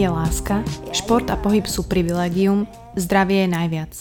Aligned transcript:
je 0.00 0.08
láska, 0.08 0.64
šport 0.96 1.28
a 1.28 1.36
pohyb 1.36 1.68
sú 1.68 1.84
privilegium, 1.84 2.64
zdravie 2.96 3.44
je 3.44 3.52
najviac. 3.52 3.92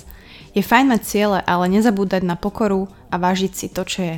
Je 0.55 0.63
fajn 0.63 0.95
mať 0.95 1.01
ciele, 1.03 1.39
ale 1.43 1.67
nezabúdať 1.67 2.23
na 2.23 2.39
pokoru 2.39 2.87
a 3.11 3.19
vážiť 3.19 3.51
si 3.51 3.67
to, 3.67 3.83
čo 3.83 4.07
je. 4.07 4.17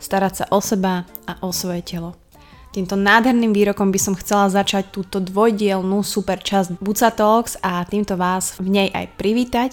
Starať 0.00 0.32
sa 0.32 0.44
o 0.48 0.64
seba 0.64 1.04
a 1.28 1.36
o 1.44 1.52
svoje 1.52 1.84
telo. 1.84 2.16
Týmto 2.72 2.96
nádherným 2.96 3.52
výrokom 3.52 3.92
by 3.92 4.00
som 4.00 4.16
chcela 4.16 4.48
začať 4.48 4.88
túto 4.88 5.20
dvojdielnú 5.20 6.00
super 6.00 6.40
časť 6.40 6.80
Buca 6.80 7.12
Talks 7.12 7.60
a 7.60 7.84
týmto 7.84 8.16
vás 8.16 8.56
v 8.56 8.72
nej 8.72 8.88
aj 8.88 9.12
privítať. 9.20 9.70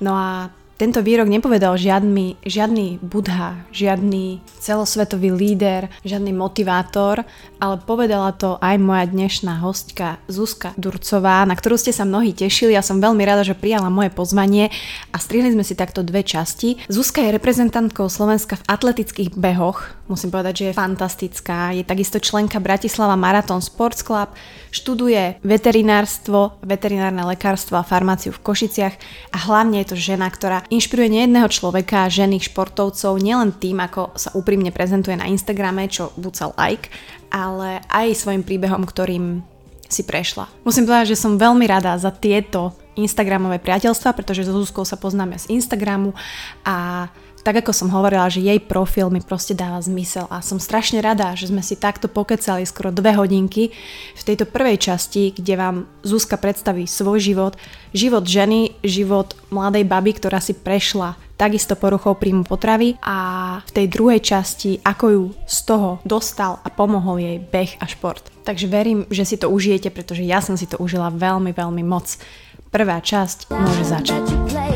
No 0.00 0.16
a 0.16 0.48
tento 0.74 1.06
výrok 1.06 1.30
nepovedal 1.30 1.78
žiadny, 1.78 2.42
žiadny 2.42 2.98
budha, 2.98 3.62
žiadny 3.70 4.42
celosvetový 4.58 5.30
líder, 5.30 5.86
žiadny 6.02 6.34
motivátor, 6.34 7.22
ale 7.64 7.80
povedala 7.80 8.36
to 8.36 8.60
aj 8.60 8.76
moja 8.76 9.08
dnešná 9.08 9.64
hostka 9.64 10.20
Zuzka 10.28 10.76
Durcová, 10.76 11.48
na 11.48 11.56
ktorú 11.56 11.80
ste 11.80 11.96
sa 11.96 12.04
mnohí 12.04 12.36
tešili. 12.36 12.76
Ja 12.76 12.84
som 12.84 13.00
veľmi 13.00 13.24
rada, 13.24 13.40
že 13.40 13.56
prijala 13.56 13.88
moje 13.88 14.12
pozvanie 14.12 14.68
a 15.08 15.16
strihli 15.16 15.56
sme 15.56 15.64
si 15.64 15.72
takto 15.72 16.04
dve 16.04 16.20
časti. 16.20 16.84
Zuzka 16.92 17.24
je 17.24 17.32
reprezentantkou 17.32 18.12
Slovenska 18.12 18.60
v 18.60 18.66
atletických 18.68 19.32
behoch. 19.32 19.96
Musím 20.04 20.28
povedať, 20.28 20.54
že 20.60 20.64
je 20.68 20.76
fantastická. 20.76 21.72
Je 21.72 21.80
takisto 21.80 22.20
členka 22.20 22.60
Bratislava 22.60 23.16
Marathon 23.16 23.64
Sports 23.64 24.04
Club, 24.04 24.36
študuje 24.68 25.40
veterinárstvo, 25.40 26.60
veterinárne 26.60 27.24
lekárstvo 27.24 27.80
a 27.80 27.88
farmáciu 27.88 28.36
v 28.36 28.44
Košiciach 28.44 28.94
a 29.32 29.38
hlavne 29.48 29.80
je 29.80 29.94
to 29.94 29.96
žena, 29.96 30.28
ktorá 30.28 30.68
inšpiruje 30.68 31.08
nejedného 31.08 31.48
človeka, 31.48 32.12
ženy, 32.12 32.44
športovcov, 32.44 33.16
nielen 33.16 33.56
tým, 33.56 33.80
ako 33.80 34.12
sa 34.20 34.28
úprimne 34.36 34.68
prezentuje 34.68 35.16
na 35.16 35.24
Instagrame, 35.24 35.88
čo 35.88 36.12
buca 36.20 36.52
like, 36.60 36.92
ale 37.34 37.82
aj 37.90 38.14
svojim 38.14 38.46
príbehom, 38.46 38.86
ktorým 38.86 39.42
si 39.90 40.06
prešla. 40.06 40.46
Musím 40.62 40.86
povedať, 40.86 41.18
že 41.18 41.20
som 41.20 41.34
veľmi 41.34 41.66
rada 41.66 41.98
za 41.98 42.14
tieto 42.14 42.78
Instagramové 42.94 43.58
priateľstva, 43.58 44.14
pretože 44.14 44.46
so 44.46 44.54
Zuzkou 44.54 44.86
sa 44.86 44.94
poznáme 44.94 45.34
z 45.34 45.50
Instagramu 45.50 46.14
a 46.62 47.10
tak 47.44 47.60
ako 47.60 47.76
som 47.76 47.92
hovorila, 47.92 48.32
že 48.32 48.40
jej 48.40 48.56
profil 48.56 49.12
mi 49.12 49.20
proste 49.20 49.52
dáva 49.52 49.76
zmysel 49.84 50.24
a 50.32 50.40
som 50.40 50.56
strašne 50.56 51.04
rada, 51.04 51.36
že 51.36 51.52
sme 51.52 51.60
si 51.60 51.76
takto 51.76 52.08
pokecali 52.08 52.64
skoro 52.64 52.88
dve 52.88 53.12
hodinky 53.12 53.68
v 54.16 54.22
tejto 54.24 54.48
prvej 54.48 54.80
časti, 54.80 55.36
kde 55.36 55.54
vám 55.54 55.76
Zuzka 56.00 56.40
predstaví 56.40 56.88
svoj 56.88 57.20
život, 57.20 57.60
život 57.92 58.24
ženy, 58.24 58.80
život 58.80 59.36
mladej 59.52 59.84
baby, 59.84 60.16
ktorá 60.16 60.40
si 60.40 60.56
prešla 60.56 61.20
takisto 61.36 61.76
poruchou 61.76 62.16
príjmu 62.16 62.48
potravy 62.48 62.96
a 63.04 63.16
v 63.66 63.70
tej 63.76 63.86
druhej 63.92 64.24
časti, 64.24 64.80
ako 64.80 65.04
ju 65.10 65.24
z 65.44 65.58
toho 65.68 65.90
dostal 66.06 66.62
a 66.64 66.72
pomohol 66.72 67.20
jej 67.20 67.38
beh 67.42 67.76
a 67.82 67.84
šport. 67.84 68.24
Takže 68.46 68.70
verím, 68.70 69.04
že 69.12 69.28
si 69.28 69.36
to 69.36 69.52
užijete, 69.52 69.92
pretože 69.92 70.24
ja 70.24 70.40
som 70.40 70.56
si 70.56 70.64
to 70.64 70.80
užila 70.80 71.12
veľmi, 71.12 71.52
veľmi 71.52 71.84
moc. 71.84 72.16
Prvá 72.72 72.98
časť 73.02 73.52
môže 73.52 73.84
začať. 73.84 74.73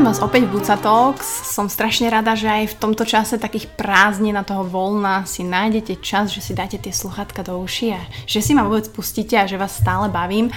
Vítam 0.00 0.16
vás 0.16 0.24
opäť 0.24 0.48
v 0.48 0.56
Buca 0.56 0.80
Talks. 0.80 1.28
Som 1.52 1.68
strašne 1.68 2.08
rada, 2.08 2.32
že 2.32 2.48
aj 2.48 2.72
v 2.72 2.78
tomto 2.80 3.04
čase 3.04 3.36
takých 3.36 3.68
prázdnin 3.76 4.32
na 4.32 4.40
toho 4.40 4.64
voľna 4.64 5.28
si 5.28 5.44
nájdete 5.44 6.00
čas, 6.00 6.32
že 6.32 6.40
si 6.40 6.56
dáte 6.56 6.80
tie 6.80 6.88
sluchatka 6.88 7.44
do 7.44 7.60
uši 7.60 7.92
a 7.92 8.00
že 8.24 8.40
si 8.40 8.56
ma 8.56 8.64
vôbec 8.64 8.88
pustíte 8.96 9.36
a 9.36 9.44
že 9.44 9.60
vás 9.60 9.76
stále 9.76 10.08
bavím. 10.08 10.48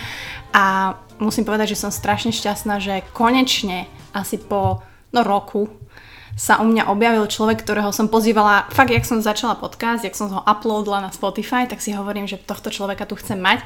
A 0.55 0.95
musím 1.19 1.43
povedať, 1.43 1.75
že 1.75 1.83
som 1.83 1.91
strašne 1.91 2.31
šťastná, 2.31 2.79
že 2.79 3.03
konečne 3.11 3.91
asi 4.15 4.39
po 4.39 4.79
no, 5.11 5.27
roku 5.27 5.67
sa 6.39 6.63
u 6.63 6.65
mňa 6.65 6.87
objavil 6.87 7.27
človek, 7.27 7.67
ktorého 7.67 7.91
som 7.91 8.07
pozývala, 8.07 8.71
fakt, 8.71 8.95
jak 8.95 9.03
som 9.03 9.19
začala 9.19 9.59
podcast, 9.59 10.07
jak 10.07 10.15
som 10.15 10.31
ho 10.31 10.39
uploadla 10.39 11.03
na 11.03 11.11
Spotify, 11.11 11.67
tak 11.67 11.83
si 11.83 11.91
hovorím, 11.91 12.31
že 12.31 12.39
tohto 12.39 12.71
človeka 12.71 13.03
tu 13.03 13.19
chcem 13.19 13.43
mať 13.43 13.59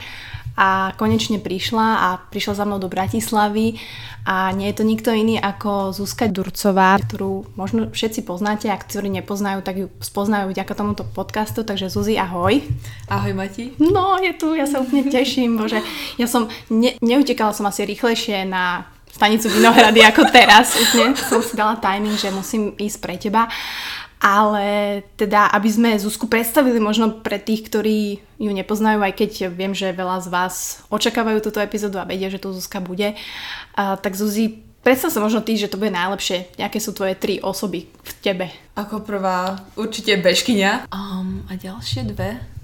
a 0.57 0.97
konečne 0.97 1.37
prišla 1.37 1.87
a 2.01 2.09
prišla 2.33 2.53
za 2.57 2.65
mnou 2.65 2.81
do 2.81 2.89
Bratislavy 2.89 3.77
a 4.25 4.51
nie 4.51 4.67
je 4.73 4.75
to 4.75 4.83
nikto 4.83 5.13
iný 5.13 5.37
ako 5.37 5.95
Zuzka 5.95 6.27
Durcová, 6.27 6.97
ktorú 6.99 7.53
možno 7.55 7.93
všetci 7.93 8.25
poznáte 8.27 8.67
a 8.67 8.75
ktorí 8.75 9.07
nepoznajú, 9.07 9.63
tak 9.63 9.75
ju 9.77 9.87
spoznajú 10.01 10.51
vďaka 10.51 10.73
tomuto 10.73 11.05
podcastu, 11.05 11.61
takže 11.61 11.93
Zuzi, 11.93 12.19
ahoj. 12.19 12.59
Ahoj 13.07 13.33
Mati. 13.37 13.77
No, 13.79 14.17
je 14.19 14.35
tu, 14.35 14.57
ja 14.57 14.67
sa 14.67 14.83
úplne 14.83 15.07
teším, 15.07 15.61
bože, 15.61 15.79
ja 16.19 16.27
som, 16.27 16.51
ne, 16.67 16.97
neutekala 16.99 17.55
som 17.55 17.69
asi 17.69 17.87
rýchlejšie 17.87 18.43
na 18.49 18.89
stanicu 19.13 19.47
Vinohrady 19.47 20.03
ako 20.03 20.27
teraz. 20.29 20.75
Úplne 20.75 21.15
som 21.17 21.39
si 21.39 21.57
dala 21.57 21.79
timing, 21.79 22.17
že 22.17 22.33
musím 22.33 22.75
ísť 22.77 22.97
pre 22.99 23.15
teba. 23.15 23.47
Ale 24.17 25.01
teda, 25.13 25.53
aby 25.53 25.69
sme 25.69 26.01
Zuzku 26.01 26.25
predstavili 26.25 26.81
možno 26.81 27.21
pre 27.21 27.37
tých, 27.37 27.69
ktorí 27.69 28.17
ju 28.41 28.51
nepoznajú, 28.51 28.97
aj 29.05 29.13
keď 29.13 29.31
viem, 29.53 29.77
že 29.77 29.93
veľa 29.93 30.25
z 30.25 30.27
vás 30.33 30.55
očakávajú 30.89 31.37
túto 31.45 31.61
epizódu 31.61 32.01
a 32.01 32.07
vedia, 32.09 32.33
že 32.33 32.41
tu 32.41 32.49
Zuzka 32.49 32.81
bude, 32.81 33.13
tak 33.77 34.17
Zuzi, 34.17 34.65
predstav 34.81 35.13
sa 35.13 35.21
možno 35.21 35.45
ty, 35.45 35.53
že 35.53 35.69
to 35.69 35.77
bude 35.77 35.93
najlepšie. 35.93 36.57
Aké 36.57 36.81
sú 36.81 36.97
tvoje 36.97 37.13
tri 37.13 37.37
osoby 37.37 37.85
v 37.85 38.11
tebe? 38.25 38.49
Ako 38.73 39.05
prvá 39.05 39.61
určite 39.77 40.17
bežkyňa. 40.17 40.89
Um, 40.89 41.45
a 41.45 41.53
ďalšie 41.53 42.09
dve 42.09 42.56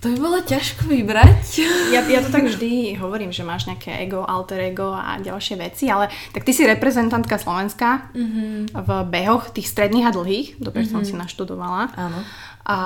to 0.00 0.08
by 0.08 0.16
bolo 0.16 0.40
ťažko 0.40 0.88
vybrať. 0.88 1.60
Ja, 1.92 2.00
ja 2.00 2.24
to 2.24 2.32
tak 2.32 2.48
vždy 2.48 2.96
hovorím, 2.96 3.36
že 3.36 3.44
máš 3.44 3.68
nejaké 3.68 4.00
ego, 4.00 4.24
alter 4.24 4.72
ego 4.72 4.96
a 4.96 5.20
ďalšie 5.20 5.60
veci, 5.60 5.92
ale 5.92 6.08
tak 6.32 6.48
ty 6.48 6.56
si 6.56 6.64
reprezentantka 6.64 7.36
Slovenska 7.36 8.08
mm-hmm. 8.16 8.72
v 8.80 8.90
behoch 9.12 9.52
tých 9.52 9.68
stredných 9.68 10.08
a 10.08 10.14
dlhých, 10.16 10.56
dobre 10.56 10.88
mm-hmm. 10.88 11.04
som 11.04 11.04
si 11.04 11.12
naštudovala. 11.12 11.92
Áno. 12.00 12.20
A, 12.64 12.76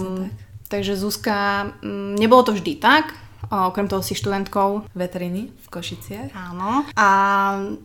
tak. 0.00 0.32
Takže 0.72 0.96
Zuzka, 0.96 1.68
mm, 1.84 2.16
nebolo 2.16 2.48
to 2.48 2.56
vždy 2.56 2.80
tak, 2.80 3.12
okrem 3.50 3.90
toho 3.90 4.04
si 4.04 4.14
študentkou 4.14 4.86
veteriny 4.92 5.50
v 5.50 5.66
Košiciach. 5.72 6.30
Áno. 6.36 6.86
A 6.94 7.08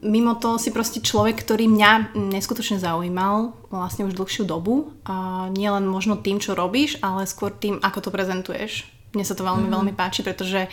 mimo 0.05 0.37
toho 0.37 0.61
si 0.61 0.69
proste 0.69 1.01
človek, 1.01 1.41
ktorý 1.41 1.65
mňa 1.71 2.13
neskutočne 2.13 2.77
zaujímal 2.77 3.55
vlastne 3.71 4.05
už 4.05 4.13
dlhšiu 4.13 4.43
dobu. 4.45 4.93
A 5.07 5.47
nielen 5.49 5.87
možno 5.87 6.19
tým, 6.19 6.37
čo 6.37 6.53
robíš, 6.53 7.01
ale 7.01 7.25
skôr 7.25 7.49
tým, 7.49 7.81
ako 7.81 8.07
to 8.07 8.09
prezentuješ. 8.13 8.87
Mne 9.15 9.23
sa 9.23 9.33
to 9.33 9.47
veľmi, 9.47 9.67
mm. 9.67 9.73
veľmi 9.73 9.93
páči, 9.95 10.21
pretože 10.21 10.67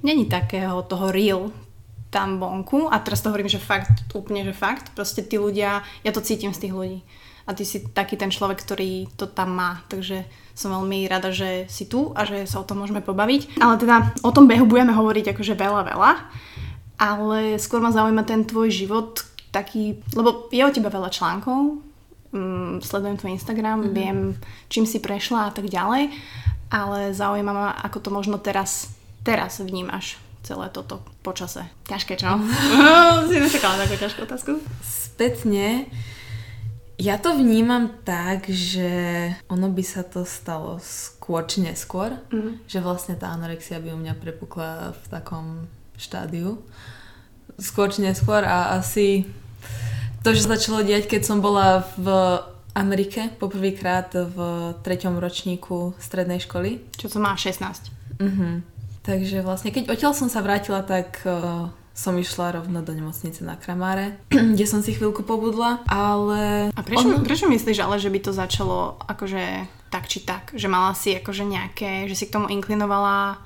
není 0.00 0.30
takého 0.30 0.80
toho 0.86 1.10
real 1.10 1.50
tam 2.10 2.42
vonku 2.42 2.90
a 2.90 2.98
teraz 2.98 3.22
to 3.22 3.30
hovorím, 3.30 3.46
že 3.46 3.62
fakt, 3.62 4.02
úplne, 4.10 4.42
že 4.42 4.50
fakt, 4.50 4.90
proste 4.98 5.22
tí 5.22 5.38
ľudia, 5.38 5.86
ja 6.02 6.10
to 6.10 6.18
cítim 6.18 6.50
z 6.50 6.66
tých 6.66 6.74
ľudí 6.74 6.98
a 7.50 7.54
ty 7.58 7.66
si 7.66 7.82
taký 7.82 8.14
ten 8.14 8.30
človek, 8.30 8.62
ktorý 8.62 9.10
to 9.18 9.26
tam 9.26 9.58
má, 9.58 9.82
takže 9.90 10.22
som 10.54 10.70
veľmi 10.70 11.10
rada, 11.10 11.34
že 11.34 11.66
si 11.66 11.90
tu 11.90 12.14
a 12.14 12.22
že 12.22 12.46
sa 12.46 12.62
o 12.62 12.68
tom 12.68 12.78
môžeme 12.78 13.02
pobaviť. 13.02 13.58
Ale 13.58 13.74
teda 13.74 14.14
o 14.22 14.30
tom 14.30 14.46
behu 14.46 14.70
budeme 14.70 14.94
hovoriť 14.94 15.34
akože 15.34 15.58
veľa, 15.58 15.82
veľa. 15.90 16.12
Ale 17.02 17.58
skôr 17.58 17.82
ma 17.82 17.90
zaujíma 17.90 18.22
ten 18.22 18.46
tvoj 18.46 18.70
život 18.70 19.26
taký, 19.50 19.98
lebo 20.14 20.46
je 20.54 20.62
o 20.62 20.70
teba 20.70 20.94
veľa 20.94 21.10
článkov, 21.10 21.82
um, 22.30 22.78
sledujem 22.78 23.18
tvoj 23.18 23.34
Instagram, 23.34 23.82
mm-hmm. 23.82 23.96
viem, 23.96 24.18
čím 24.70 24.86
si 24.86 25.02
prešla 25.02 25.50
a 25.50 25.54
tak 25.54 25.66
ďalej, 25.66 26.14
ale 26.70 27.10
zaujíma 27.10 27.50
ma, 27.50 27.74
ako 27.82 27.98
to 27.98 28.10
možno 28.14 28.38
teraz, 28.38 28.94
teraz 29.26 29.58
vnímaš 29.58 30.22
celé 30.46 30.70
toto 30.70 31.02
počase. 31.26 31.66
Ťažké, 31.90 32.14
čo? 32.14 32.38
si 33.28 33.36
nečakala 33.42 33.82
takú 33.82 33.98
ťažkú 33.98 34.20
otázku? 34.22 34.52
Spätne 34.86 35.90
ja 37.00 37.16
to 37.16 37.32
vnímam 37.32 37.88
tak, 38.04 38.44
že 38.52 39.32
ono 39.48 39.72
by 39.72 39.80
sa 39.80 40.04
to 40.04 40.28
stalo 40.28 40.76
skôr 40.84 41.48
či 41.48 41.64
neskôr, 41.64 42.12
mm. 42.28 42.68
že 42.68 42.84
vlastne 42.84 43.16
tá 43.16 43.32
anorexia 43.32 43.80
by 43.80 43.96
u 43.96 43.98
mňa 43.98 44.14
prepukla 44.20 44.92
v 44.92 45.04
takom 45.08 45.46
štádiu. 45.96 46.60
Skôr 47.56 47.88
či 47.88 48.04
neskôr 48.04 48.44
a 48.44 48.76
asi 48.76 49.24
to, 50.20 50.36
že 50.36 50.44
začalo 50.44 50.84
diať, 50.84 51.08
keď 51.08 51.24
som 51.24 51.40
bola 51.40 51.88
v 51.96 52.08
Amerike 52.76 53.32
poprvýkrát 53.40 54.12
v 54.12 54.38
treťom 54.84 55.16
ročníku 55.16 55.96
strednej 55.96 56.44
školy. 56.44 56.84
Čo 57.00 57.16
som 57.16 57.24
má 57.24 57.32
16. 57.32 57.64
Mhm. 58.20 58.48
Takže 59.00 59.40
vlastne, 59.40 59.72
keď 59.72 59.88
odtiaľ 59.88 60.12
som 60.12 60.28
sa 60.28 60.44
vrátila, 60.44 60.84
tak 60.84 61.24
uh, 61.24 61.72
som 62.00 62.16
išla 62.16 62.56
rovno 62.56 62.80
do 62.80 62.96
nemocnice 62.96 63.44
na 63.44 63.60
Kramáre, 63.60 64.16
kde 64.56 64.64
som 64.64 64.80
si 64.80 64.96
chvíľku 64.96 65.20
pobudla, 65.20 65.84
ale... 65.84 66.72
A 66.72 66.80
prečo, 66.80 67.12
on... 67.12 67.20
prečo 67.20 67.44
myslíš 67.44 67.84
ale, 67.84 68.00
že 68.00 68.08
by 68.08 68.18
to 68.24 68.32
začalo 68.32 68.96
akože 69.04 69.68
tak 69.92 70.08
či 70.08 70.24
tak? 70.24 70.56
Že 70.56 70.72
mala 70.72 70.96
si 70.96 71.12
akože 71.12 71.44
nejaké, 71.44 72.08
že 72.08 72.16
si 72.16 72.24
k 72.24 72.40
tomu 72.40 72.48
inklinovala 72.48 73.36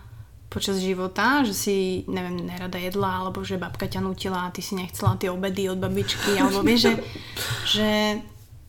počas 0.55 0.79
života, 0.79 1.43
že 1.43 1.51
si, 1.51 1.77
neviem, 2.07 2.47
nerada 2.47 2.79
jedla, 2.79 3.27
alebo 3.27 3.43
že 3.43 3.59
babka 3.59 3.91
ťa 3.91 4.07
nutila 4.07 4.47
a 4.47 4.55
ty 4.55 4.63
si 4.63 4.79
nechcela 4.79 5.19
tie 5.19 5.27
obedy 5.35 5.67
od 5.67 5.83
babičky, 5.83 6.39
alebo 6.39 6.63
vieš, 6.63 6.87
že, 6.87 6.93
že 7.75 7.89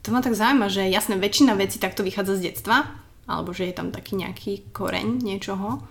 to 0.02 0.10
ma 0.10 0.26
tak 0.26 0.34
zaujíma, 0.34 0.66
že 0.66 0.90
jasne, 0.90 1.22
väčšina 1.22 1.54
vecí 1.54 1.78
takto 1.78 2.02
vychádza 2.02 2.42
z 2.42 2.50
detstva, 2.50 2.90
alebo 3.30 3.54
že 3.54 3.70
je 3.70 3.78
tam 3.78 3.94
taký 3.94 4.18
nejaký 4.18 4.74
koreň 4.74 5.22
niečoho, 5.22 5.86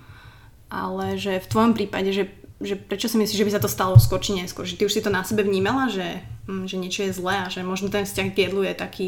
ale 0.66 1.14
že 1.14 1.38
v 1.38 1.46
tvojom 1.46 1.78
prípade, 1.78 2.10
že 2.10 2.26
že 2.62 2.78
prečo 2.78 3.10
si 3.10 3.18
myslíš, 3.18 3.38
že 3.38 3.46
by 3.46 3.52
sa 3.54 3.62
to 3.62 3.70
stalo 3.70 3.98
skôr 3.98 4.22
či 4.22 4.36
neskôr? 4.36 4.62
Že 4.62 4.76
ty 4.78 4.82
už 4.86 4.94
si 4.94 5.02
to 5.02 5.10
na 5.10 5.26
sebe 5.26 5.42
vnímala, 5.42 5.90
že, 5.90 6.22
mm, 6.46 6.70
že 6.70 6.76
niečo 6.78 7.02
je 7.06 7.16
zlé 7.16 7.44
a 7.44 7.50
že 7.50 7.66
možno 7.66 7.90
ten 7.90 8.06
vzťah 8.06 8.28
k 8.30 8.48
jedlu 8.48 8.62
je 8.62 8.74
taký 8.74 9.06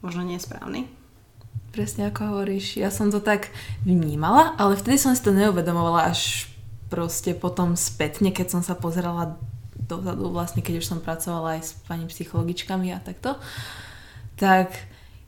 možno 0.00 0.24
nesprávny? 0.24 0.88
Presne 1.76 2.08
ako 2.08 2.32
hovoríš, 2.32 2.80
ja 2.80 2.88
som 2.88 3.12
to 3.12 3.20
tak 3.20 3.52
vnímala, 3.84 4.56
ale 4.56 4.80
vtedy 4.80 4.96
som 4.96 5.12
si 5.12 5.20
to 5.20 5.36
neuvedomovala 5.36 6.08
až 6.08 6.48
proste 6.88 7.36
potom 7.36 7.76
spätne, 7.76 8.32
keď 8.32 8.58
som 8.58 8.62
sa 8.64 8.72
pozerala 8.72 9.36
dozadu, 9.76 10.32
vlastne 10.32 10.64
keď 10.64 10.80
už 10.80 10.88
som 10.88 11.04
pracovala 11.04 11.60
aj 11.60 11.62
s 11.62 11.70
pani 11.84 12.08
psychologičkami 12.08 12.96
a 12.96 13.02
takto, 13.02 13.36
tak 14.40 14.72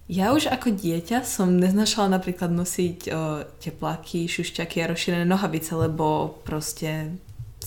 ja 0.08 0.32
už 0.32 0.48
ako 0.48 0.72
dieťa 0.72 1.20
som 1.20 1.52
neznašala 1.52 2.16
napríklad 2.16 2.48
nosiť 2.48 2.98
o, 3.06 3.44
tepláky, 3.60 4.24
šušťaky 4.24 4.80
a 4.80 4.88
rozšírené 4.88 5.28
nohavice, 5.28 5.76
lebo 5.76 6.40
proste 6.48 7.12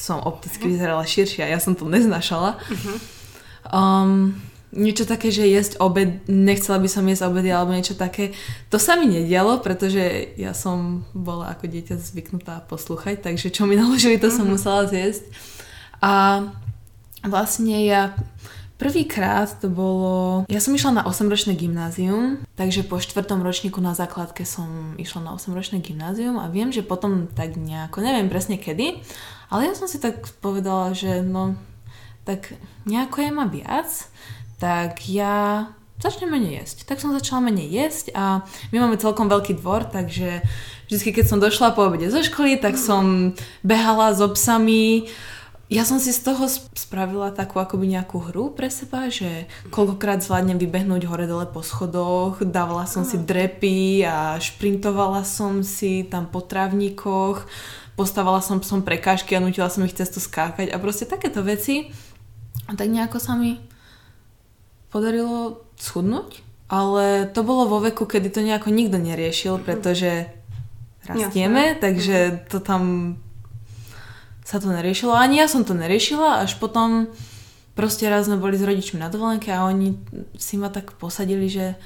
som 0.01 0.17
opticky 0.25 0.65
vyzerala 0.65 1.05
širšia. 1.05 1.45
Ja 1.45 1.61
som 1.61 1.77
to 1.77 1.85
neznašala. 1.85 2.57
Uh-huh. 2.57 2.97
Um, 3.69 4.33
niečo 4.73 5.05
také, 5.05 5.29
že 5.29 5.45
jesť 5.45 5.77
obed, 5.77 6.25
nechcela 6.25 6.81
by 6.81 6.89
som 6.89 7.05
jesť 7.05 7.29
obedy 7.29 7.53
alebo 7.53 7.77
niečo 7.77 7.93
také. 7.93 8.33
To 8.73 8.81
sa 8.81 8.97
mi 8.97 9.05
nedialo, 9.05 9.61
pretože 9.61 10.33
ja 10.41 10.57
som 10.57 11.05
bola 11.13 11.53
ako 11.53 11.69
dieťa 11.69 12.01
zvyknutá 12.01 12.65
poslúchať, 12.65 13.21
takže 13.21 13.53
čo 13.53 13.69
mi 13.69 13.77
naložili, 13.77 14.17
to 14.17 14.33
som 14.33 14.49
uh-huh. 14.49 14.57
musela 14.57 14.89
zjesť. 14.89 15.29
A 16.01 16.49
vlastne 17.21 17.77
ja 17.85 18.17
Prvýkrát 18.81 19.61
to 19.61 19.69
bolo... 19.69 20.41
Ja 20.49 20.57
som 20.57 20.73
išla 20.73 20.89
na 20.89 21.03
8-ročné 21.05 21.53
gymnázium, 21.53 22.41
takže 22.57 22.81
po 22.81 22.97
štvrtom 22.97 23.45
ročníku 23.45 23.77
na 23.77 23.93
základke 23.93 24.41
som 24.41 24.97
išla 24.97 25.21
na 25.21 25.37
8-ročné 25.37 25.85
gymnázium 25.85 26.41
a 26.41 26.49
viem, 26.49 26.73
že 26.73 26.81
potom 26.81 27.29
tak 27.29 27.61
nejako, 27.61 28.01
neviem 28.01 28.25
presne 28.25 28.57
kedy, 28.57 28.97
ale 29.53 29.69
ja 29.69 29.77
som 29.77 29.85
si 29.85 30.01
tak 30.01 30.25
povedala, 30.41 30.97
že 30.97 31.21
no, 31.21 31.53
tak 32.25 32.57
nejako 32.89 33.21
je 33.21 33.29
ma 33.29 33.45
viac, 33.45 33.89
tak 34.57 35.05
ja 35.05 35.69
začnem 36.01 36.33
menej 36.33 36.65
jesť. 36.65 36.89
Tak 36.89 36.97
som 36.97 37.13
začala 37.13 37.53
menej 37.53 37.69
jesť 37.69 38.17
a 38.17 38.41
my 38.73 38.81
máme 38.81 38.97
celkom 38.97 39.29
veľký 39.29 39.61
dvor, 39.61 39.85
takže 39.85 40.41
vždy, 40.89 41.21
keď 41.21 41.25
som 41.29 41.37
došla 41.37 41.77
po 41.77 41.85
obede 41.85 42.09
zo 42.09 42.25
školy, 42.25 42.57
tak 42.57 42.81
som 42.81 43.37
behala 43.61 44.09
s 44.09 44.25
obsami, 44.25 45.05
ja 45.71 45.87
som 45.87 46.03
si 46.03 46.11
z 46.11 46.19
toho 46.19 46.51
spravila 46.75 47.31
takú 47.31 47.55
akoby 47.55 47.95
nejakú 47.95 48.19
hru 48.27 48.51
pre 48.51 48.67
seba, 48.67 49.07
že 49.07 49.47
koľkokrát 49.71 50.19
zvládnem 50.19 50.59
vybehnúť 50.59 51.07
hore 51.07 51.31
dole 51.31 51.47
po 51.47 51.63
schodoch, 51.63 52.43
dávala 52.43 52.83
som 52.83 53.07
si 53.07 53.15
drepy 53.15 54.03
a 54.03 54.35
šprintovala 54.35 55.23
som 55.23 55.63
si 55.63 56.03
tam 56.03 56.27
po 56.27 56.43
trávnikoch, 56.43 57.47
postavala 57.95 58.43
som 58.43 58.59
som 58.59 58.83
prekážky 58.83 59.31
a 59.31 59.39
nutila 59.39 59.71
som 59.71 59.87
ich 59.87 59.95
cestu 59.95 60.19
skákať 60.19 60.75
a 60.75 60.77
proste 60.77 61.07
takéto 61.07 61.39
veci. 61.39 61.87
A 62.67 62.75
tak 62.75 62.91
nejako 62.91 63.23
sa 63.23 63.39
mi 63.39 63.55
podarilo 64.91 65.63
schudnúť, 65.79 66.43
ale 66.67 67.31
to 67.31 67.47
bolo 67.47 67.71
vo 67.71 67.79
veku, 67.79 68.03
kedy 68.03 68.27
to 68.27 68.43
nejako 68.43 68.75
nikto 68.75 68.99
neriešil, 68.99 69.63
pretože 69.63 70.27
rastieme, 71.07 71.75
Jasne. 71.75 71.79
takže 71.79 72.17
to 72.51 72.59
tam 72.59 73.15
sa 74.51 74.59
to 74.59 74.67
neriešilo. 74.67 75.15
Ani 75.15 75.39
ja 75.39 75.47
som 75.47 75.63
to 75.63 75.71
neriešila, 75.71 76.43
až 76.43 76.59
potom 76.59 77.07
proste 77.71 78.03
raz 78.11 78.27
sme 78.27 78.35
boli 78.35 78.59
s 78.59 78.67
rodičmi 78.67 78.99
na 78.99 79.07
dovolenke 79.07 79.47
a 79.47 79.63
oni 79.63 79.95
si 80.35 80.59
ma 80.59 80.67
tak 80.67 80.99
posadili, 80.99 81.47
že 81.47 81.79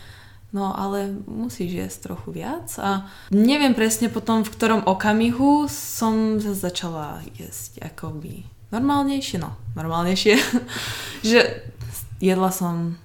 no 0.49 0.73
ale 0.73 1.13
musíš 1.29 1.77
jesť 1.77 1.97
trochu 2.09 2.41
viac 2.41 2.73
a 2.81 3.05
neviem 3.29 3.77
presne 3.77 4.09
potom 4.09 4.41
v 4.41 4.49
ktorom 4.49 4.81
okamihu 4.89 5.69
som 5.69 6.41
začala 6.41 7.21
jesť 7.37 7.85
akoby 7.85 8.49
normálnejšie, 8.73 9.37
no 9.37 9.53
normálnejšie, 9.77 10.33
že 11.29 11.69
jedla 12.17 12.49
som 12.49 12.97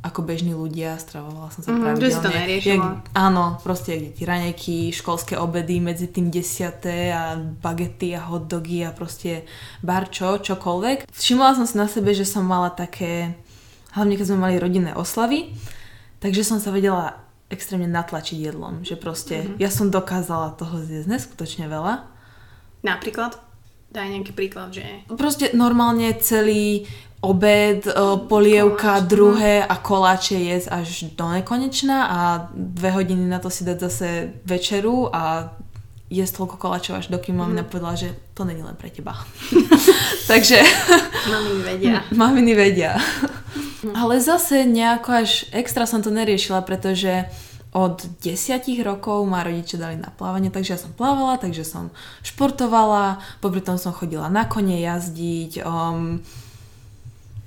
ako 0.00 0.24
bežní 0.24 0.56
ľudia, 0.56 0.96
stravovala 0.96 1.52
som 1.52 1.60
sa 1.60 1.76
mm, 1.76 1.80
pravidelne. 1.84 2.00
Že 2.00 2.16
si 2.16 2.24
to 2.24 2.30
neriešila. 2.32 2.72
Jak, 2.72 2.84
áno, 3.12 3.44
proste 3.60 3.92
deti, 4.00 4.22
raňajky, 4.24 4.76
školské 4.96 5.36
obedy, 5.36 5.76
medzi 5.76 6.08
tým 6.08 6.32
desiaté 6.32 7.12
a 7.12 7.36
bagety 7.36 8.16
a 8.16 8.24
hotdogy 8.24 8.80
a 8.88 8.96
proste 8.96 9.44
barčo, 9.84 10.40
čokoľvek. 10.40 11.04
Všimla 11.12 11.52
som 11.52 11.68
si 11.68 11.76
na 11.76 11.84
sebe, 11.84 12.16
že 12.16 12.24
som 12.24 12.48
mala 12.48 12.72
také, 12.72 13.36
hlavne 13.92 14.16
keď 14.16 14.26
sme 14.32 14.40
mali 14.48 14.56
rodinné 14.56 14.96
oslavy, 14.96 15.52
takže 16.24 16.48
som 16.48 16.56
sa 16.56 16.72
vedela 16.72 17.20
extrémne 17.52 17.90
natlačiť 17.90 18.40
jedlom, 18.40 18.80
že 18.86 18.96
proste 18.96 19.44
mm-hmm. 19.44 19.58
ja 19.60 19.68
som 19.68 19.92
dokázala 19.92 20.56
toho 20.56 20.80
zjesť 20.80 21.12
neskutočne 21.12 21.68
veľa. 21.68 22.08
Napríklad? 22.80 23.36
Daj 23.90 24.06
nejaký 24.06 24.32
príklad, 24.32 24.70
že... 24.70 24.86
Proste 25.10 25.50
normálne 25.50 26.14
celý 26.22 26.86
obed, 27.20 27.86
e, 27.86 27.92
polievka, 28.28 29.00
Koláč, 29.00 29.08
druhé 29.08 29.54
a 29.64 29.76
koláče 29.76 30.40
jesť 30.40 30.68
až 30.72 30.88
do 31.16 31.28
nekonečna 31.28 31.98
a 32.08 32.18
dve 32.54 32.90
hodiny 32.90 33.28
na 33.28 33.38
to 33.38 33.52
si 33.52 33.64
dať 33.64 33.78
zase 33.80 34.08
večeru 34.44 35.12
a 35.12 35.52
jesť 36.10 36.42
toľko 36.42 36.56
koláčov 36.58 36.98
až 36.98 37.06
dokým 37.12 37.36
mm. 37.36 37.40
mamina 37.40 37.62
povedala, 37.62 37.94
že 37.94 38.16
to 38.34 38.42
není 38.42 38.64
len 38.64 38.74
pre 38.74 38.90
teba. 38.90 39.14
Takže... 40.30 40.58
Maminy 41.30 41.62
vedia. 41.62 41.96
Maminy 42.10 42.52
vedia. 42.56 42.92
Ale 43.94 44.20
zase 44.20 44.66
nejako 44.66 45.24
až 45.24 45.30
extra 45.54 45.86
som 45.86 46.02
to 46.02 46.10
neriešila, 46.10 46.66
pretože 46.66 47.30
od 47.70 48.02
desiatich 48.18 48.82
rokov 48.82 49.22
ma 49.30 49.46
rodičia 49.46 49.78
dali 49.78 49.94
na 49.94 50.10
plávanie, 50.10 50.50
takže 50.50 50.74
ja 50.74 50.78
som 50.82 50.90
plávala, 50.90 51.38
takže 51.38 51.62
som 51.62 51.94
športovala, 52.26 53.22
popri 53.38 53.62
tom 53.62 53.78
som 53.78 53.94
chodila 53.94 54.26
na 54.26 54.42
kone 54.42 54.82
jazdiť, 54.82 55.62
um, 55.62 56.18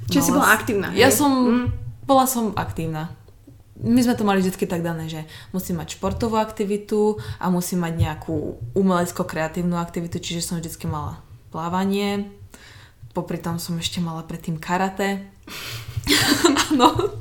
Čiže 0.10 0.24
si 0.24 0.32
bola 0.32 0.52
aktívna. 0.52 0.88
Ja 0.96 1.08
hej? 1.12 1.16
som, 1.16 1.32
mm. 1.32 1.66
bola 2.08 2.26
som 2.28 2.56
aktívna. 2.56 3.14
My 3.84 4.00
sme 4.00 4.16
to 4.16 4.24
mali 4.24 4.40
vždy 4.40 4.64
tak 4.64 4.86
dané, 4.86 5.12
že 5.12 5.28
musím 5.52 5.84
mať 5.84 6.00
športovú 6.00 6.40
aktivitu 6.40 7.20
a 7.42 7.52
musím 7.52 7.84
mať 7.84 7.94
nejakú 8.00 8.62
umelecko-kreatívnu 8.78 9.76
aktivitu, 9.76 10.24
čiže 10.24 10.46
som 10.46 10.56
vždy 10.62 10.72
mala 10.88 11.20
plávanie, 11.52 12.32
popri 13.12 13.38
tom 13.38 13.60
som 13.60 13.76
ešte 13.78 14.00
mala 14.00 14.24
predtým 14.26 14.58
karate. 14.58 15.28
Áno. 16.72 17.14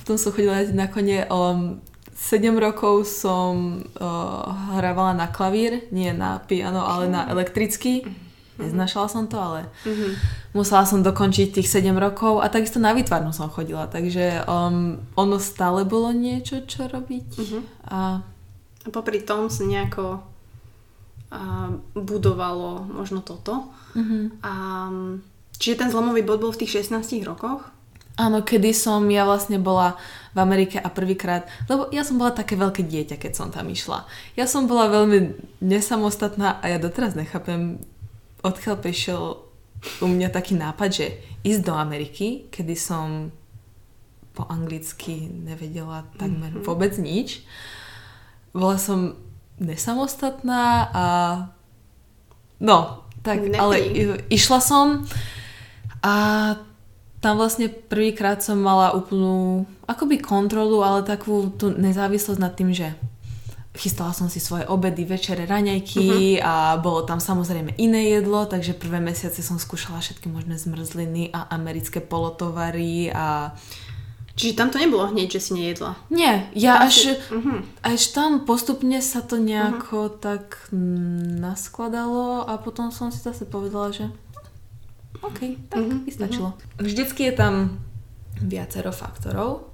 Potom 0.00 0.16
som 0.16 0.32
chodila 0.32 0.62
na 0.72 0.88
kone. 0.88 1.28
Um, 1.28 1.84
7 2.18 2.50
rokov 2.58 3.06
som 3.06 3.86
uh, 3.94 4.74
hrávala 4.74 5.14
na 5.14 5.30
klavír, 5.30 5.86
nie 5.94 6.10
na 6.10 6.42
piano, 6.42 6.82
ale 6.82 7.06
na 7.06 7.30
elektrický. 7.30 8.02
Neznašala 8.58 9.06
som 9.06 9.30
to, 9.30 9.38
ale 9.38 9.70
mm-hmm. 9.86 10.12
musela 10.50 10.82
som 10.82 10.98
dokončiť 10.98 11.62
tých 11.62 11.70
7 11.70 11.94
rokov 11.94 12.42
a 12.42 12.50
takisto 12.50 12.82
na 12.82 12.90
výtvarnu 12.90 13.30
som 13.30 13.46
chodila, 13.46 13.86
takže 13.86 14.42
um, 14.50 14.98
ono 15.14 15.38
stále 15.38 15.86
bolo 15.86 16.10
niečo, 16.10 16.66
čo 16.66 16.90
robiť. 16.90 17.28
Mm-hmm. 17.38 17.62
A... 17.94 17.98
a 18.82 18.88
popri 18.90 19.22
tom 19.22 19.46
sa 19.46 19.62
nejako 19.62 20.18
uh, 21.30 21.70
budovalo 21.94 22.82
možno 22.90 23.22
toto. 23.22 23.70
Mm-hmm. 23.94 24.42
A, 24.42 24.52
čiže 25.56 25.86
ten 25.86 25.88
zlomový 25.94 26.26
bod 26.26 26.42
bol 26.42 26.50
v 26.50 26.66
tých 26.66 26.82
16 26.82 27.22
rokoch? 27.22 27.62
Áno, 28.18 28.42
kedy 28.42 28.74
som 28.74 29.06
ja 29.06 29.22
vlastne 29.22 29.62
bola 29.62 29.94
v 30.34 30.42
Amerike 30.42 30.82
a 30.82 30.90
prvýkrát, 30.90 31.46
lebo 31.70 31.86
ja 31.94 32.02
som 32.02 32.18
bola 32.18 32.34
také 32.34 32.58
veľké 32.58 32.82
dieťa, 32.82 33.14
keď 33.14 33.32
som 33.38 33.54
tam 33.54 33.70
išla. 33.70 34.10
Ja 34.34 34.50
som 34.50 34.66
bola 34.66 34.90
veľmi 34.90 35.38
nesamostatná 35.62 36.58
a 36.58 36.64
ja 36.66 36.82
doteraz 36.82 37.14
nechápem, 37.14 37.78
odkiaľ 38.42 38.76
prišiel 38.78 39.22
u 40.02 40.06
mňa 40.06 40.28
taký 40.34 40.58
nápad, 40.58 40.90
že 40.90 41.06
ísť 41.46 41.62
do 41.62 41.74
Ameriky, 41.74 42.50
kedy 42.50 42.74
som 42.74 43.30
po 44.34 44.46
anglicky 44.46 45.26
nevedela 45.26 46.06
takmer 46.14 46.54
mm-hmm. 46.54 46.66
vôbec 46.66 46.94
nič. 46.98 47.42
Bola 48.54 48.78
som 48.78 49.18
nesamostatná 49.58 50.62
a 50.94 51.04
no, 52.62 53.02
tak, 53.26 53.42
Nepri. 53.42 53.58
ale 53.58 53.76
išla 54.30 54.62
som 54.62 54.86
a 56.02 56.14
tam 57.18 57.34
vlastne 57.34 57.66
prvýkrát 57.66 58.38
som 58.38 58.62
mala 58.62 58.94
úplnú 58.94 59.66
akoby 59.90 60.22
kontrolu, 60.22 60.86
ale 60.86 61.02
takú 61.02 61.50
tú 61.58 61.74
nezávislosť 61.74 62.38
nad 62.38 62.54
tým, 62.54 62.70
že 62.70 62.94
chystala 63.78 64.10
som 64.10 64.26
si 64.26 64.42
svoje 64.42 64.66
obedy, 64.66 65.06
večere, 65.06 65.46
raňajky 65.46 66.42
uh-huh. 66.42 66.42
a 66.42 66.54
bolo 66.82 67.06
tam 67.06 67.22
samozrejme 67.22 67.78
iné 67.78 68.10
jedlo, 68.18 68.42
takže 68.50 68.74
prvé 68.74 68.98
mesiace 68.98 69.38
som 69.38 69.54
skúšala 69.62 70.02
všetky 70.02 70.26
možné 70.26 70.58
zmrzliny 70.58 71.30
a 71.30 71.46
americké 71.54 72.02
polotovary 72.02 73.14
a... 73.14 73.54
Čiže 74.38 74.54
tam 74.54 74.70
to 74.70 74.78
nebolo 74.78 75.06
hneď, 75.10 75.38
že 75.38 75.50
si 75.50 75.50
nejedla? 75.54 75.98
Nie, 76.10 76.50
ja 76.54 76.82
až, 76.82 76.94
si... 76.94 77.10
uh-huh. 77.14 77.62
až 77.82 78.00
tam 78.14 78.46
postupne 78.46 78.98
sa 78.98 79.22
to 79.22 79.38
nejako 79.38 80.10
uh-huh. 80.10 80.18
tak 80.18 80.70
naskladalo 81.38 82.46
a 82.50 82.58
potom 82.58 82.90
som 82.90 83.14
si 83.14 83.22
zase 83.22 83.46
povedala, 83.46 83.94
že 83.94 84.10
OK, 85.22 85.70
tak 85.70 85.82
uh-huh. 85.82 86.02
vystačilo. 86.06 86.54
Uh-huh. 86.54 86.82
Vždycky 86.82 87.30
je 87.30 87.34
tam 87.34 87.54
viacero 88.38 88.94
faktorov. 88.94 89.70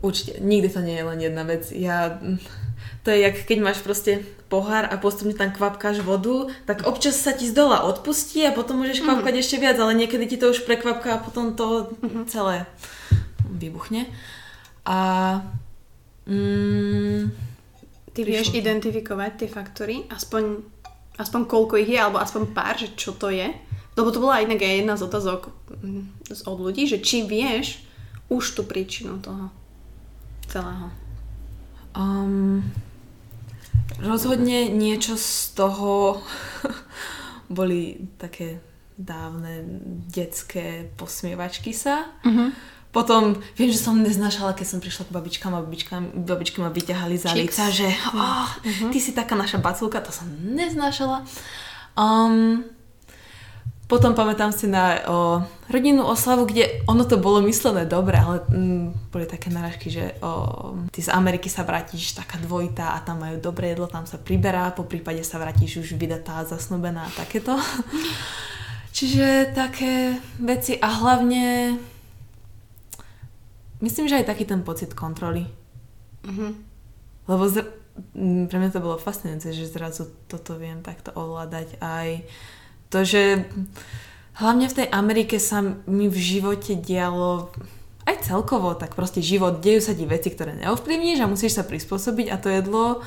Určite, 0.00 0.40
nikdy 0.40 0.68
to 0.72 0.80
nie 0.80 0.96
je 0.98 1.04
len 1.04 1.20
jedna 1.20 1.44
vec. 1.44 1.68
Ja 1.70 2.18
To 3.02 3.10
je 3.10 3.18
jak 3.18 3.36
keď 3.42 3.58
máš 3.58 3.82
proste 3.82 4.22
pohár 4.46 4.86
a 4.86 4.94
postupne 4.94 5.34
tam 5.34 5.50
kvapkáš 5.50 6.06
vodu, 6.06 6.46
tak 6.70 6.86
občas 6.86 7.18
sa 7.18 7.34
ti 7.34 7.50
z 7.50 7.56
dola 7.56 7.82
odpustí 7.88 8.46
a 8.46 8.54
potom 8.54 8.78
môžeš 8.78 9.02
kvapkať 9.02 9.34
mm. 9.34 9.42
ešte 9.42 9.56
viac, 9.58 9.76
ale 9.82 9.98
niekedy 9.98 10.24
ti 10.30 10.36
to 10.38 10.54
už 10.54 10.62
prekvapká 10.62 11.18
a 11.18 11.22
potom 11.24 11.58
to 11.58 11.90
mm-hmm. 11.98 12.24
celé 12.30 12.68
vybuchne. 13.48 14.06
A... 14.86 14.98
Mm, 16.30 17.34
Ty 18.12 18.20
vieš 18.22 18.54
to. 18.54 18.60
identifikovať 18.60 19.30
tie 19.40 19.48
faktory, 19.50 20.06
aspoň, 20.12 20.62
aspoň 21.18 21.40
koľko 21.48 21.80
ich 21.82 21.90
je, 21.90 21.98
alebo 21.98 22.22
aspoň 22.22 22.54
pár, 22.54 22.78
že 22.78 22.94
čo 22.94 23.16
to 23.18 23.32
je? 23.32 23.50
Lebo 23.98 24.08
to 24.14 24.22
bola 24.22 24.44
inak 24.44 24.62
aj 24.62 24.78
jedna 24.78 24.94
z 24.94 25.02
otázok 25.08 25.40
mm, 25.80 26.04
od 26.46 26.58
ľudí, 26.60 26.86
že 26.86 27.02
či 27.02 27.26
vieš 27.26 27.82
už 28.30 28.54
tú 28.54 28.62
príčinu 28.62 29.18
toho 29.18 29.48
celého. 30.46 30.92
Um, 31.96 32.64
Rozhodne 34.02 34.72
niečo 34.72 35.14
z 35.14 35.54
toho 35.54 36.18
boli 37.58 38.08
také 38.18 38.58
dávne 38.98 39.64
detské 40.10 40.90
posmievačky 40.98 41.72
sa. 41.72 42.10
Uh-huh. 42.26 42.50
Potom 42.92 43.40
viem, 43.56 43.72
že 43.72 43.80
som 43.80 43.96
neznášala, 43.96 44.52
keď 44.52 44.66
som 44.68 44.78
prišla 44.82 45.08
k 45.08 45.14
babičkám 45.16 45.52
a 45.56 45.64
babičkám, 45.64 46.02
babičky 46.28 46.60
ma 46.60 46.68
vyťahali 46.68 47.16
za 47.16 47.32
lica, 47.32 47.72
že 47.72 47.88
oh, 48.12 48.44
uh-huh. 48.44 48.92
ty 48.92 48.98
si 49.00 49.16
taká 49.16 49.32
naša 49.32 49.64
bacúlka, 49.64 50.04
to 50.04 50.12
som 50.12 50.28
neznášala. 50.28 51.24
Um, 51.96 52.68
potom 53.92 54.16
pamätám 54.16 54.56
si 54.56 54.64
na 54.64 55.04
o, 55.04 55.44
rodinnú 55.68 56.08
oslavu, 56.08 56.48
kde 56.48 56.80
ono 56.88 57.04
to 57.04 57.20
bolo 57.20 57.44
myslené 57.44 57.84
dobre, 57.84 58.16
ale 58.16 58.40
mm, 58.48 59.12
boli 59.12 59.28
také 59.28 59.52
narážky, 59.52 59.92
že 59.92 60.16
o, 60.24 60.72
ty 60.88 61.04
z 61.04 61.12
Ameriky 61.12 61.52
sa 61.52 61.60
vrátiš 61.60 62.16
taká 62.16 62.40
dvojitá 62.40 62.96
a 62.96 63.04
tam 63.04 63.20
majú 63.20 63.36
dobré 63.36 63.76
jedlo, 63.76 63.92
tam 63.92 64.08
sa 64.08 64.16
priberá, 64.16 64.72
po 64.72 64.88
prípade 64.88 65.20
sa 65.20 65.36
vrátiš 65.36 65.84
už 65.84 66.00
vydatá, 66.00 66.40
zasnubená 66.48 67.04
a 67.04 67.12
takéto. 67.12 67.52
Čiže 68.96 69.52
také 69.52 70.16
veci 70.40 70.80
a 70.80 70.88
hlavne 70.88 71.76
myslím, 73.84 74.08
že 74.08 74.24
aj 74.24 74.30
taký 74.32 74.48
ten 74.48 74.64
pocit 74.64 74.96
kontroly. 74.96 75.44
Mm-hmm. 76.24 76.50
Lebo 77.28 77.44
z, 77.44 77.68
pre 78.48 78.56
mňa 78.56 78.72
to 78.72 78.80
bolo 78.80 78.96
fascinujúce, 78.96 79.52
že 79.52 79.68
zrazu 79.68 80.08
toto 80.32 80.56
viem 80.56 80.80
takto 80.80 81.12
ovládať 81.12 81.76
aj 81.84 82.24
že 83.00 83.48
hlavne 84.36 84.68
v 84.68 84.76
tej 84.76 84.88
Amerike 84.92 85.40
sa 85.40 85.64
mi 85.88 86.12
v 86.12 86.18
živote 86.20 86.76
dialo 86.76 87.48
aj 88.04 88.28
celkovo, 88.28 88.76
tak 88.76 88.92
proste 88.92 89.24
život, 89.24 89.64
dejú 89.64 89.80
sa 89.80 89.96
ti 89.96 90.04
veci, 90.04 90.28
ktoré 90.28 90.52
neovplyvníš 90.60 91.24
a 91.24 91.30
musíš 91.30 91.56
sa 91.56 91.64
prispôsobiť 91.64 92.28
a 92.28 92.36
to 92.36 92.52
jedlo 92.52 93.00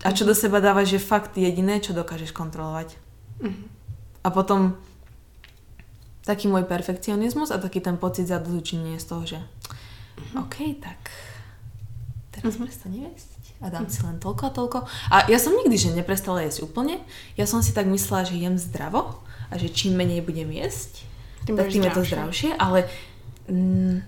a 0.00 0.08
čo 0.10 0.24
do 0.24 0.32
seba 0.32 0.64
dávaš 0.64 0.96
je 0.96 1.00
fakt 1.00 1.36
jediné, 1.36 1.78
čo 1.78 1.92
dokážeš 1.92 2.32
kontrolovať. 2.32 2.96
Mm-hmm. 3.44 3.66
A 4.24 4.28
potom 4.32 4.80
taký 6.24 6.48
môj 6.48 6.64
perfekcionizmus 6.64 7.52
a 7.52 7.60
taký 7.60 7.84
ten 7.84 8.00
pocit 8.00 8.28
zadozučenia 8.28 8.96
z 8.96 9.06
toho, 9.06 9.22
že 9.28 9.38
mm-hmm. 9.38 10.40
OK, 10.40 10.56
tak 10.80 11.00
teraz 12.32 12.56
mm-hmm. 12.56 12.64
prestane 12.64 12.98
jesť 13.12 13.29
a 13.60 13.66
dám 13.68 13.86
si 13.92 14.00
len 14.00 14.16
toľko 14.16 14.42
a 14.48 14.52
toľko. 14.56 14.78
A 15.12 15.16
ja 15.28 15.36
som 15.36 15.52
nikdy, 15.52 15.76
že 15.76 15.92
neprestala 15.92 16.40
jesť 16.40 16.64
úplne. 16.64 16.96
Ja 17.36 17.44
som 17.44 17.60
si 17.60 17.76
tak 17.76 17.84
myslela, 17.92 18.24
že 18.24 18.40
jem 18.40 18.56
zdravo 18.56 19.20
a 19.52 19.54
že 19.60 19.68
čím 19.68 20.00
menej 20.00 20.24
budem 20.24 20.48
jesť, 20.48 21.04
tým 21.44 21.56
tak 21.60 21.68
tým 21.68 21.84
je 21.84 21.92
to 21.92 22.02
zdravšie, 22.04 22.50
ale 22.56 22.88
mm, 23.48 24.00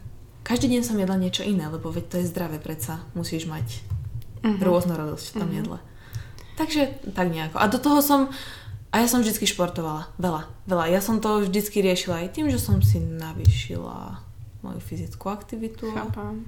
každý 0.42 0.72
deň 0.72 0.82
som 0.84 0.96
jedla 0.96 1.20
niečo 1.20 1.44
iné, 1.44 1.68
lebo 1.68 1.92
veď 1.92 2.04
to 2.08 2.16
je 2.20 2.30
zdravé 2.32 2.56
predsa. 2.56 3.04
Musíš 3.12 3.44
mať 3.44 3.84
uh-huh. 4.40 4.58
rôznorodosť 4.60 5.26
v 5.32 5.36
tom 5.36 5.48
uh-huh. 5.48 5.60
jedle. 5.60 5.78
Takže 6.56 6.82
tak 7.12 7.32
nejako. 7.32 7.56
A 7.60 7.66
do 7.68 7.80
toho 7.80 8.00
som, 8.04 8.28
a 8.92 8.94
ja 9.00 9.06
som 9.08 9.20
vždycky 9.20 9.48
športovala. 9.48 10.12
Veľa, 10.20 10.48
veľa. 10.68 10.84
Ja 10.92 11.00
som 11.00 11.20
to 11.20 11.44
vždycky 11.44 11.80
riešila 11.80 12.24
aj 12.24 12.40
tým, 12.40 12.52
že 12.52 12.60
som 12.60 12.80
si 12.84 13.00
navýšila 13.00 14.20
moju 14.62 14.80
fyzickú 14.80 15.32
aktivitu. 15.32 15.90
Chápam. 15.90 16.44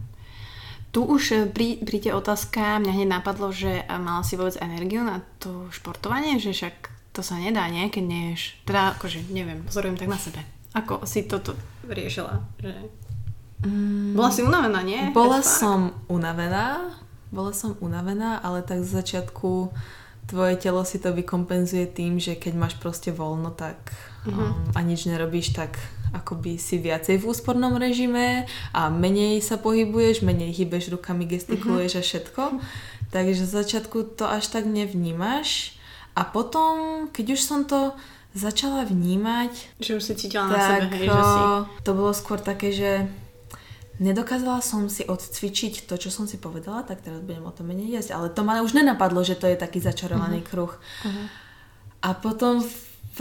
Tu 0.94 1.02
už 1.02 1.22
e, 1.34 1.36
prí, 1.50 1.82
príde 1.82 2.14
otázka, 2.14 2.78
mňa 2.78 2.92
hneď 2.94 3.08
napadlo, 3.18 3.50
že 3.50 3.82
e, 3.82 3.98
mala 3.98 4.22
si 4.22 4.38
vôbec 4.38 4.54
energiu 4.62 5.02
na 5.02 5.26
to 5.42 5.66
športovanie, 5.74 6.38
že 6.38 6.54
však 6.54 6.74
to 7.10 7.18
sa 7.18 7.34
nedá, 7.34 7.66
nie? 7.66 7.90
Keď 7.90 8.04
ješ. 8.06 8.42
Teda, 8.62 8.94
akože, 8.94 9.26
neviem, 9.34 9.66
pozorujem 9.66 9.98
tak 9.98 10.06
na 10.06 10.18
sebe. 10.22 10.38
Ako 10.70 11.02
si 11.02 11.26
toto 11.26 11.58
riešila? 11.90 12.38
Že... 12.62 12.72
Mm, 13.66 14.14
bola 14.14 14.30
si 14.30 14.46
unavená, 14.46 14.80
nie? 14.86 15.10
Bola 15.10 15.42
som 15.42 15.98
unavená, 16.06 16.94
bola 17.34 17.50
som 17.50 17.74
unavená, 17.82 18.38
ale 18.38 18.62
tak 18.62 18.86
z 18.86 18.94
začiatku 19.02 19.74
tvoje 20.26 20.56
telo 20.56 20.82
si 20.84 20.98
to 20.98 21.12
vykompenzuje 21.12 21.90
tým, 21.92 22.16
že 22.16 22.36
keď 22.38 22.52
máš 22.56 22.74
proste 22.80 23.12
voľno 23.12 23.52
tak 23.52 23.76
mm-hmm. 24.24 24.38
um, 24.38 24.76
a 24.76 24.80
nič 24.80 25.04
nerobíš, 25.08 25.52
tak 25.52 25.76
akoby 26.14 26.56
si 26.56 26.78
viacej 26.78 27.18
v 27.20 27.26
úspornom 27.26 27.74
režime 27.74 28.46
a 28.70 28.86
menej 28.86 29.42
sa 29.42 29.58
pohybuješ, 29.58 30.22
menej 30.22 30.54
hýbeš 30.54 30.94
rukami, 30.94 31.26
gestikuluješ 31.26 31.98
mm-hmm. 31.98 32.06
a 32.06 32.08
všetko. 32.08 32.42
Takže 33.10 33.42
z 33.46 33.52
začiatku 33.52 34.18
to 34.18 34.26
až 34.26 34.50
tak 34.50 34.66
nevnímaš 34.66 35.78
a 36.14 36.22
potom, 36.22 37.06
keď 37.10 37.34
už 37.34 37.40
som 37.42 37.66
to 37.66 37.94
začala 38.34 38.82
vnímať... 38.86 39.78
Že 39.78 39.92
už 39.98 40.02
si 40.02 40.14
cítila 40.18 40.50
tak, 40.50 40.54
na 40.54 40.60
sebe, 40.66 40.96
hej, 40.98 41.08
že 41.10 41.22
si... 41.22 41.42
To 41.86 41.90
bolo 41.94 42.12
skôr 42.14 42.38
také, 42.42 42.74
že 42.74 43.06
nedokázala 44.02 44.58
som 44.58 44.90
si 44.90 45.06
odcvičiť 45.06 45.86
to, 45.86 45.94
čo 45.94 46.10
som 46.10 46.26
si 46.26 46.40
povedala, 46.40 46.82
tak 46.82 47.02
teraz 47.04 47.22
budem 47.22 47.46
o 47.46 47.54
tom 47.54 47.70
menej 47.70 48.00
jesť. 48.00 48.18
Ale 48.18 48.26
to 48.32 48.42
ma 48.42 48.58
už 48.62 48.74
nenapadlo, 48.74 49.22
že 49.22 49.38
to 49.38 49.46
je 49.46 49.58
taký 49.58 49.78
začarovaný 49.78 50.42
uh-huh. 50.42 50.50
kruh. 50.50 50.72
Uh-huh. 50.74 51.26
A 52.02 52.10
potom 52.18 52.62
v, 53.14 53.18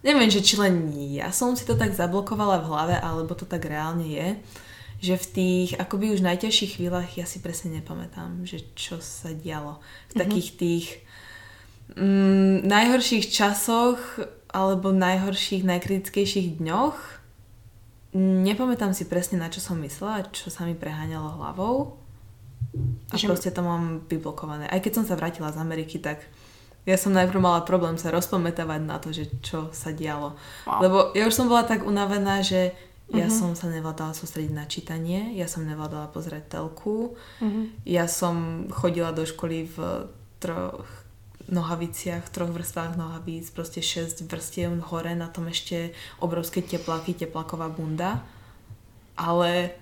neviem, 0.00 0.32
že 0.32 0.40
či 0.40 0.56
len 0.56 0.88
ja 1.12 1.28
som 1.30 1.52
si 1.52 1.68
to 1.68 1.76
tak 1.76 1.92
zablokovala 1.92 2.64
v 2.64 2.68
hlave, 2.72 2.96
alebo 2.96 3.36
to 3.36 3.44
tak 3.44 3.68
reálne 3.68 4.08
je, 4.08 4.28
že 5.00 5.16
v 5.16 5.26
tých 5.32 5.70
akoby 5.76 6.12
už 6.16 6.24
najťažších 6.24 6.80
chvíľach 6.80 7.08
ja 7.16 7.24
si 7.28 7.40
presne 7.40 7.80
nepamätám, 7.80 8.44
že 8.48 8.64
čo 8.76 9.00
sa 9.00 9.32
dialo. 9.32 9.80
V 9.80 9.84
mm-hmm. 9.84 10.20
takých 10.20 10.48
tých 10.56 10.86
mm, 11.96 12.64
najhorších 12.64 13.24
časoch 13.28 14.00
alebo 14.50 14.92
najhorších, 14.92 15.64
najkritickejších 15.64 16.58
dňoch 16.58 17.19
nepamätám 18.16 18.90
si 18.90 19.06
presne 19.06 19.38
na 19.38 19.52
čo 19.52 19.62
som 19.62 19.78
myslela, 19.78 20.26
čo 20.34 20.50
sa 20.50 20.66
mi 20.66 20.74
preháňalo 20.74 21.38
hlavou 21.38 22.00
a 23.10 23.14
že... 23.14 23.26
proste 23.26 23.50
to 23.54 23.62
mám 23.62 24.06
vyblokované. 24.06 24.66
Aj 24.66 24.82
keď 24.82 25.02
som 25.02 25.04
sa 25.06 25.18
vrátila 25.18 25.50
z 25.54 25.58
Ameriky, 25.62 26.02
tak 26.02 26.22
ja 26.88 26.96
som 26.96 27.12
najprv 27.12 27.38
mala 27.38 27.60
problém 27.62 28.00
sa 28.00 28.10
rozpamätávať 28.10 28.80
na 28.82 28.96
to, 28.98 29.12
že 29.12 29.30
čo 29.44 29.68
sa 29.70 29.92
dialo. 29.92 30.34
Wow. 30.64 30.80
Lebo 30.80 30.98
ja 31.12 31.28
už 31.28 31.34
som 31.36 31.46
bola 31.46 31.62
tak 31.62 31.84
unavená, 31.84 32.40
že 32.40 32.72
ja 33.10 33.26
uh-huh. 33.26 33.38
som 33.42 33.50
sa 33.58 33.66
nevládala 33.66 34.14
sústrediť 34.14 34.52
na 34.54 34.70
čítanie, 34.70 35.34
ja 35.34 35.50
som 35.50 35.66
nevládala 35.66 36.14
pozrieť 36.14 36.56
telku, 36.58 37.18
uh-huh. 37.18 37.64
ja 37.82 38.06
som 38.06 38.66
chodila 38.70 39.10
do 39.10 39.26
školy 39.26 39.66
v 39.66 39.76
troch 40.38 40.86
nohaviciach, 41.50 42.30
troch 42.30 42.50
vrstvách 42.50 42.94
nohavíc, 42.94 43.50
proste 43.50 43.82
6 43.82 44.24
vrstiev 44.26 44.70
hore, 44.90 45.12
na 45.18 45.26
tom 45.26 45.50
ešte 45.50 45.92
obrovské 46.22 46.62
tepláky, 46.62 47.14
teplaková 47.14 47.68
bunda. 47.68 48.22
Ale 49.18 49.74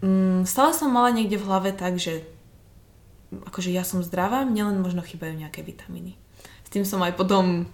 mm, 0.00 0.46
stále 0.46 0.72
som 0.72 0.88
mala 0.88 1.10
niekde 1.12 1.36
v 1.36 1.46
hlave 1.46 1.70
tak, 1.74 1.98
že 1.98 2.24
akože 3.28 3.68
ja 3.68 3.84
som 3.84 4.00
zdravá, 4.00 4.48
mne 4.48 4.72
len 4.72 4.78
možno 4.80 5.04
chýbajú 5.04 5.36
nejaké 5.36 5.60
vitamíny. 5.60 6.16
S 6.64 6.72
tým 6.72 6.88
som 6.88 7.02
aj 7.04 7.16
potom 7.16 7.68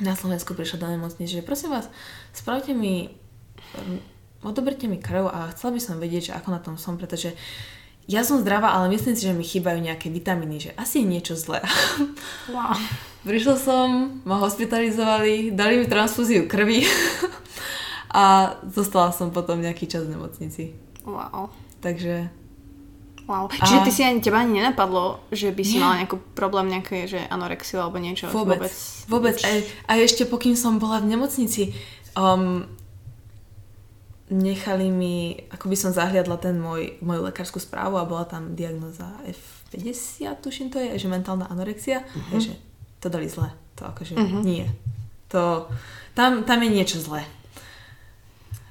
na 0.00 0.16
Slovensku 0.16 0.56
prišla 0.56 0.82
do 0.82 0.88
nemocnice, 0.88 1.38
že 1.38 1.46
prosím 1.46 1.76
vás, 1.76 1.86
spravte 2.32 2.72
mi, 2.72 3.12
odoberte 4.40 4.88
mi 4.88 4.96
krv 4.96 5.28
a 5.28 5.52
chcela 5.52 5.76
by 5.76 5.80
som 5.80 6.00
vedieť, 6.00 6.32
že 6.32 6.36
ako 6.40 6.48
na 6.50 6.60
tom 6.60 6.74
som, 6.80 6.96
pretože 6.96 7.36
ja 8.10 8.26
som 8.26 8.42
zdravá, 8.42 8.74
ale 8.74 8.90
myslím 8.90 9.14
si, 9.14 9.22
že 9.22 9.30
mi 9.30 9.46
chýbajú 9.46 9.78
nejaké 9.78 10.10
vitamíny, 10.10 10.58
že 10.58 10.70
asi 10.74 11.00
je 11.00 11.06
niečo 11.06 11.34
zlé. 11.38 11.62
Wow. 12.50 12.74
Prišla 13.22 13.56
som, 13.60 14.18
ma 14.26 14.40
hospitalizovali, 14.42 15.54
dali 15.54 15.78
mi 15.78 15.86
transfúziu 15.86 16.50
krvi 16.50 16.82
a 18.10 18.56
zostala 18.66 19.14
som 19.14 19.30
potom 19.30 19.62
nejaký 19.62 19.86
čas 19.86 20.08
v 20.08 20.18
nemocnici. 20.18 20.74
Wow. 21.06 21.54
Takže 21.78 22.40
Wow. 23.30 23.46
Čiže 23.46 23.86
ty 23.86 23.90
si 23.94 24.02
ani, 24.02 24.18
teba 24.18 24.42
ani 24.42 24.58
nenapadlo, 24.58 25.22
že 25.30 25.54
by 25.54 25.62
si 25.62 25.78
nie. 25.78 25.82
mala 25.86 26.02
nejaký 26.02 26.18
problém, 26.34 26.66
nejaké, 26.66 27.06
že 27.06 27.22
anorexiu 27.30 27.78
alebo 27.78 28.02
niečo? 28.02 28.26
Vôbec. 28.34 28.58
Vôbec. 28.58 28.74
vôbec. 29.06 29.36
A, 29.46 29.62
a 29.86 29.92
ešte 30.02 30.26
pokým 30.26 30.58
som 30.58 30.82
bola 30.82 30.98
v 30.98 31.14
nemocnici, 31.14 31.70
um, 32.18 32.66
nechali 34.30 34.88
mi, 34.88 35.34
ako 35.50 35.66
by 35.66 35.76
som 35.76 35.90
zahliadla 35.90 36.38
ten 36.38 36.56
môj, 36.56 37.02
moju 37.02 37.26
lekárskú 37.26 37.58
správu 37.58 37.98
a 37.98 38.06
bola 38.06 38.24
tam 38.24 38.54
diagnoza 38.54 39.10
F50, 39.26 40.38
tuším 40.38 40.70
to 40.70 40.78
je, 40.78 41.02
že 41.02 41.10
mentálna 41.10 41.50
anorexia. 41.50 42.06
Uh-huh. 42.06 42.38
Takže 42.38 42.54
to 43.02 43.06
dali 43.10 43.26
zle. 43.26 43.50
To 43.82 43.90
akože 43.90 44.14
uh-huh. 44.14 44.42
nie. 44.46 44.70
To, 45.34 45.66
tam, 46.14 46.46
tam 46.46 46.58
je 46.62 46.70
niečo 46.70 47.02
zlé. 47.02 47.26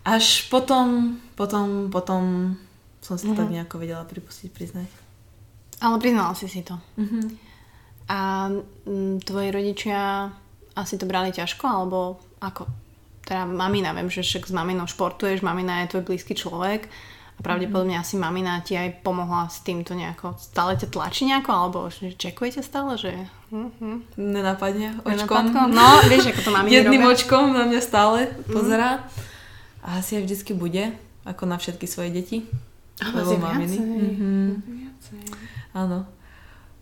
Až 0.08 0.48
potom, 0.48 1.20
potom, 1.36 1.92
potom 1.92 2.56
som 3.04 3.20
si 3.20 3.28
to 3.28 3.36
tak 3.36 3.52
mhm. 3.52 3.54
nejako 3.62 3.76
vedela 3.80 4.04
pripustiť, 4.08 4.50
priznať. 4.52 4.90
Ale 5.80 5.96
priznala 6.00 6.36
si 6.36 6.52
si 6.52 6.60
to. 6.60 6.76
Mm-hmm. 7.00 7.26
A 8.12 8.52
m, 8.52 9.16
tvoji 9.24 9.50
rodičia 9.50 10.28
asi 10.76 11.00
to 11.00 11.08
brali 11.08 11.32
ťažko, 11.32 11.64
alebo 11.64 12.20
ako? 12.44 12.68
Teda 13.30 13.46
mamina, 13.46 13.94
viem, 13.94 14.10
že 14.10 14.26
však 14.26 14.50
s 14.50 14.54
maminou 14.58 14.90
športuješ, 14.90 15.46
mamina 15.46 15.86
je 15.86 15.94
tvoj 15.94 16.10
blízky 16.10 16.34
človek 16.34 16.90
a 17.38 17.40
pravdepodobne 17.46 17.94
asi 17.94 18.18
mamina 18.18 18.58
ti 18.66 18.74
aj 18.74 19.06
pomohla 19.06 19.46
s 19.54 19.62
týmto 19.62 19.94
nejako. 19.94 20.34
Stále 20.42 20.74
ťa 20.82 20.90
tlačí 20.90 21.30
nejako, 21.30 21.52
alebo 21.54 21.78
čekujete 21.94 22.66
stále, 22.66 22.98
že... 22.98 23.14
Mm-hmm. 23.54 24.18
Nenapadne 24.18 24.98
očkom. 25.06 25.14
Nenapadko? 25.14 25.60
No, 25.70 26.02
vieš, 26.10 26.34
ako 26.34 26.42
to 26.42 26.52
maminy 26.58 26.74
Jedným 26.74 27.06
robia. 27.06 27.14
očkom 27.14 27.46
na 27.54 27.64
mňa 27.70 27.82
stále 27.86 28.34
pozerá. 28.50 29.06
Mm-hmm. 29.06 29.86
A 29.86 29.88
asi 30.02 30.12
aj 30.18 30.24
vždycky 30.26 30.52
bude, 30.58 30.84
ako 31.22 31.44
na 31.46 31.62
všetky 31.62 31.86
svoje 31.86 32.10
deti. 32.10 32.50
Ale 32.98 33.38
maminy. 33.38 33.78
Mm-hmm. 33.78 34.48
Áno. 35.78 36.10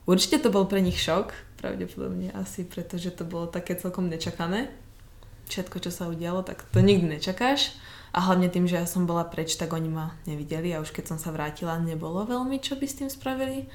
Určite 0.07 0.39
to 0.39 0.49
bol 0.49 0.63
pre 0.63 0.79
nich 0.79 0.95
šok, 0.95 1.35
pravdepodobne 1.59 2.31
asi, 2.31 2.63
pretože 2.63 3.11
to 3.11 3.27
bolo 3.27 3.51
také 3.51 3.75
celkom 3.75 4.07
nečakané. 4.07 4.71
Všetko, 5.47 5.79
čo 5.79 5.91
sa 5.91 6.11
udialo, 6.11 6.43
tak 6.43 6.63
to 6.75 6.83
nikdy 6.83 7.17
nečakáš. 7.17 7.75
A 8.15 8.23
hlavne 8.23 8.47
tým, 8.47 8.67
že 8.67 8.79
ja 8.79 8.87
som 8.87 9.07
bola 9.07 9.27
preč, 9.27 9.55
tak 9.59 9.75
oni 9.75 9.91
ma 9.91 10.15
nevideli 10.25 10.71
a 10.73 10.81
už 10.81 10.95
keď 10.95 11.15
som 11.15 11.17
sa 11.19 11.31
vrátila, 11.31 11.79
nebolo 11.79 12.23
veľmi, 12.27 12.59
čo 12.59 12.79
by 12.79 12.85
s 12.87 12.97
tým 13.03 13.09
spravili. 13.11 13.67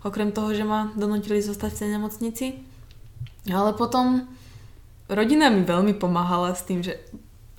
Okrem 0.00 0.32
toho, 0.32 0.50
že 0.56 0.64
ma 0.64 0.88
donútili 0.96 1.42
zostať 1.44 1.70
v 1.76 1.80
tej 1.84 1.90
nemocnici. 1.98 2.46
Ale 3.50 3.76
potom 3.76 4.30
rodina 5.10 5.52
mi 5.52 5.66
veľmi 5.66 5.98
pomáhala 5.98 6.56
s 6.56 6.64
tým, 6.64 6.80
že 6.80 6.96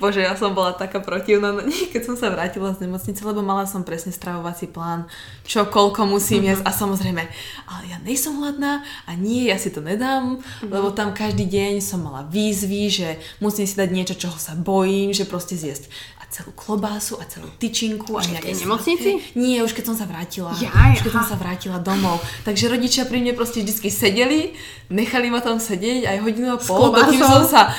Bože, 0.02 0.26
ja 0.26 0.34
som 0.34 0.58
bola 0.58 0.74
taká 0.74 0.98
protivná, 0.98 1.54
no 1.54 1.62
keď 1.94 2.02
som 2.02 2.18
sa 2.18 2.34
vrátila 2.34 2.74
z 2.74 2.90
nemocnice, 2.90 3.22
lebo 3.22 3.46
mala 3.46 3.70
som 3.70 3.86
presne 3.86 4.10
stravovací 4.10 4.66
plán, 4.66 5.06
čo 5.46 5.70
koľko 5.70 6.10
musím 6.10 6.50
jesť 6.50 6.66
a 6.66 6.74
samozrejme, 6.74 7.22
ale 7.70 7.84
ja 7.86 8.02
nejsom 8.02 8.42
hladná 8.42 8.82
a 9.06 9.12
nie, 9.14 9.54
ja 9.54 9.62
si 9.62 9.70
to 9.70 9.78
nedám, 9.78 10.42
mm-hmm. 10.42 10.74
lebo 10.74 10.90
tam 10.90 11.14
každý 11.14 11.46
deň 11.46 11.86
som 11.86 12.02
mala 12.02 12.26
výzvy, 12.26 12.90
že 12.90 13.10
musím 13.38 13.70
si 13.70 13.78
dať 13.78 13.90
niečo, 13.94 14.18
čoho 14.18 14.42
sa 14.42 14.58
bojím, 14.58 15.14
že 15.14 15.30
proste 15.30 15.54
zjesť 15.54 15.94
a 16.18 16.26
celú 16.34 16.50
klobásu 16.58 17.22
a 17.22 17.24
celú 17.30 17.54
tyčinku. 17.62 18.18
a 18.18 18.26
v 18.26 18.42
nemocnici? 18.42 19.22
Nie, 19.38 19.62
už 19.62 19.78
keď 19.78 19.94
som 19.94 19.96
sa 20.02 20.10
vrátila. 20.10 20.50
Ja, 20.58 20.98
už 20.98 21.06
keď 21.06 21.14
som 21.14 21.26
sa 21.30 21.38
vrátila 21.38 21.78
domov. 21.78 22.18
Takže 22.42 22.74
rodičia 22.74 23.06
pri 23.06 23.22
mne 23.22 23.38
proste 23.38 23.62
vždy 23.62 23.90
sedeli, 23.94 24.58
nechali 24.90 25.30
ma 25.30 25.46
tam 25.46 25.62
sedieť 25.62 26.10
aj 26.10 26.18
hodinu 26.26 26.56
a 26.56 26.58
pol, 26.58 26.90
dokým 26.90 27.22
som 27.22 27.46
sa 27.46 27.70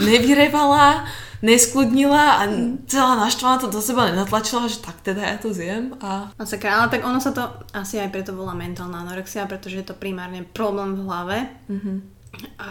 nevyrevala 0.00 1.04
neskludnila 1.42 2.40
a 2.40 2.42
celá 2.88 3.16
naštvaná 3.20 3.56
to 3.60 3.68
do 3.68 3.80
seba 3.80 4.08
nenatlačila, 4.08 4.68
že 4.68 4.80
tak 4.80 5.00
teda 5.04 5.22
ja 5.22 5.36
to 5.36 5.52
zjem. 5.52 5.96
A... 6.00 6.32
Masakra, 6.38 6.80
ale 6.80 6.92
tak 6.92 7.02
ono 7.04 7.20
sa 7.20 7.32
to 7.32 7.42
asi 7.76 8.00
aj 8.00 8.12
preto 8.12 8.32
volá 8.32 8.56
mentálna 8.56 9.04
anorexia, 9.04 9.48
pretože 9.48 9.80
je 9.80 9.86
to 9.86 9.98
primárne 9.98 10.44
problém 10.44 10.96
v 10.96 11.04
hlave. 11.04 11.38
Mm-hmm. 11.68 11.96
A 12.60 12.70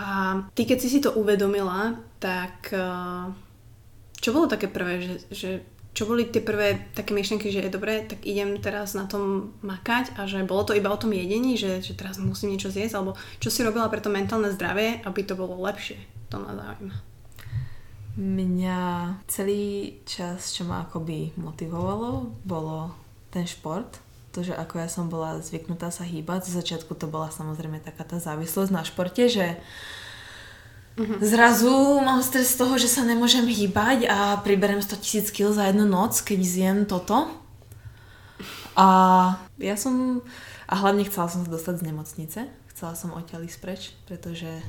ty 0.54 0.66
keď 0.66 0.78
si 0.82 0.90
si 0.90 1.00
to 1.02 1.18
uvedomila, 1.18 1.98
tak 2.22 2.70
eh, 2.70 3.26
čo 4.22 4.30
bolo 4.34 4.46
také 4.50 4.70
prvé, 4.70 5.02
že, 5.02 5.16
že 5.30 5.50
čo 5.96 6.04
boli 6.04 6.28
tie 6.28 6.44
prvé 6.44 6.92
také 6.92 7.16
myšlienky, 7.16 7.48
že 7.48 7.64
je 7.66 7.72
dobré, 7.72 8.04
tak 8.04 8.28
idem 8.28 8.60
teraz 8.60 8.92
na 9.00 9.08
tom 9.08 9.56
makať 9.64 10.20
a 10.20 10.28
že 10.28 10.44
bolo 10.44 10.68
to 10.68 10.76
iba 10.76 10.92
o 10.92 11.00
tom 11.00 11.16
jedení, 11.16 11.56
že, 11.56 11.80
že 11.80 11.96
teraz 11.96 12.20
musím 12.20 12.52
niečo 12.52 12.68
zjesť, 12.68 13.00
alebo 13.00 13.16
čo 13.40 13.48
si 13.48 13.64
robila 13.64 13.88
pre 13.88 14.04
to 14.04 14.12
mentálne 14.12 14.52
zdravie, 14.52 15.00
aby 15.08 15.24
to 15.24 15.40
bolo 15.40 15.56
lepšie. 15.64 15.96
To 16.36 16.44
ma 16.44 16.52
zaujíma. 16.52 17.15
Mňa 18.16 18.80
celý 19.28 20.00
čas, 20.08 20.56
čo 20.56 20.64
ma 20.64 20.88
akoby 20.88 21.36
motivovalo, 21.36 22.32
bolo 22.48 22.96
ten 23.28 23.44
šport. 23.44 24.00
To, 24.32 24.40
že 24.40 24.56
ako 24.56 24.80
ja 24.80 24.88
som 24.88 25.12
bola 25.12 25.44
zvyknutá 25.44 25.92
sa 25.92 26.08
hýbať, 26.08 26.48
z 26.48 26.64
začiatku 26.64 26.96
to 26.96 27.12
bola 27.12 27.28
samozrejme 27.28 27.84
taká 27.84 28.08
tá 28.08 28.16
závislosť 28.16 28.72
na 28.72 28.88
športe, 28.88 29.28
že 29.28 29.60
uh-huh. 30.96 31.20
zrazu 31.20 32.00
mám 32.04 32.24
stres 32.24 32.56
z 32.56 32.60
toho, 32.64 32.80
že 32.80 32.88
sa 32.88 33.04
nemôžem 33.04 33.44
hýbať 33.44 34.08
a 34.08 34.40
priberem 34.40 34.80
100 34.80 34.96
tisíc 35.04 35.28
kg 35.36 35.52
za 35.52 35.68
jednu 35.68 35.84
noc, 35.84 36.16
keď 36.24 36.40
zjem 36.40 36.80
toto. 36.88 37.28
A 38.80 38.88
ja 39.60 39.76
som... 39.76 40.24
A 40.72 40.80
hlavne 40.80 41.04
chcela 41.04 41.28
som 41.28 41.44
sa 41.44 41.52
dostať 41.52 41.84
z 41.84 41.88
nemocnice. 41.92 42.40
Chcela 42.72 42.96
som 42.96 43.12
odtiaľ 43.12 43.44
ísť 43.44 43.60
preč, 43.60 43.82
pretože 44.08 44.64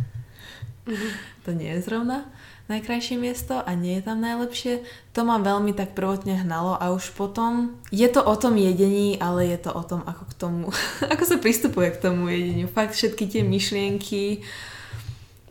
uh-huh. 0.87 1.11
to 1.47 1.55
nie 1.55 1.71
je 1.79 1.87
zrovna 1.87 2.27
najkrajšie 2.66 3.16
miesto 3.18 3.62
a 3.62 3.70
nie 3.79 3.98
je 3.98 4.07
tam 4.11 4.18
najlepšie. 4.18 4.83
To 5.14 5.22
ma 5.22 5.38
veľmi 5.38 5.70
tak 5.70 5.94
prvotne 5.94 6.42
hnalo 6.42 6.74
a 6.74 6.90
už 6.90 7.14
potom 7.14 7.79
je 7.94 8.07
to 8.11 8.22
o 8.26 8.35
tom 8.35 8.59
jedení, 8.59 9.14
ale 9.22 9.46
je 9.46 9.59
to 9.66 9.70
o 9.70 9.83
tom, 9.87 10.02
ako 10.02 10.22
k 10.26 10.35
tomu, 10.35 10.64
ako 11.12 11.24
sa 11.24 11.37
pristupuje 11.38 11.94
k 11.94 12.02
tomu 12.02 12.26
jedeniu. 12.26 12.66
Fakt 12.66 12.98
všetky 12.98 13.31
tie 13.31 13.42
myšlienky, 13.46 14.42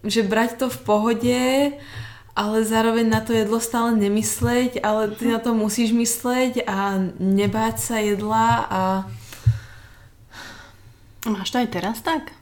že 0.04 0.28
brať 0.28 0.60
to 0.60 0.68
v 0.68 0.80
pohode, 0.84 1.42
ale 2.36 2.58
zároveň 2.68 3.08
na 3.08 3.24
to 3.24 3.32
jedlo 3.32 3.64
stále 3.64 3.96
nemysleť, 3.96 4.84
ale 4.84 5.16
ty 5.16 5.32
na 5.32 5.40
to 5.40 5.56
musíš 5.56 5.96
mysleť 5.96 6.68
a 6.68 7.00
nebáť 7.16 7.76
sa 7.80 7.98
jedla 8.04 8.48
a... 8.68 8.82
Máš 11.26 11.50
to 11.50 11.58
aj 11.64 11.70
teraz 11.74 11.98
tak? 12.06 12.36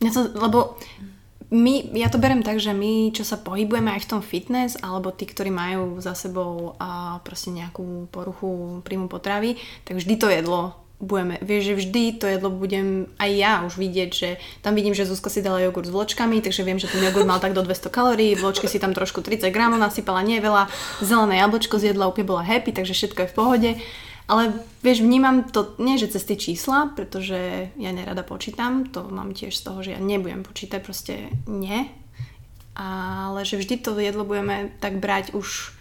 Ja 0.00 0.08
to, 0.08 0.30
lebo 0.32 0.78
my, 1.52 1.92
ja 1.92 2.08
to 2.08 2.16
berem 2.16 2.40
tak, 2.40 2.56
že 2.56 2.72
my, 2.72 3.12
čo 3.12 3.28
sa 3.28 3.36
pohybujeme 3.36 3.92
aj 3.92 4.08
v 4.08 4.10
tom 4.16 4.22
fitness, 4.24 4.80
alebo 4.80 5.12
tí, 5.12 5.28
ktorí 5.28 5.52
majú 5.52 6.00
za 6.00 6.16
sebou 6.16 6.72
a 6.80 7.20
proste 7.20 7.52
nejakú 7.52 8.08
poruchu 8.08 8.80
príjmu 8.80 9.12
potravy, 9.12 9.60
tak 9.84 10.00
vždy 10.00 10.14
to 10.16 10.32
jedlo 10.32 10.82
budeme, 11.02 11.34
vieš, 11.42 11.74
že 11.74 11.78
vždy 11.82 12.02
to 12.22 12.26
jedlo 12.30 12.48
budem 12.54 13.10
aj 13.18 13.30
ja 13.34 13.52
už 13.66 13.74
vidieť, 13.74 14.10
že 14.14 14.38
tam 14.62 14.78
vidím, 14.78 14.94
že 14.94 15.02
Zuzka 15.02 15.26
si 15.26 15.42
dala 15.42 15.58
jogurt 15.58 15.90
s 15.90 15.92
vločkami, 15.92 16.38
takže 16.38 16.62
viem, 16.62 16.78
že 16.78 16.86
ten 16.86 17.02
jogurt 17.02 17.26
mal 17.26 17.42
tak 17.42 17.58
do 17.58 17.66
200 17.66 17.90
kalórií, 17.90 18.38
vločky 18.38 18.70
si 18.70 18.78
tam 18.78 18.94
trošku 18.94 19.18
30 19.18 19.50
gramov 19.50 19.82
nasypala, 19.82 20.22
nie 20.22 20.38
veľa, 20.38 20.70
zelené 21.02 21.42
jablčko 21.42 21.82
zjedla, 21.82 22.06
úplne 22.06 22.30
bola 22.30 22.46
happy, 22.46 22.70
takže 22.70 22.94
všetko 22.94 23.18
je 23.26 23.30
v 23.34 23.34
pohode. 23.34 23.70
Ale 24.30 24.54
vieš, 24.80 25.02
vnímam 25.02 25.44
to 25.50 25.74
nie, 25.82 25.98
že 25.98 26.14
cez 26.14 26.22
tie 26.22 26.38
čísla, 26.38 26.94
pretože 26.94 27.70
ja 27.74 27.90
nerada 27.90 28.22
počítam, 28.22 28.86
to 28.88 29.06
mám 29.10 29.34
tiež 29.34 29.52
z 29.52 29.62
toho, 29.62 29.78
že 29.82 29.98
ja 29.98 30.00
nebudem 30.00 30.46
počítať, 30.46 30.80
proste 30.80 31.28
nie. 31.50 31.90
Ale 32.72 33.44
že 33.44 33.60
vždy 33.60 33.82
to 33.82 33.98
jedlo 33.98 34.24
budeme 34.24 34.72
tak 34.80 35.02
brať 35.02 35.36
už 35.36 35.76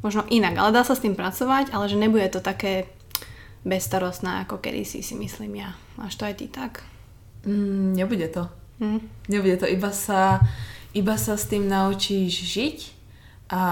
možno 0.00 0.24
inak, 0.32 0.56
ale 0.56 0.72
dá 0.72 0.80
sa 0.80 0.96
s 0.96 1.04
tým 1.04 1.12
pracovať, 1.12 1.76
ale 1.76 1.84
že 1.90 2.00
nebude 2.00 2.24
to 2.32 2.40
také 2.40 2.88
bezstarostné, 3.64 4.48
ako 4.48 4.56
kedysi 4.56 5.04
si 5.04 5.12
myslím 5.20 5.60
ja. 5.60 5.76
Máš 6.00 6.16
to 6.16 6.24
aj 6.24 6.34
ty 6.40 6.48
tak? 6.48 6.80
Mm, 7.44 7.92
nebude 7.92 8.28
to. 8.32 8.48
Mm. 8.80 9.04
Nebude 9.28 9.56
to, 9.60 9.68
iba 9.68 9.92
sa, 9.92 10.40
iba 10.96 11.20
sa 11.20 11.36
s 11.36 11.44
tým 11.44 11.68
naučíš 11.68 12.32
žiť 12.32 12.78
a 13.52 13.62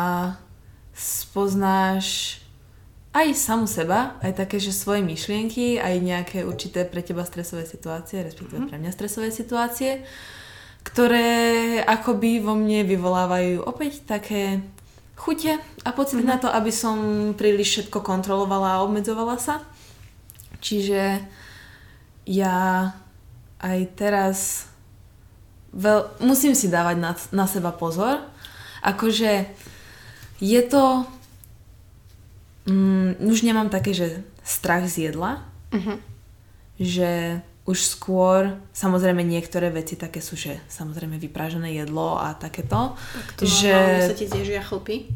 spoznáš 0.93 2.41
aj 3.19 3.35
samu 3.35 3.67
seba, 3.67 4.15
aj 4.23 4.47
také, 4.47 4.63
že 4.63 4.71
svoje 4.71 5.03
myšlienky, 5.03 5.83
aj 5.83 5.95
nejaké 5.99 6.39
určité 6.47 6.87
pre 6.87 7.03
teba 7.03 7.27
stresové 7.27 7.67
situácie, 7.67 8.23
respektíve 8.23 8.63
mm-hmm. 8.63 8.71
pre 8.71 8.79
mňa 8.79 8.93
stresové 8.95 9.35
situácie, 9.35 10.07
ktoré 10.87 11.27
akoby 11.83 12.39
vo 12.39 12.55
mne 12.55 12.87
vyvolávajú 12.87 13.67
opäť 13.67 14.07
také 14.07 14.63
chute 15.19 15.59
a 15.83 15.91
pocit 15.91 16.23
mm-hmm. 16.23 16.31
na 16.31 16.37
to, 16.39 16.49
aby 16.49 16.71
som 16.71 16.97
príliš 17.35 17.69
všetko 17.75 17.99
kontrolovala 18.07 18.79
a 18.79 18.83
obmedzovala 18.87 19.37
sa. 19.43 19.67
Čiže 20.63 21.23
ja 22.31 22.57
aj 23.59 23.79
teraz 23.99 24.69
veľ, 25.75 26.23
musím 26.23 26.55
si 26.55 26.71
dávať 26.71 26.97
na, 27.03 27.13
na 27.35 27.47
seba 27.51 27.75
pozor. 27.75 28.23
Akože 28.83 29.51
je 30.39 30.61
to 30.71 31.03
Mm, 32.69 33.17
už 33.25 33.49
nemám 33.49 33.73
také, 33.73 33.97
že 33.97 34.21
strach 34.45 34.85
z 34.85 35.09
jedla, 35.09 35.41
uh-huh. 35.73 35.97
že 36.77 37.41
už 37.65 37.85
skôr, 37.85 38.57
samozrejme 38.73 39.21
niektoré 39.21 39.69
veci 39.69 39.97
také 39.97 40.25
sú, 40.25 40.37
že 40.37 40.57
samozrejme 40.73 41.21
vypražené 41.21 41.77
jedlo 41.77 42.17
a 42.17 42.33
takéto. 42.33 42.97
Tak 42.97 43.29
to 43.37 43.45
že 43.45 43.73
sa 44.09 44.17
ti 44.17 44.25
zježia 44.29 44.65
chlpy? 44.65 45.09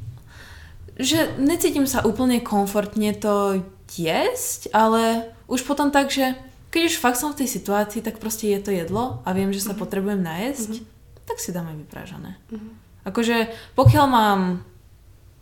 Že 1.01 1.41
necítim 1.41 1.89
sa 1.89 2.05
úplne 2.05 2.45
komfortne 2.45 3.17
to 3.17 3.65
jesť, 3.97 4.69
ale 4.77 5.33
už 5.49 5.65
potom 5.65 5.89
tak, 5.89 6.13
že 6.13 6.37
keď 6.73 6.93
už 6.93 7.01
fakt 7.01 7.21
som 7.21 7.33
v 7.33 7.45
tej 7.45 7.49
situácii, 7.53 8.05
tak 8.05 8.21
proste 8.21 8.49
je 8.49 8.61
to 8.61 8.73
jedlo 8.73 9.25
a 9.25 9.33
viem, 9.37 9.53
že 9.53 9.65
sa 9.65 9.73
uh-huh. 9.73 9.85
potrebujem 9.85 10.21
najesť, 10.21 10.81
uh-huh. 10.81 11.25
tak 11.29 11.37
si 11.41 11.53
dám 11.53 11.69
aj 11.73 11.77
vypražené. 11.89 12.37
Uh-huh. 12.53 12.73
Akože 13.09 13.49
pokiaľ 13.77 14.07
mám 14.09 14.41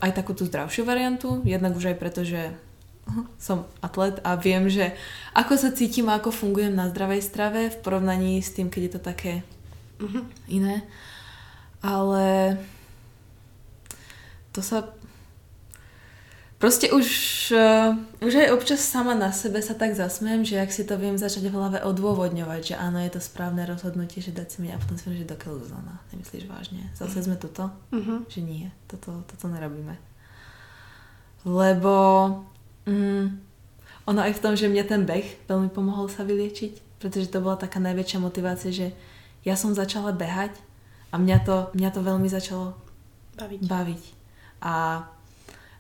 aj 0.01 0.13
takú 0.17 0.33
tú 0.33 0.49
zdravšiu 0.49 0.89
variantu, 0.89 1.45
jednak 1.45 1.77
už 1.77 1.95
aj 1.95 1.97
preto, 2.01 2.25
že 2.25 2.57
som 3.47 3.69
atlet 3.85 4.19
a 4.25 4.37
viem, 4.37 4.67
že 4.67 4.97
ako 5.37 5.55
sa 5.57 5.71
cítim 5.71 6.09
a 6.09 6.19
ako 6.19 6.33
fungujem 6.33 6.73
na 6.73 6.89
zdravej 6.89 7.23
strave 7.23 7.61
v 7.71 7.81
porovnaní 7.81 8.41
s 8.41 8.57
tým, 8.57 8.73
keď 8.73 8.83
je 8.83 8.93
to 8.97 9.01
také 9.01 9.33
uh-huh. 10.01 10.25
iné. 10.49 10.83
Ale 11.81 12.57
to 14.53 14.61
sa 14.61 14.85
Proste 16.61 16.93
už, 16.93 17.09
uh, 17.57 17.97
už 18.21 18.37
aj 18.37 18.53
občas 18.53 18.85
sama 18.85 19.17
na 19.17 19.33
sebe 19.33 19.65
sa 19.65 19.73
tak 19.73 19.97
zasmiem, 19.97 20.45
že 20.45 20.61
ak 20.61 20.69
si 20.69 20.85
to 20.85 21.01
viem 21.01 21.17
začať 21.17 21.49
v 21.49 21.57
hlave 21.57 21.81
odôvodňovať, 21.81 22.61
že 22.61 22.75
áno, 22.77 23.01
je 23.01 23.17
to 23.17 23.21
správne 23.25 23.65
rozhodnutie, 23.65 24.21
že 24.21 24.37
dať 24.37 24.49
si 24.53 24.59
mi 24.61 24.69
a 24.69 24.77
potom 24.77 25.01
si 25.01 25.09
že 25.09 25.25
do 25.25 25.41
Zuzana, 25.41 26.05
nemyslíš 26.13 26.45
vážne? 26.45 26.85
Zase 26.93 27.25
sme 27.25 27.41
tuto? 27.41 27.73
Uh-huh. 27.97 28.29
Že 28.29 28.41
nie, 28.45 28.69
toto, 28.93 29.25
toto 29.25 29.49
nerobíme. 29.49 29.97
Lebo 31.49 31.95
mm, 32.85 33.27
ono 34.05 34.21
aj 34.21 34.37
v 34.37 34.43
tom, 34.45 34.53
že 34.53 34.69
mne 34.69 34.85
ten 34.85 35.09
beh 35.09 35.49
veľmi 35.49 35.73
pomohol 35.73 36.13
sa 36.13 36.29
vyliečiť, 36.29 37.01
pretože 37.01 37.33
to 37.33 37.41
bola 37.41 37.57
taká 37.57 37.81
najväčšia 37.81 38.21
motivácia, 38.21 38.69
že 38.69 38.93
ja 39.49 39.57
som 39.57 39.73
začala 39.73 40.13
behať 40.13 40.53
a 41.09 41.17
mňa 41.17 41.39
to, 41.41 41.57
mňa 41.73 41.89
to 41.89 42.01
veľmi 42.05 42.29
začalo 42.29 42.77
baviť. 43.41 43.61
baviť. 43.65 44.03
A 44.61 45.09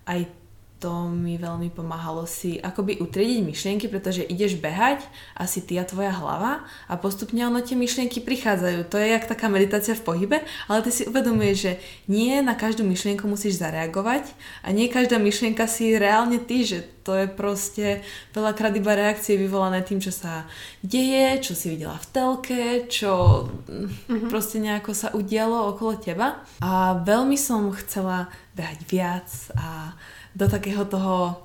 aj 0.08 0.39
to 0.80 1.12
mi 1.12 1.36
veľmi 1.36 1.68
pomáhalo 1.68 2.24
si 2.24 2.56
akoby 2.56 3.04
utriediť 3.04 3.40
myšlienky, 3.44 3.86
pretože 3.92 4.24
ideš 4.24 4.56
behať 4.56 5.04
a 5.36 5.44
si 5.44 5.60
ty 5.60 5.76
a 5.76 5.84
tvoja 5.84 6.08
hlava 6.08 6.64
a 6.88 6.96
postupne 6.96 7.44
ono 7.44 7.60
tie 7.60 7.76
myšlienky 7.76 8.24
prichádzajú. 8.24 8.88
To 8.88 8.96
je 8.96 9.12
jak 9.12 9.28
taká 9.28 9.52
meditácia 9.52 9.92
v 9.92 10.02
pohybe, 10.02 10.40
ale 10.72 10.80
ty 10.80 10.88
si 10.88 11.04
uvedomuješ, 11.04 11.56
že 11.60 11.72
nie 12.08 12.40
na 12.40 12.56
každú 12.56 12.88
myšlienku 12.88 13.28
musíš 13.28 13.60
zareagovať 13.60 14.32
a 14.64 14.72
nie 14.72 14.88
každá 14.88 15.20
myšlienka 15.20 15.68
si 15.68 16.00
reálne 16.00 16.40
ty, 16.40 16.64
že 16.64 16.80
to 17.04 17.12
je 17.12 17.28
proste 17.28 18.00
veľakrát 18.32 18.72
iba 18.76 18.96
reakcie 18.96 19.36
vyvolané 19.36 19.84
tým, 19.84 20.00
čo 20.00 20.12
sa 20.12 20.48
deje, 20.80 21.44
čo 21.44 21.52
si 21.52 21.76
videla 21.76 22.00
v 22.00 22.06
telke, 22.08 22.64
čo 22.88 23.44
mm-hmm. 23.48 24.32
proste 24.32 24.60
nejako 24.60 24.92
sa 24.96 25.08
udialo 25.12 25.76
okolo 25.76 26.00
teba. 26.00 26.40
A 26.64 26.96
veľmi 27.04 27.36
som 27.36 27.68
chcela 27.76 28.32
behať 28.56 28.80
viac 28.88 29.28
a 29.56 29.96
do 30.34 30.46
takého 30.46 30.86
toho 30.86 31.36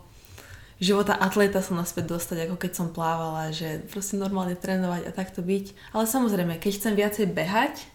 života 0.79 1.15
atleta 1.15 1.63
som 1.63 1.79
naspäť 1.79 2.19
dostať, 2.19 2.37
ako 2.47 2.55
keď 2.59 2.71
som 2.75 2.87
plávala, 2.91 3.55
že 3.55 3.83
proste 3.89 4.19
normálne 4.19 4.59
trénovať 4.59 5.07
a 5.07 5.11
takto 5.15 5.39
byť. 5.39 5.95
Ale 5.95 6.05
samozrejme, 6.05 6.59
keď 6.59 6.71
chcem 6.75 6.93
viacej 6.93 7.25
behať, 7.31 7.87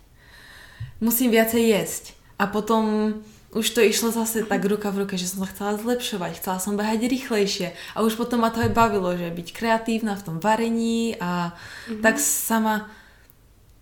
musím 1.01 1.31
viacej 1.33 1.61
jesť. 1.61 2.05
A 2.41 2.49
potom 2.49 3.15
už 3.51 3.67
to 3.75 3.83
išlo 3.83 4.15
zase 4.15 4.47
tak 4.47 4.63
ruka 4.63 4.95
v 4.95 5.05
ruke, 5.05 5.19
že 5.19 5.27
som 5.27 5.43
sa 5.43 5.51
chcela 5.51 5.75
zlepšovať, 5.75 6.39
chcela 6.39 6.63
som 6.63 6.79
behať 6.79 7.11
rýchlejšie 7.11 7.75
a 7.99 8.07
už 8.07 8.15
potom 8.15 8.47
ma 8.47 8.55
to 8.55 8.63
aj 8.63 8.71
bavilo, 8.71 9.11
že 9.19 9.27
byť 9.27 9.49
kreatívna 9.51 10.15
v 10.15 10.25
tom 10.25 10.37
varení 10.39 11.19
a 11.19 11.51
mm-hmm. 11.51 11.99
tak 11.99 12.23
sama 12.23 12.87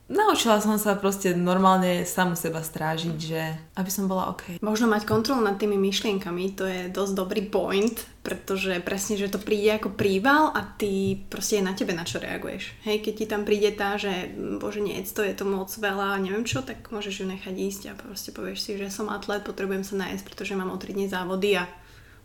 Naučila 0.09 0.57
som 0.57 0.81
sa 0.81 0.97
proste 0.97 1.37
normálne 1.37 2.09
samu 2.09 2.33
seba 2.33 2.65
strážiť, 2.65 3.17
že 3.21 3.41
aby 3.77 3.91
som 3.93 4.09
bola 4.09 4.33
OK. 4.33 4.57
Možno 4.65 4.89
mať 4.89 5.05
kontrolu 5.05 5.45
nad 5.45 5.61
tými 5.61 5.77
myšlienkami, 5.77 6.57
to 6.57 6.65
je 6.65 6.89
dosť 6.89 7.13
dobrý 7.13 7.45
point, 7.45 7.93
pretože 8.25 8.81
presne, 8.81 9.21
že 9.21 9.29
to 9.29 9.37
príde 9.37 9.69
ako 9.77 9.93
príval 9.93 10.49
a 10.57 10.65
ty 10.65 11.13
proste 11.29 11.61
je 11.61 11.69
na 11.69 11.77
tebe, 11.77 11.93
na 11.93 12.09
čo 12.09 12.25
reaguješ. 12.25 12.89
Hej, 12.89 13.05
keď 13.05 13.15
ti 13.21 13.27
tam 13.29 13.45
príde 13.45 13.69
tá, 13.77 14.01
že 14.01 14.33
bože 14.57 14.81
nie, 14.81 14.97
to 15.05 15.21
je 15.21 15.37
to 15.37 15.45
moc 15.45 15.69
veľa, 15.69 16.17
neviem 16.25 16.49
čo, 16.49 16.65
tak 16.65 16.89
môžeš 16.89 17.21
ju 17.21 17.27
nechať 17.29 17.53
ísť 17.53 17.83
a 17.93 17.99
proste 18.01 18.33
povieš 18.33 18.65
si, 18.65 18.73
že 18.81 18.89
som 18.89 19.13
atlet, 19.13 19.45
potrebujem 19.45 19.85
sa 19.85 20.09
nájsť, 20.09 20.25
pretože 20.25 20.57
mám 20.57 20.73
o 20.73 20.81
3 20.81 20.89
dní 20.89 21.13
závody 21.13 21.61
a 21.61 21.69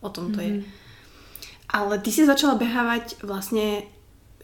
o 0.00 0.08
tom 0.08 0.32
to 0.32 0.40
mm-hmm. 0.40 0.56
je. 0.56 0.64
Mhm. 0.64 0.64
Ale 1.68 2.00
ty 2.00 2.08
si 2.08 2.24
začala 2.24 2.56
behávať 2.56 3.20
vlastne 3.20 3.84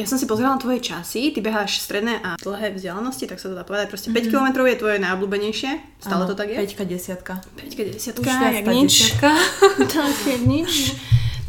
ja 0.00 0.08
som 0.08 0.16
si 0.16 0.24
pozerala 0.24 0.56
tvoje 0.56 0.80
časy, 0.80 1.28
ty 1.36 1.44
beháš 1.44 1.84
stredné 1.84 2.24
a 2.24 2.40
dlhé 2.40 2.72
vzdialenosti, 2.72 3.28
tak 3.28 3.36
sa 3.36 3.52
to 3.52 3.54
dá 3.54 3.68
povedať. 3.68 3.92
Proste 3.92 4.08
mm-hmm. 4.08 4.32
5 4.32 4.32
km 4.32 4.48
je 4.64 4.80
tvoje 4.80 4.96
najobľúbenejšie, 4.96 5.70
stále 6.00 6.24
ano, 6.24 6.30
to 6.32 6.34
tak 6.34 6.48
je? 6.48 6.56
5 6.56 6.88
desiatka. 6.88 7.44
5 7.60 7.92
desiatka, 7.92 8.30
jak 8.48 8.64
nič. 8.64 9.20
tak 9.20 10.16
je 10.32 10.36
nič. 10.40 10.72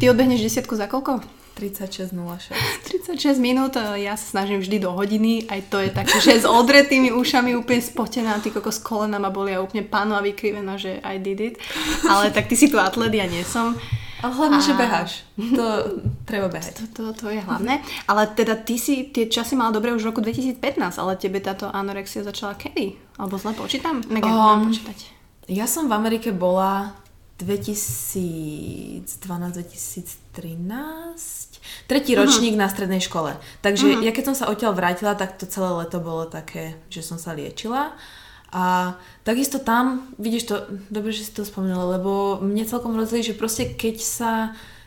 Ty 0.04 0.12
odbehneš 0.12 0.44
desiatku 0.44 0.76
za 0.76 0.92
koľko? 0.92 1.24
36.06. 1.56 2.52
36 3.08 3.38
minút, 3.48 3.78
e, 3.78 4.04
ja 4.04 4.18
sa 4.18 4.42
snažím 4.42 4.60
vždy 4.60 4.78
do 4.82 4.92
hodiny, 4.92 5.46
aj 5.46 5.62
to 5.70 5.78
je 5.78 5.90
také, 5.94 6.18
že 6.18 6.42
s 6.42 6.46
odretými 6.48 7.14
ušami 7.14 7.54
úplne 7.54 7.80
spotená, 7.84 8.42
ty 8.42 8.50
koko 8.50 8.74
s 8.74 8.82
kolena 8.82 9.22
ma 9.22 9.30
boli 9.30 9.54
a 9.54 9.62
úplne 9.62 9.86
pánova 9.86 10.26
vykrivená, 10.26 10.76
že 10.82 10.98
I 11.06 11.22
did 11.22 11.40
it. 11.40 11.56
Ale 12.10 12.34
tak 12.34 12.50
ty 12.50 12.58
si 12.58 12.72
tu 12.72 12.82
atlet, 12.82 13.14
ja 13.14 13.30
nie 13.30 13.46
som. 13.46 13.78
Ale 14.22 14.32
hlavne, 14.38 14.58
a... 14.58 14.66
že 14.66 14.74
beháš. 14.78 15.12
To 15.58 15.66
treba 16.30 16.48
behať. 16.48 16.78
To, 16.78 16.86
to, 16.94 17.04
to 17.18 17.26
je 17.34 17.42
hlavné. 17.42 17.82
Ale 18.06 18.30
teda 18.32 18.56
ty 18.56 18.78
si 18.78 19.10
tie 19.10 19.26
časy 19.26 19.58
mala 19.58 19.74
dobre 19.74 19.90
už 19.92 20.06
v 20.06 20.10
roku 20.14 20.22
2015, 20.22 21.02
ale 21.02 21.18
tebe 21.18 21.42
táto 21.42 21.68
anorexia 21.68 22.22
začala 22.22 22.54
kedy? 22.54 22.96
Alebo 23.18 23.42
zle 23.42 23.58
počítam? 23.58 24.06
um, 24.30 24.70
počítať. 24.70 24.98
Ja 25.50 25.66
som 25.66 25.90
v 25.90 25.98
Amerike 25.98 26.30
bola 26.32 26.94
2012-2013 27.42 29.06
tretí 31.90 32.14
uh-huh. 32.14 32.22
ročník 32.22 32.54
na 32.54 32.70
strednej 32.70 33.02
škole. 33.02 33.34
Takže 33.66 33.88
uh-huh. 33.98 34.06
ja 34.06 34.12
keď 34.14 34.24
som 34.32 34.36
sa 34.38 34.50
odtiaľ 34.54 34.78
vrátila, 34.78 35.18
tak 35.18 35.42
to 35.42 35.50
celé 35.50 35.74
leto 35.74 35.98
bolo 36.00 36.30
také, 36.30 36.78
že 36.94 37.02
som 37.02 37.18
sa 37.18 37.34
liečila. 37.34 37.98
A 38.52 38.96
takisto 39.24 39.64
tam, 39.64 40.12
vidíš 40.20 40.44
to, 40.44 40.56
dobre, 40.92 41.16
že 41.16 41.24
si 41.24 41.32
to 41.32 41.48
spomenula, 41.48 41.96
lebo 41.96 42.44
mne 42.44 42.68
celkom 42.68 43.00
rozhodli, 43.00 43.32
že 43.32 43.40
proste 43.40 43.64
keď 43.64 43.96
sa 44.04 44.32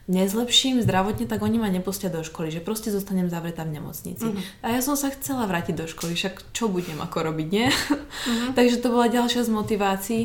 nezlepším 0.05 0.85
zdravotne, 0.85 1.25
tak 1.25 1.41
oni 1.41 1.57
ma 1.57 1.73
nepustia 1.73 2.13
do 2.13 2.21
školy, 2.21 2.53
že 2.53 2.61
proste 2.61 2.93
zostanem 2.93 3.33
zavretá 3.33 3.65
v 3.65 3.81
nemocnici. 3.81 4.29
Uh-huh. 4.29 4.61
A 4.61 4.77
ja 4.77 4.85
som 4.85 5.01
sa 5.01 5.09
chcela 5.09 5.49
vrátiť 5.49 5.81
do 5.81 5.89
školy, 5.89 6.13
však 6.13 6.53
čo 6.53 6.69
budem 6.69 7.01
ako 7.01 7.33
robiť, 7.33 7.49
nie? 7.49 7.73
Uh-huh. 7.73 8.53
Takže 8.59 8.85
to 8.85 8.93
bola 8.93 9.09
ďalšia 9.09 9.49
z 9.49 9.51
motivácií. 9.51 10.23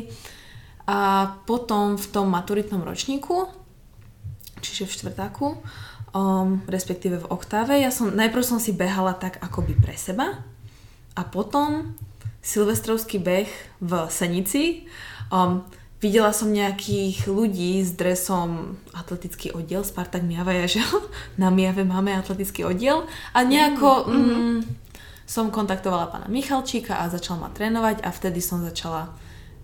A 0.84 1.32
potom 1.48 1.96
v 1.96 2.06
tom 2.12 2.28
maturitnom 2.28 2.84
ročníku, 2.84 3.48
čiže 4.60 4.84
v 4.84 4.94
štvrtáku, 5.00 5.56
um, 6.12 6.60
respektíve 6.68 7.24
v 7.24 7.30
oktáve, 7.30 7.80
ja 7.80 7.88
som, 7.88 8.12
najprv 8.12 8.44
som 8.44 8.60
si 8.60 8.76
behala 8.76 9.16
tak 9.16 9.40
akoby 9.40 9.78
pre 9.80 9.96
seba 9.96 10.44
a 11.16 11.22
potom 11.24 11.96
silvestrovský 12.40 13.20
beh 13.20 13.50
v 13.80 13.92
Senici. 14.08 14.88
Um, 15.28 15.64
videla 16.00 16.32
som 16.32 16.48
nejakých 16.48 17.28
ľudí 17.28 17.84
s 17.84 17.92
dresom 17.92 18.80
atletický 18.96 19.52
oddiel, 19.52 19.84
Spartak 19.84 20.24
Miava, 20.24 20.56
že 20.64 20.80
na 21.42 21.52
Miave 21.52 21.84
máme 21.84 22.16
atletický 22.16 22.64
oddiel 22.64 23.04
a 23.36 23.38
nejako 23.44 24.08
mm-hmm. 24.08 24.40
mm, 24.40 24.58
som 25.28 25.52
kontaktovala 25.52 26.10
pána 26.10 26.26
Michalčíka 26.26 26.98
a 26.98 27.12
začal 27.12 27.38
ma 27.38 27.52
trénovať 27.52 28.02
a 28.02 28.10
vtedy 28.10 28.42
som 28.42 28.64
začala 28.64 29.12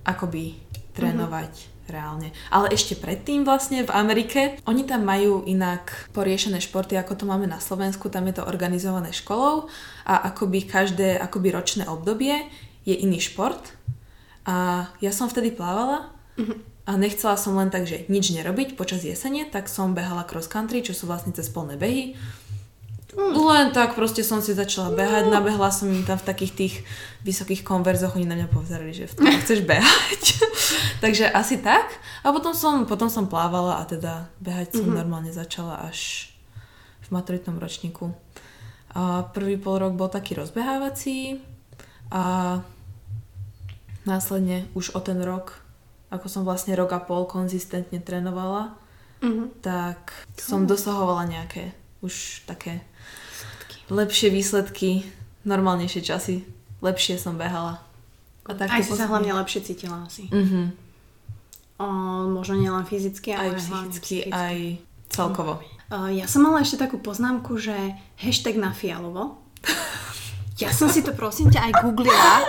akoby 0.06 0.54
trénovať 0.94 1.52
mm-hmm 1.52 1.74
reálne. 1.86 2.34
Ale 2.50 2.74
ešte 2.74 2.98
predtým 2.98 3.46
vlastne 3.46 3.86
v 3.86 3.94
Amerike, 3.94 4.58
oni 4.66 4.82
tam 4.84 5.06
majú 5.06 5.46
inak 5.46 6.10
poriešené 6.10 6.58
športy, 6.58 6.98
ako 6.98 7.14
to 7.14 7.24
máme 7.26 7.46
na 7.46 7.62
Slovensku, 7.62 8.10
tam 8.10 8.26
je 8.26 8.42
to 8.42 8.46
organizované 8.46 9.14
školou 9.14 9.70
a 10.06 10.30
akoby 10.30 10.62
každé 10.70 11.18
akoby 11.18 11.50
ročné 11.50 11.84
obdobie 11.90 12.46
je 12.86 12.94
iný 12.94 13.18
šport 13.18 13.74
a 14.46 14.88
ja 15.02 15.10
som 15.10 15.26
vtedy 15.26 15.50
plávala 15.50 16.14
a 16.86 16.94
nechcela 16.94 17.34
som 17.34 17.58
len 17.58 17.66
tak, 17.66 17.90
že 17.90 18.06
nič 18.06 18.30
nerobiť 18.30 18.78
počas 18.78 19.02
jesene, 19.02 19.42
tak 19.50 19.66
som 19.66 19.98
behala 19.98 20.22
cross 20.22 20.46
country, 20.46 20.86
čo 20.86 20.94
sú 20.94 21.10
vlastne 21.10 21.34
cez 21.34 21.50
polné 21.50 21.74
behy. 21.74 22.14
Len 23.16 23.72
tak 23.72 23.96
proste 23.96 24.20
som 24.20 24.44
si 24.44 24.52
začala 24.52 24.92
behať, 24.92 25.32
nabehla 25.32 25.72
som 25.72 25.88
im 25.88 26.04
tam 26.04 26.20
v 26.20 26.28
takých 26.28 26.52
tých 26.52 26.74
vysokých 27.24 27.64
konverzoch, 27.64 28.12
oni 28.12 28.28
na 28.28 28.36
mňa 28.36 28.48
pozerali, 28.52 28.92
že 28.92 29.08
v 29.08 29.14
tom 29.16 29.26
chceš 29.40 29.64
behať. 29.64 30.22
Takže 31.02 31.32
asi 31.32 31.58
tak. 31.64 31.96
A 32.20 32.28
potom 32.28 32.52
som, 32.52 32.84
potom 32.84 33.08
som 33.08 33.24
plávala 33.24 33.80
a 33.80 33.88
teda 33.88 34.28
behať 34.38 34.76
som 34.76 34.86
mm-hmm. 34.86 34.98
normálne 35.00 35.32
začala 35.32 35.88
až 35.88 36.28
v 37.08 37.16
maturitnom 37.16 37.56
ročníku. 37.56 38.12
A 38.96 39.28
prvý 39.28 39.60
pol 39.60 39.84
rok 39.84 39.92
bol 39.92 40.08
taký 40.08 40.32
rozbehávací 40.40 41.36
a 42.08 42.56
následne 44.08 44.64
už 44.72 44.96
o 44.96 45.04
ten 45.04 45.20
rok, 45.20 45.60
ako 46.08 46.32
som 46.32 46.48
vlastne 46.48 46.72
rok 46.72 46.96
a 46.96 47.00
pol 47.04 47.28
konzistentne 47.28 48.00
trénovala, 48.00 48.72
mm-hmm. 49.20 49.60
tak 49.60 50.16
som 50.40 50.64
dosahovala 50.64 51.28
nejaké 51.28 51.76
už 52.00 52.46
také 52.48 52.80
výsledky. 53.28 53.76
lepšie 53.92 54.28
výsledky, 54.32 54.90
normálnejšie 55.44 56.00
časy, 56.00 56.36
lepšie 56.80 57.20
som 57.20 57.36
behala. 57.36 57.84
A 58.48 58.54
tak 58.54 58.72
aj 58.72 58.80
si 58.80 58.96
sa 58.96 59.10
hlavne 59.10 59.34
lepšie 59.36 59.60
cítila 59.60 60.08
asi. 60.08 60.30
Mm-hmm. 60.32 60.66
O, 61.76 61.86
možno 62.32 62.56
nielen 62.56 62.88
fyzicky, 62.88 63.36
ale 63.36 63.52
aj 63.52 63.60
psychicky, 63.60 64.32
aj 64.32 64.80
celkovo. 65.10 65.62
Uh, 65.86 66.10
ja 66.10 66.26
som 66.26 66.42
mala 66.42 66.66
ešte 66.66 66.82
takú 66.82 66.98
poznámku, 66.98 67.58
že 67.62 67.74
hashtag 68.18 68.58
na 68.58 68.74
fialovo. 68.74 69.38
Ja 70.56 70.72
som 70.72 70.88
si 70.88 71.04
to 71.04 71.12
prosím 71.12 71.52
ťa 71.52 71.68
aj 71.68 71.72
googlila, 71.84 72.40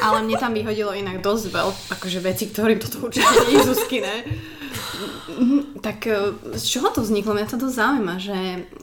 ale 0.00 0.24
mne 0.24 0.40
tam 0.40 0.56
vyhodilo 0.56 0.96
inak 0.96 1.20
dosť 1.20 1.52
veľ, 1.52 1.68
akože 1.92 2.24
veci, 2.24 2.48
ktorým 2.48 2.80
toto 2.80 3.04
určite 3.04 3.28
nie 3.44 3.60
je 3.60 3.68
Zuzky, 3.68 4.00
ne? 4.00 4.16
Tak 5.84 6.08
e, 6.08 6.32
z 6.56 6.64
čoho 6.64 6.88
to 6.88 7.04
vzniklo? 7.04 7.36
Mňa 7.36 7.52
to 7.52 7.60
dosť 7.60 7.76
zaujíma, 7.76 8.14
že 8.16 8.38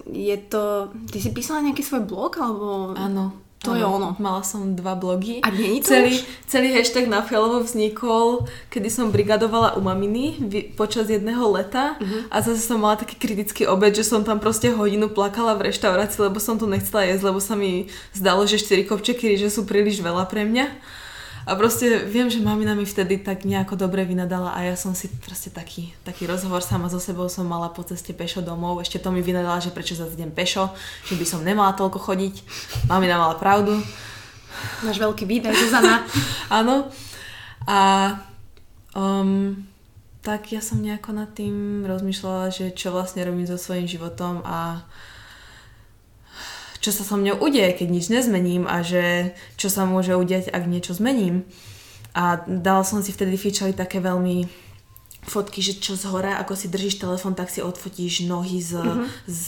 je 0.06 0.38
to... 0.38 0.94
Ty 1.10 1.18
si 1.18 1.34
písala 1.34 1.66
nejaký 1.66 1.82
svoj 1.82 2.06
blog, 2.06 2.38
alebo... 2.38 2.94
Áno. 2.94 3.34
To 3.60 3.76
je 3.76 3.84
ono. 3.84 4.16
Mala 4.24 4.40
som 4.40 4.72
dva 4.72 4.96
blogy. 4.96 5.44
A 5.44 5.52
nie 5.52 5.84
to 5.84 5.92
celý, 5.92 6.16
už? 6.16 6.24
celý 6.48 6.72
hashtag 6.72 7.12
na 7.12 7.20
Fialovo 7.20 7.60
vznikol, 7.60 8.48
kedy 8.72 8.88
som 8.88 9.12
brigadovala 9.12 9.76
u 9.76 9.84
maminy 9.84 10.40
počas 10.80 11.12
jedného 11.12 11.44
leta 11.52 12.00
Mhm. 12.00 12.32
a 12.32 12.40
zase 12.40 12.64
som 12.64 12.80
mala 12.80 12.96
taký 12.96 13.20
kritický 13.20 13.68
obed, 13.68 13.92
že 13.92 14.08
som 14.08 14.24
tam 14.24 14.40
proste 14.40 14.72
hodinu 14.72 15.12
plakala 15.12 15.60
v 15.60 15.68
reštaurácii, 15.70 16.24
lebo 16.24 16.40
som 16.40 16.56
to 16.56 16.66
nechcela 16.66 17.04
jesť, 17.04 17.24
lebo 17.26 17.40
sa 17.40 17.60
mi 17.60 17.92
zdalo, 18.16 18.48
že 18.48 18.64
4 18.64 18.88
kopčeky 18.88 19.36
že 19.36 19.52
sú 19.52 19.68
príliš 19.68 20.00
veľa 20.00 20.24
pre 20.26 20.48
mňa. 20.48 20.66
A 21.48 21.56
proste 21.56 22.04
viem, 22.08 22.28
že 22.28 22.44
mamina 22.44 22.76
mi 22.76 22.84
vtedy 22.84 23.20
tak 23.20 23.48
nejako 23.48 23.80
dobre 23.80 24.04
vynadala 24.04 24.52
a 24.52 24.64
ja 24.68 24.76
som 24.76 24.92
si 24.92 25.08
proste 25.08 25.48
taký, 25.52 25.96
taký 26.04 26.28
rozhovor 26.28 26.60
sama 26.60 26.92
so 26.92 27.00
sebou 27.00 27.32
som 27.32 27.48
mala 27.48 27.72
po 27.72 27.84
ceste 27.84 28.12
pešo 28.12 28.44
domov. 28.44 28.84
Ešte 28.84 29.00
to 29.00 29.12
mi 29.12 29.24
vynadala, 29.24 29.64
že 29.64 29.72
prečo 29.72 29.96
zase 29.96 30.20
idem 30.20 30.32
pešo, 30.32 30.72
že 31.08 31.16
by 31.16 31.26
som 31.26 31.44
nemala 31.44 31.76
toľko 31.76 32.00
chodiť. 32.00 32.36
Mamina 32.92 33.16
mala 33.16 33.40
pravdu. 33.40 33.80
Máš 34.84 35.00
veľký 35.00 35.24
výdaj, 35.24 35.56
Zuzana. 35.56 36.04
Áno. 36.60 36.92
A 37.68 37.80
um, 38.96 39.56
tak 40.20 40.52
ja 40.52 40.60
som 40.60 40.84
nejako 40.84 41.16
nad 41.16 41.32
tým 41.32 41.88
rozmýšľala, 41.88 42.52
že 42.52 42.76
čo 42.76 42.92
vlastne 42.92 43.24
robím 43.24 43.48
so 43.48 43.56
svojím 43.56 43.88
životom 43.88 44.44
a 44.44 44.84
čo 46.80 46.96
sa 46.96 47.04
so 47.04 47.16
mňou 47.20 47.44
udeje, 47.44 47.76
keď 47.76 47.88
nič 47.92 48.06
nezmením 48.08 48.64
a 48.64 48.80
že 48.84 49.36
čo 49.60 49.68
sa 49.68 49.84
môže 49.84 50.16
udiať, 50.16 50.52
ak 50.52 50.64
niečo 50.68 50.96
zmením. 50.96 51.44
A 52.16 52.42
dala 52.48 52.82
som 52.88 53.04
si 53.04 53.14
vtedy 53.14 53.36
fičali 53.36 53.76
také 53.76 54.02
veľmi 54.02 54.69
fotky, 55.28 55.60
že 55.60 55.78
čo 55.78 56.00
z 56.00 56.08
hora, 56.08 56.40
ako 56.40 56.56
si 56.56 56.72
držíš 56.72 57.04
telefon, 57.04 57.36
tak 57.36 57.52
si 57.52 57.60
odfotíš 57.60 58.24
nohy 58.24 58.64
s, 58.64 58.72
mm-hmm. 58.72 59.08
s 59.28 59.44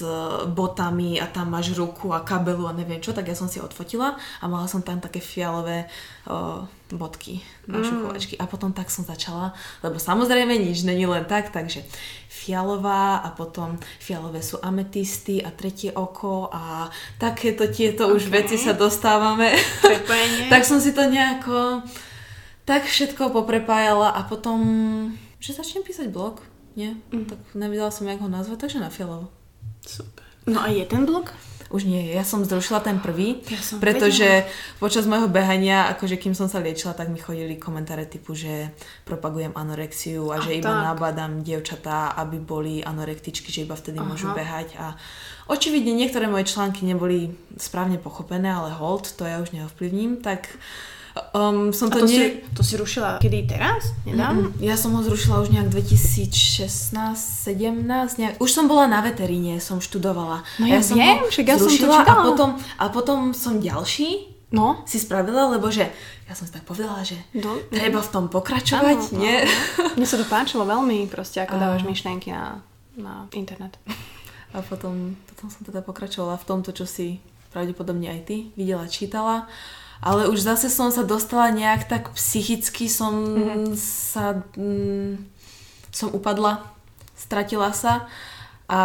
botami 0.52 1.16
a 1.18 1.26
tam 1.32 1.56
máš 1.56 1.72
ruku 1.74 2.12
a 2.12 2.20
kabelu 2.20 2.68
a 2.68 2.76
neviem 2.76 3.00
čo, 3.00 3.16
tak 3.16 3.32
ja 3.32 3.36
som 3.36 3.48
si 3.48 3.64
odfotila 3.64 4.20
a 4.20 4.46
mala 4.52 4.68
som 4.68 4.84
tam 4.84 5.00
také 5.00 5.24
fialové 5.24 5.88
o, 6.28 6.68
bodky 6.92 7.40
na 7.72 7.80
šuchovačky. 7.80 8.36
A 8.36 8.46
potom 8.52 8.76
tak 8.76 8.92
som 8.92 9.08
začala, 9.08 9.56
lebo 9.80 9.96
samozrejme 9.96 10.60
nič 10.60 10.84
není 10.84 11.08
len 11.08 11.24
tak, 11.24 11.56
takže 11.56 11.88
fialová 12.28 13.24
a 13.24 13.32
potom 13.32 13.80
fialové 14.04 14.44
sú 14.44 14.60
ametisty 14.60 15.40
a 15.40 15.56
tretie 15.56 15.96
oko 15.96 16.52
a 16.52 16.92
takéto 17.16 17.72
tieto 17.72 18.12
už 18.12 18.28
Ok. 18.28 18.34
veci 18.34 18.56
sa 18.60 18.76
dostávame. 18.76 19.56
Tak 20.52 20.68
som 20.68 20.84
si 20.84 20.92
to 20.92 21.08
nejako 21.08 21.86
tak 22.66 22.86
všetko 22.86 23.34
poprepájala 23.34 24.14
a 24.14 24.22
potom, 24.24 24.60
že 25.42 25.58
začnem 25.58 25.82
písať 25.82 26.14
blog, 26.14 26.40
nie? 26.78 26.96
Mhm. 27.10 27.26
Tak 27.26 27.40
nevedela 27.58 27.90
som, 27.90 28.06
jak 28.06 28.22
ho 28.22 28.30
nazvať, 28.30 28.62
takže 28.62 28.80
na 28.80 28.94
fialovo. 28.94 29.34
Super. 29.82 30.24
No 30.46 30.62
a 30.62 30.70
je 30.70 30.86
ten 30.86 31.04
blog? 31.04 31.34
Už 31.72 31.88
nie, 31.88 32.12
ja 32.12 32.28
som 32.28 32.44
zrušila 32.44 32.84
ten 32.84 33.00
prvý, 33.00 33.40
Ja 33.48 33.56
som 33.64 33.80
pretože 33.80 34.44
počas 34.76 35.08
môjho 35.08 35.32
behania, 35.32 35.88
akože 35.96 36.20
kým 36.20 36.36
som 36.36 36.52
sa 36.52 36.60
liečila, 36.60 36.92
tak 36.92 37.08
mi 37.08 37.16
chodili 37.16 37.56
komentáre 37.56 38.04
typu, 38.04 38.36
že 38.36 38.76
propagujem 39.08 39.56
anorexiu 39.56 40.36
a, 40.36 40.38
A 40.38 40.44
že 40.44 40.60
iba 40.60 40.68
tak. 40.68 40.84
nabádam 40.92 41.48
dievčatá, 41.48 42.12
aby 42.20 42.44
boli 42.44 42.84
anorektičky, 42.84 43.48
že 43.56 43.64
iba 43.64 43.80
vtedy 43.80 44.04
Aha. 44.04 44.08
môžu 44.12 44.36
behať 44.36 44.76
a 44.76 45.00
očividne 45.48 45.96
niektoré 45.96 46.28
moje 46.28 46.52
články 46.52 46.84
neboli 46.84 47.32
správne 47.56 47.96
pochopené, 47.96 48.52
ale 48.52 48.76
hold, 48.76 49.08
to 49.16 49.24
ja 49.24 49.40
už 49.40 49.56
neovplyvním, 49.56 50.20
tak 50.20 50.52
um, 51.32 51.70
som 51.70 51.88
A 51.88 51.94
to, 51.94 52.00
to, 52.00 52.06
nie... 52.06 52.16
si, 52.16 52.26
to 52.52 52.62
si 52.62 52.74
rušila 52.76 53.18
kedy 53.18 53.46
teraz? 53.48 53.92
Nedávno? 54.04 54.50
Mm, 54.50 54.60
Ja 54.60 54.74
som 54.74 54.92
ho 54.92 55.02
zrušila 55.02 55.40
už 55.40 55.50
nejak 55.50 55.68
2016, 55.70 56.68
17, 57.46 57.52
nejak. 58.18 58.34
Už 58.38 58.50
som 58.50 58.66
bola 58.66 58.86
na 58.86 59.00
veteríne, 59.00 59.58
som 59.58 59.78
študovala. 59.78 60.44
No 60.58 60.66
A 60.66 60.70
ja 60.70 60.82
som 60.82 60.96
viem, 60.96 61.20
však 61.24 61.46
ja 61.46 61.56
som 61.56 61.66
to 61.66 61.70
zrušila 61.70 61.96
a 61.96 62.02
čítala. 62.02 62.24
potom, 62.26 62.50
a 62.58 62.84
potom 62.88 63.20
som 63.32 63.58
ďalší 63.58 64.32
No. 64.52 64.84
si 64.84 65.00
spravila, 65.00 65.48
lebo 65.48 65.72
že 65.72 65.88
ja 66.28 66.34
som 66.34 66.44
si 66.44 66.52
tak 66.52 66.68
povedala, 66.68 67.00
že 67.02 67.16
Do, 67.32 67.56
treba 67.72 67.98
v 67.98 68.10
tom 68.10 68.28
pokračovať, 68.28 69.00
Áno, 69.10 69.16
nie? 69.18 69.48
áno. 69.80 69.96
Mne 69.96 70.04
sa 70.06 70.20
to 70.20 70.28
páčilo 70.28 70.64
veľmi, 70.66 71.08
proste 71.08 71.40
ako 71.40 71.56
dávaš 71.56 71.88
myšlienky 71.88 72.36
na, 72.36 72.60
na 72.94 73.32
internet. 73.32 73.80
A 74.52 74.60
potom, 74.60 75.16
potom 75.26 75.48
som 75.48 75.64
teda 75.64 75.80
pokračovala 75.80 76.36
v 76.36 76.44
tomto, 76.44 76.76
čo 76.76 76.84
si 76.84 77.24
pravdepodobne 77.50 78.12
aj 78.12 78.22
ty 78.28 78.38
videla, 78.54 78.84
čítala. 78.86 79.48
Ale 80.02 80.28
už 80.34 80.42
zase 80.42 80.74
som 80.74 80.90
sa 80.90 81.06
dostala 81.06 81.54
nejak 81.54 81.86
tak 81.86 82.04
psychicky, 82.18 82.90
som 82.90 83.14
mm-hmm. 83.38 83.78
sa... 83.78 84.42
Mm, 84.58 85.30
som 85.92 86.10
upadla, 86.16 86.72
stratila 87.20 87.76
sa 87.76 88.08
a 88.72 88.80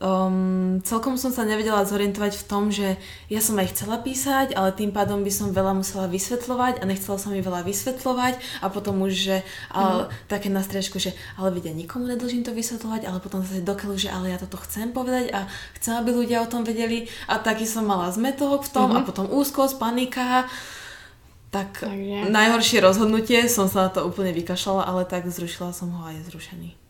um, 0.00 0.78
celkom 0.84 1.16
som 1.16 1.32
sa 1.32 1.44
nevedela 1.44 1.84
zorientovať 1.84 2.32
v 2.36 2.44
tom, 2.44 2.68
že 2.68 2.96
ja 3.32 3.40
som 3.40 3.56
aj 3.56 3.72
chcela 3.76 4.00
písať, 4.00 4.52
ale 4.52 4.72
tým 4.76 4.92
pádom 4.92 5.24
by 5.24 5.32
som 5.32 5.52
veľa 5.52 5.76
musela 5.76 6.06
vysvetľovať 6.08 6.80
a 6.80 6.84
nechcela 6.88 7.16
som 7.16 7.32
mi 7.32 7.40
veľa 7.40 7.64
vysvetľovať 7.64 8.34
a 8.60 8.66
potom 8.68 9.00
už, 9.04 9.12
že 9.12 9.36
ale, 9.72 10.12
také 10.28 10.52
na 10.52 10.60
striežku, 10.60 11.00
že 11.00 11.16
ale 11.40 11.52
vidia, 11.52 11.72
nikomu 11.72 12.08
nedlžím 12.08 12.44
to 12.44 12.52
vysvetľovať, 12.52 13.08
ale 13.08 13.18
potom 13.20 13.40
zase 13.44 13.64
dokeľu, 13.64 13.94
že 13.96 14.08
ale 14.12 14.32
ja 14.32 14.38
toto 14.40 14.60
chcem 14.60 14.92
povedať 14.92 15.32
a 15.32 15.48
chcem, 15.80 15.96
aby 15.96 16.10
ľudia 16.12 16.44
o 16.44 16.50
tom 16.50 16.64
vedeli 16.64 17.08
a 17.28 17.40
taký 17.40 17.64
som 17.64 17.88
mala 17.88 18.12
zmetok 18.12 18.68
v 18.68 18.72
tom 18.72 18.88
a 18.92 19.04
potom 19.04 19.28
úzkosť, 19.28 19.80
panika. 19.80 20.48
Tak 21.54 21.88
Takže- 21.88 22.28
najhoršie 22.28 22.84
rozhodnutie, 22.84 23.48
som 23.48 23.70
sa 23.70 23.88
na 23.88 23.90
to 23.90 24.04
úplne 24.04 24.34
vykašľala, 24.34 24.82
ale 24.84 25.02
tak 25.08 25.24
zrušila 25.30 25.72
som 25.72 25.88
ho 25.94 26.04
a 26.04 26.12
je 26.12 26.20
zrušený 26.28 26.85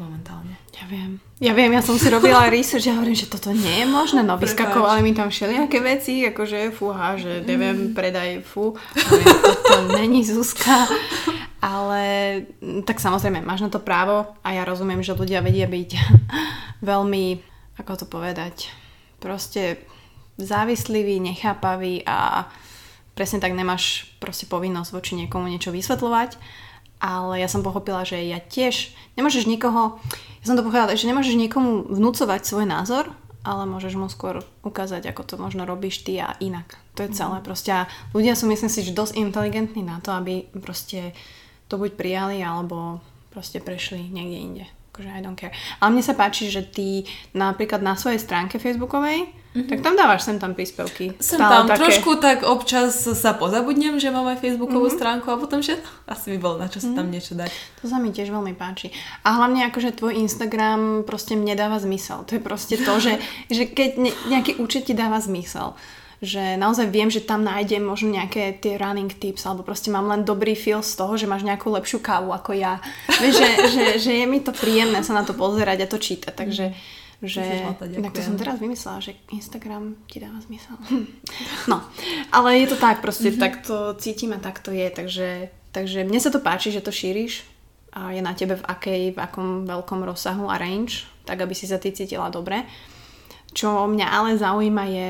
momentálne. 0.00 0.56
Ja 0.72 0.88
viem. 0.88 1.20
Ja 1.36 1.52
viem, 1.52 1.76
ja 1.76 1.84
som 1.84 2.00
si 2.00 2.08
robila 2.08 2.48
research 2.48 2.88
a 2.88 2.96
hovorím, 2.96 3.14
že 3.14 3.28
toto 3.28 3.52
nie 3.52 3.84
je 3.84 3.86
možné. 3.86 4.24
No 4.24 4.40
vyskakovali 4.40 5.04
mi 5.04 5.12
tam 5.12 5.28
všelijaké 5.28 5.78
veci, 5.84 6.24
akože 6.24 6.72
fúha, 6.72 7.20
že 7.20 7.44
neviem, 7.44 7.92
predaj, 7.92 8.40
fú. 8.40 8.72
Hovorím, 8.76 9.36
toto 9.44 9.74
není 10.00 10.24
Zuzka. 10.24 10.88
Ale 11.60 12.02
mm, 12.64 12.88
tak 12.88 13.04
samozrejme, 13.04 13.44
máš 13.44 13.60
na 13.60 13.68
to 13.68 13.84
právo 13.84 14.24
a 14.40 14.48
ja 14.56 14.64
rozumiem, 14.64 15.04
že 15.04 15.12
ľudia 15.12 15.44
vedia 15.44 15.68
byť 15.68 15.90
veľmi, 16.90 17.24
ako 17.76 17.92
to 18.00 18.06
povedať, 18.08 18.72
proste 19.20 19.84
závislivý, 20.40 21.20
nechápavý 21.20 22.08
a 22.08 22.48
presne 23.12 23.44
tak 23.44 23.52
nemáš 23.52 24.08
proste 24.16 24.48
povinnosť 24.48 24.90
voči 24.96 25.12
niekomu 25.20 25.52
niečo 25.52 25.68
vysvetľovať. 25.68 26.40
Ale 27.00 27.40
ja 27.40 27.48
som 27.48 27.64
pochopila, 27.64 28.04
že 28.04 28.20
ja 28.20 28.36
tiež 28.36 28.92
nemôžeš 29.16 29.48
nikoho, 29.48 29.96
ja 30.40 30.44
som 30.44 30.56
to 30.56 30.64
pochopila, 30.64 30.92
že 30.92 31.08
nemôžeš 31.08 31.36
niekomu 31.36 31.88
vnúcovať 31.88 32.44
svoj 32.44 32.68
názor, 32.68 33.08
ale 33.40 33.64
môžeš 33.64 33.96
mu 33.96 34.12
skôr 34.12 34.44
ukázať, 34.60 35.08
ako 35.08 35.22
to 35.24 35.34
možno 35.40 35.64
robíš 35.64 36.04
ty 36.04 36.20
a 36.20 36.36
inak. 36.44 36.76
To 37.00 37.08
je 37.08 37.16
celé. 37.16 37.40
Proste 37.40 37.88
ľudia 38.12 38.36
sú 38.36 38.44
myslím 38.52 38.68
si, 38.68 38.84
že 38.84 38.92
dosť 38.92 39.16
inteligentní 39.16 39.80
na 39.80 40.04
to, 40.04 40.12
aby 40.12 40.44
proste 40.60 41.16
to 41.72 41.80
buď 41.80 41.96
prijali, 41.96 42.44
alebo 42.44 43.00
proste 43.32 43.64
prešli 43.64 44.12
niekde 44.12 44.38
inde. 44.38 44.64
Akože 44.92 45.08
I 45.08 45.24
don't 45.24 45.40
care. 45.40 45.54
Ale 45.80 45.96
mne 45.96 46.04
sa 46.04 46.12
páči, 46.12 46.52
že 46.52 46.66
ty 46.66 47.08
napríklad 47.32 47.80
na 47.80 47.96
svojej 47.96 48.20
stránke 48.20 48.60
facebookovej, 48.60 49.32
mm-hmm. 49.54 49.68
tak 49.68 49.78
tam 49.82 49.94
dávaš 49.98 50.26
sem 50.26 50.36
tam 50.38 50.54
príspevky. 50.54 51.18
Som 51.18 51.42
Stále 51.42 51.52
tam 51.52 51.64
také. 51.70 51.78
trošku 51.82 52.10
tak 52.22 52.46
občas 52.46 53.06
sa 53.06 53.34
pozabudnem, 53.34 53.98
že 53.98 54.14
mám 54.14 54.26
aj 54.30 54.38
facebookovú 54.42 54.86
mm-hmm. 54.86 55.00
stránku 55.00 55.26
a 55.30 55.36
potom, 55.36 55.58
že 55.60 55.78
asi 56.06 56.34
by 56.34 56.38
bolo 56.38 56.56
na 56.62 56.70
čo 56.70 56.78
sa 56.78 56.90
tam 56.94 57.10
niečo 57.10 57.34
dať. 57.34 57.50
To 57.82 57.90
sa 57.90 57.98
mi 57.98 58.14
tiež 58.14 58.30
veľmi 58.30 58.54
páči. 58.54 58.94
A 59.26 59.42
hlavne 59.42 59.66
akože 59.70 59.96
tvoj 59.98 60.18
Instagram 60.22 61.02
proste 61.02 61.34
mne 61.34 61.58
dáva 61.58 61.82
zmysel. 61.82 62.22
To 62.30 62.38
je 62.38 62.42
proste 62.42 62.78
to, 62.78 62.92
že, 63.02 63.18
že 63.56 63.66
keď 63.66 63.90
ne, 63.98 64.12
nejaký 64.30 64.62
účet 64.62 64.86
ti 64.86 64.94
dáva 64.94 65.18
zmysel, 65.18 65.74
že 66.20 66.60
naozaj 66.60 66.92
viem, 66.92 67.08
že 67.08 67.24
tam 67.24 67.40
nájdem 67.40 67.80
možno 67.80 68.12
nejaké 68.12 68.60
tie 68.60 68.76
running 68.76 69.08
tips, 69.08 69.48
alebo 69.48 69.64
proste 69.64 69.88
mám 69.88 70.04
len 70.04 70.20
dobrý 70.20 70.52
feel 70.52 70.84
z 70.84 70.92
toho, 71.00 71.16
že 71.16 71.24
máš 71.24 71.48
nejakú 71.48 71.72
lepšiu 71.72 72.04
kávu 72.04 72.36
ako 72.36 72.52
ja. 72.52 72.76
Vieš, 73.08 73.34
že, 73.40 73.48
že, 73.72 73.84
že 73.96 74.12
je 74.20 74.26
mi 74.28 74.44
to 74.44 74.52
príjemné 74.52 75.00
sa 75.00 75.16
na 75.16 75.24
to 75.24 75.32
pozerať 75.32 75.88
a 75.88 75.90
to 75.90 75.96
čítať, 75.96 76.36
takže 76.36 76.76
že, 77.20 77.44
Ježiš, 77.44 78.00
inak 78.00 78.16
to 78.16 78.24
som 78.24 78.40
teraz 78.40 78.56
vymyslela, 78.56 79.04
že 79.04 79.12
Instagram 79.28 79.92
ti 80.08 80.24
dáva 80.24 80.40
zmysel. 80.40 80.76
No, 81.70 81.84
ale 82.32 82.64
je 82.64 82.72
to 82.72 82.76
tak, 82.80 83.04
proste 83.04 83.30
mm-hmm. 83.30 83.42
tak 83.44 83.52
to 83.60 83.92
cítim 84.00 84.32
a 84.32 84.40
tak 84.40 84.64
to 84.64 84.72
je, 84.72 84.88
takže, 84.88 85.52
takže 85.76 86.08
mne 86.08 86.16
sa 86.16 86.32
to 86.32 86.40
páči, 86.40 86.72
že 86.72 86.80
to 86.80 86.88
šíriš 86.88 87.44
a 87.92 88.16
je 88.16 88.22
na 88.24 88.32
tebe 88.32 88.56
v 88.56 88.64
akej, 88.64 89.02
v 89.12 89.18
akom 89.20 89.68
veľkom 89.68 90.00
rozsahu 90.06 90.48
a 90.48 90.56
range, 90.56 91.04
tak 91.28 91.44
aby 91.44 91.52
si 91.52 91.68
sa 91.68 91.76
ty 91.76 91.92
cítila 91.92 92.32
dobre. 92.32 92.64
Čo 93.52 93.84
mňa 93.84 94.06
ale 94.08 94.40
zaujíma 94.40 94.84
je 94.88 95.08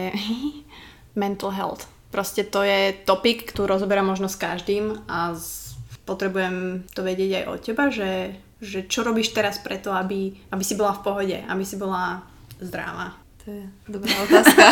mental 1.23 1.55
health. 1.55 1.87
Proste 2.11 2.43
to 2.43 2.67
je 2.67 2.91
topik, 3.07 3.47
ktorý 3.55 3.79
rozoberám 3.79 4.11
možno 4.11 4.27
s 4.27 4.35
každým 4.35 5.07
a 5.07 5.39
z, 5.39 5.79
potrebujem 6.03 6.83
to 6.91 7.07
vedieť 7.07 7.31
aj 7.39 7.45
od 7.47 7.59
teba, 7.63 7.85
že, 7.87 8.35
že 8.61 8.85
čo 8.87 9.01
robíš 9.01 9.33
teraz 9.33 9.57
preto, 9.59 9.91
aby, 9.91 10.37
aby 10.53 10.65
si 10.65 10.77
bola 10.77 10.93
v 10.93 11.03
pohode, 11.05 11.37
aby 11.37 11.65
si 11.65 11.81
bola 11.81 12.21
zdravá. 12.61 13.17
To 13.45 13.47
je 13.49 13.65
dobrá 13.89 14.15
otázka. 14.29 14.65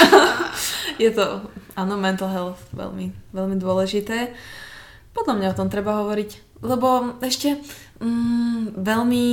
je 1.02 1.10
to, 1.10 1.48
áno, 1.72 1.96
mental 1.96 2.28
health 2.28 2.60
veľmi, 2.76 3.32
veľmi 3.32 3.56
dôležité. 3.56 4.36
Podľa 5.16 5.34
mňa 5.40 5.48
o 5.50 5.58
tom 5.58 5.72
treba 5.72 6.04
hovoriť, 6.04 6.60
lebo 6.60 7.16
ešte 7.24 7.56
mm, 7.98 8.76
veľmi 8.76 9.26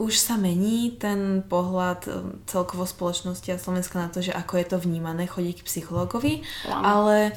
už 0.00 0.16
sa 0.16 0.40
mení 0.40 0.96
ten 0.96 1.44
pohľad 1.44 2.00
um, 2.08 2.40
celkovo 2.48 2.88
spoločnosti 2.88 3.52
a 3.52 3.60
Slovenska 3.60 4.00
na 4.00 4.08
to, 4.08 4.24
že 4.24 4.32
ako 4.32 4.56
je 4.56 4.66
to 4.72 4.76
vnímané 4.80 5.28
chodiť 5.28 5.60
k 5.60 5.68
psychológovi, 5.68 6.34
wow. 6.64 6.80
ale 6.80 7.36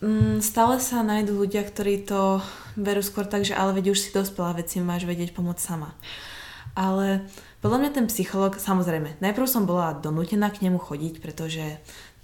um, 0.00 0.40
stále 0.40 0.80
sa 0.80 1.04
nájdú 1.04 1.36
ľudia, 1.36 1.64
ktorí 1.64 2.04
to 2.04 2.40
berú 2.76 3.00
skôr 3.04 3.28
tak, 3.28 3.44
že 3.44 3.56
ale 3.56 3.76
veď 3.76 3.92
už 3.92 3.98
si 4.00 4.10
dospelá 4.10 4.56
veci, 4.56 4.80
máš 4.80 5.04
vedieť 5.04 5.32
pomôcť 5.36 5.62
sama. 5.62 5.92
Ale 6.74 7.28
podľa 7.60 7.78
mňa 7.84 7.90
ten 7.92 8.06
psychológ, 8.08 8.56
samozrejme, 8.56 9.20
najprv 9.20 9.46
som 9.46 9.68
bola 9.68 9.92
donútená 9.92 10.48
k 10.48 10.64
nemu 10.64 10.80
chodiť, 10.80 11.20
pretože 11.20 11.64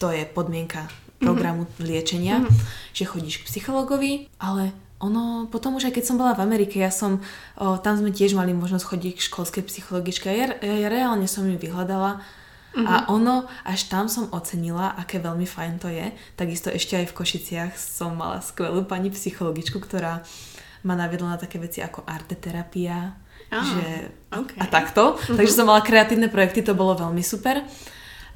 to 0.00 0.08
je 0.12 0.24
podmienka 0.24 0.88
programu 1.20 1.64
mm-hmm. 1.64 1.84
liečenia, 1.84 2.36
mm-hmm. 2.40 2.92
že 2.92 3.04
chodíš 3.08 3.44
k 3.44 3.48
psychologovi, 3.48 4.28
ale 4.36 4.72
ono, 4.96 5.44
potom 5.52 5.76
už 5.76 5.92
aj 5.92 6.00
keď 6.00 6.04
som 6.08 6.16
bola 6.16 6.32
v 6.32 6.44
Amerike, 6.44 6.80
ja 6.80 6.88
som, 6.88 7.20
o, 7.60 7.76
tam 7.76 8.00
sme 8.00 8.12
tiež 8.12 8.32
mali 8.32 8.56
možnosť 8.56 8.84
chodiť 8.84 9.12
k 9.16 9.26
školskej 9.28 9.64
psychologičke. 9.68 10.28
Ja, 10.32 10.56
ja, 10.56 10.74
ja 10.76 10.88
reálne 10.88 11.28
som 11.28 11.44
ju 11.44 11.56
vyhľadala 11.60 12.24
mm-hmm. 12.76 12.86
a 12.86 12.94
mhm. 13.02 13.06
ono, 13.08 13.36
až 13.64 13.88
tam 13.88 14.06
som 14.06 14.28
ocenila, 14.36 14.92
aké 14.92 15.16
veľmi 15.16 15.48
fajn 15.48 15.72
to 15.80 15.88
je. 15.88 16.12
Takisto 16.36 16.68
ešte 16.68 17.00
aj 17.00 17.06
v 17.08 17.16
Košiciach 17.16 17.72
som 17.80 18.12
mala 18.12 18.44
skvelú 18.44 18.84
pani 18.84 19.08
psychologičku, 19.08 19.80
ktorá 19.80 20.20
ma 20.84 20.94
naviedla 20.94 21.34
na 21.34 21.38
také 21.40 21.56
veci 21.56 21.80
ako 21.80 22.04
arteterapia, 22.06 23.16
ah, 23.50 23.64
že, 23.64 24.12
okay. 24.30 24.60
a 24.60 24.66
takto. 24.68 25.16
Mm-hmm. 25.16 25.36
Takže 25.40 25.56
som 25.56 25.66
mala 25.66 25.80
kreatívne 25.80 26.28
projekty, 26.28 26.60
to 26.60 26.76
bolo 26.76 26.94
veľmi 26.94 27.24
super. 27.24 27.64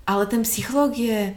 Ale 0.09 0.25
ten 0.27 0.43
psychológ 0.43 0.97
je 0.97 1.37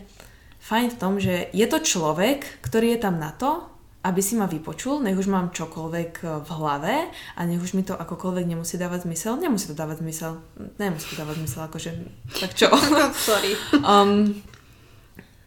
fajn 0.63 0.95
v 0.95 0.97
tom, 0.97 1.19
že 1.19 1.51
je 1.51 1.65
to 1.67 1.83
človek, 1.83 2.63
ktorý 2.63 2.95
je 2.95 2.99
tam 3.03 3.19
na 3.19 3.35
to, 3.35 3.72
aby 4.03 4.19
si 4.19 4.35
ma 4.35 4.51
vypočul, 4.51 4.99
nech 4.99 5.15
už 5.15 5.31
mám 5.31 5.55
čokoľvek 5.55 6.11
e, 6.19 6.25
v 6.43 6.49
hlave 6.59 6.95
a 7.07 7.39
nech 7.47 7.63
už 7.63 7.71
mi 7.71 7.87
to 7.87 7.95
akokoľvek 7.95 8.45
nemusí 8.51 8.75
dávať 8.75 9.07
zmysel. 9.07 9.39
Nemusí 9.39 9.71
to 9.71 9.75
dávať 9.79 10.03
zmysel. 10.03 10.43
Nemusí 10.75 11.07
to 11.07 11.15
dávať 11.15 11.35
zmysel, 11.39 11.61
akože... 11.71 11.91
Tak 12.35 12.51
čo? 12.51 12.67
Sorry. 13.31 13.55
Um, 13.79 14.43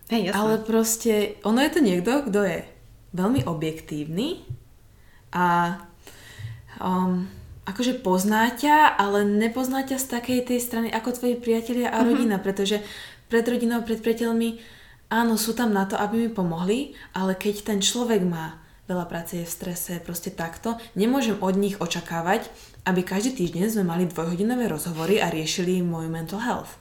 hey, 0.09 0.33
ale 0.33 0.57
proste, 0.65 1.37
ono 1.45 1.61
je 1.61 1.71
to 1.71 1.81
niekto, 1.85 2.25
kto 2.33 2.41
je 2.49 2.59
veľmi 3.13 3.45
objektívny 3.45 4.41
a 5.37 5.77
um, 6.81 7.29
akože 7.69 8.01
pozná 8.01 8.49
ťa, 8.57 8.97
ale 8.97 9.29
nepozná 9.29 9.85
ťa 9.85 10.01
z 10.01 10.07
takej 10.17 10.41
tej 10.49 10.61
strany 10.65 10.89
ako 10.89 11.13
tvoji 11.13 11.37
priatelia 11.37 11.93
a 11.93 12.01
mhm. 12.01 12.07
rodina, 12.09 12.41
mm-hmm. 12.41 12.47
pretože 12.47 12.81
pred 13.29 13.45
rodinou, 13.45 13.85
pred 13.85 14.01
priateľmi 14.01 14.76
áno, 15.11 15.35
sú 15.39 15.55
tam 15.55 15.71
na 15.71 15.87
to, 15.87 15.95
aby 15.99 16.27
mi 16.27 16.31
pomohli, 16.31 16.95
ale 17.15 17.39
keď 17.39 17.75
ten 17.75 17.79
človek 17.83 18.23
má 18.27 18.59
veľa 18.87 19.07
práce, 19.11 19.35
je 19.35 19.47
v 19.47 19.51
strese, 19.51 19.93
proste 19.99 20.31
takto, 20.31 20.79
nemôžem 20.95 21.35
od 21.43 21.59
nich 21.59 21.75
očakávať, 21.83 22.47
aby 22.87 23.03
každý 23.03 23.35
týždeň 23.35 23.75
sme 23.75 23.85
mali 23.85 24.07
dvojhodinové 24.07 24.71
rozhovory 24.71 25.19
a 25.19 25.27
riešili 25.27 25.83
môj 25.83 26.07
mental 26.07 26.39
health. 26.39 26.79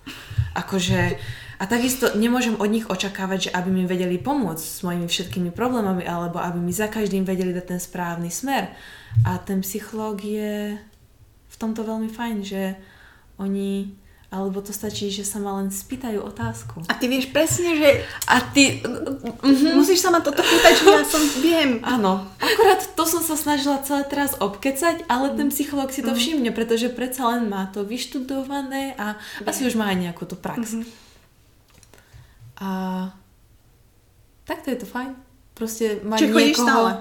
Akože, 0.54 1.18
a 1.58 1.64
takisto 1.66 2.14
nemôžem 2.14 2.54
od 2.62 2.70
nich 2.70 2.86
očakávať, 2.86 3.50
že 3.50 3.54
aby 3.58 3.74
mi 3.74 3.84
vedeli 3.90 4.22
pomôcť 4.22 4.62
s 4.62 4.86
mojimi 4.86 5.10
všetkými 5.10 5.50
problémami, 5.50 6.06
alebo 6.06 6.38
aby 6.38 6.62
mi 6.62 6.70
za 6.70 6.94
každým 6.94 7.26
vedeli 7.26 7.58
dať 7.58 7.66
ten 7.74 7.82
správny 7.82 8.30
smer. 8.30 8.70
A 9.26 9.42
ten 9.42 9.66
psychológ 9.66 10.22
je 10.22 10.78
v 11.50 11.56
tomto 11.58 11.82
veľmi 11.82 12.14
fajn, 12.14 12.38
že 12.46 12.78
oni 13.42 13.98
alebo 14.36 14.60
to 14.60 14.76
stačí, 14.76 15.08
že 15.08 15.24
sa 15.24 15.40
ma 15.40 15.56
len 15.64 15.72
spýtajú 15.72 16.20
otázku. 16.20 16.84
A 16.92 16.94
ty 17.00 17.08
vieš 17.08 17.32
presne, 17.32 17.80
že... 17.80 18.04
A 18.28 18.44
ty... 18.44 18.84
Mm-hmm. 18.84 19.80
Musíš 19.80 20.04
sa 20.04 20.12
ma 20.12 20.20
toto 20.20 20.44
pýtať, 20.44 20.74
že 20.76 20.86
ja 20.92 21.04
som 21.08 21.24
viem. 21.46 21.80
Áno. 21.88 22.28
Akurát 22.44 22.84
to 22.84 23.04
som 23.08 23.24
sa 23.24 23.40
snažila 23.40 23.80
celé 23.88 24.04
teraz 24.04 24.36
obkecať, 24.36 25.08
ale 25.08 25.32
ten 25.40 25.48
psychológ 25.48 25.96
si 25.96 26.04
to 26.04 26.12
mm. 26.12 26.20
všimne, 26.20 26.52
pretože 26.52 26.92
predsa 26.92 27.32
len 27.32 27.48
má 27.48 27.72
to 27.72 27.88
vyštudované 27.88 29.00
a 29.00 29.16
yeah. 29.16 29.48
asi 29.48 29.64
už 29.64 29.80
má 29.80 29.88
aj 29.96 29.98
nejakú 30.04 30.28
tú 30.28 30.36
prax. 30.36 30.76
Mm-hmm. 30.76 31.06
A 32.60 32.70
takto 34.44 34.68
je 34.76 34.78
to 34.84 34.88
fajn. 34.88 35.16
Proste 35.56 36.04
mať 36.04 36.20
Čiže 36.28 36.34
niekoho... 36.36 36.68
stále? 36.68 36.92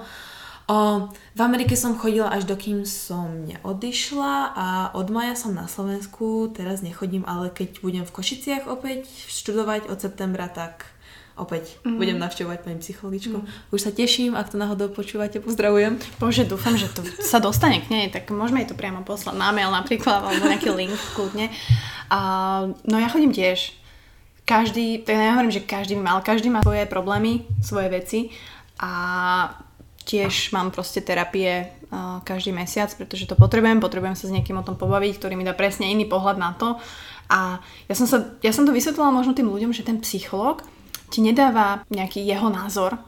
O, 0.65 1.13
v 1.13 1.41
Amerike 1.45 1.77
som 1.77 1.93
chodila 1.93 2.33
až 2.33 2.49
dokým 2.49 2.89
som 2.89 3.45
neodišla 3.45 4.33
a 4.57 4.67
od 4.97 5.13
maja 5.13 5.37
som 5.37 5.53
na 5.53 5.69
Slovensku, 5.69 6.49
teraz 6.57 6.81
nechodím, 6.81 7.21
ale 7.29 7.53
keď 7.53 7.85
budem 7.85 8.01
v 8.01 8.09
Košiciach 8.09 8.65
opäť 8.65 9.05
študovať 9.29 9.93
od 9.93 10.01
septembra, 10.01 10.49
tak 10.49 10.89
opäť 11.37 11.77
mm. 11.85 12.01
budem 12.01 12.17
navštevovať 12.17 12.59
pani 12.65 12.81
psychologičku. 12.81 13.37
Mm. 13.43 13.47
Už 13.69 13.79
sa 13.83 13.91
teším, 13.93 14.33
ak 14.33 14.49
to 14.49 14.57
náhodou 14.57 14.89
počúvate, 14.89 15.37
pozdravujem. 15.37 16.01
Bože, 16.17 16.49
dúfam, 16.49 16.73
že 16.73 16.89
to 16.89 17.05
sa 17.21 17.37
dostane 17.37 17.85
k 17.85 17.91
nej, 17.93 18.05
tak 18.09 18.25
môžeme 18.33 18.65
jej 18.65 18.73
to 18.73 18.79
priamo 18.79 19.05
poslať 19.05 19.37
na 19.37 19.53
mail 19.53 19.69
napríklad, 19.69 20.25
alebo 20.25 20.49
nejaký 20.49 20.73
link 20.73 20.97
kľudne. 21.13 21.53
A, 22.09 22.19
no 22.89 22.95
ja 22.97 23.05
chodím 23.05 23.29
tiež. 23.29 23.77
Každý, 24.49 25.05
tak 25.05 25.13
ja 25.13 25.37
hovorím, 25.37 25.53
že 25.53 25.61
každý 25.61 25.93
mal, 25.93 26.25
každý 26.25 26.49
má 26.49 26.65
svoje 26.65 26.89
problémy, 26.89 27.45
svoje 27.61 27.89
veci 27.93 28.19
a 28.81 28.93
Tiež 30.05 30.53
mám 30.53 30.69
proste 30.69 31.01
terapie 31.01 31.73
každý 32.21 32.53
mesiac, 32.53 32.93
pretože 32.93 33.25
to 33.25 33.33
potrebujem, 33.33 33.81
potrebujem 33.81 34.13
sa 34.13 34.29
s 34.29 34.35
niekým 34.35 34.61
o 34.61 34.65
tom 34.65 34.77
pobaviť, 34.77 35.17
ktorý 35.17 35.33
mi 35.33 35.47
dá 35.47 35.57
presne 35.57 35.89
iný 35.89 36.05
pohľad 36.05 36.37
na 36.37 36.53
to. 36.53 36.77
A 37.25 37.57
ja 37.89 37.95
som, 37.97 38.05
sa, 38.05 38.37
ja 38.45 38.53
som 38.53 38.69
to 38.69 38.75
vysvetlila 38.75 39.09
možno 39.09 39.33
tým 39.33 39.49
ľuďom, 39.49 39.73
že 39.73 39.81
ten 39.81 39.97
psychológ 40.05 40.61
ti 41.09 41.25
nedáva 41.25 41.81
nejaký 41.89 42.21
jeho 42.21 42.53
názor, 42.53 43.01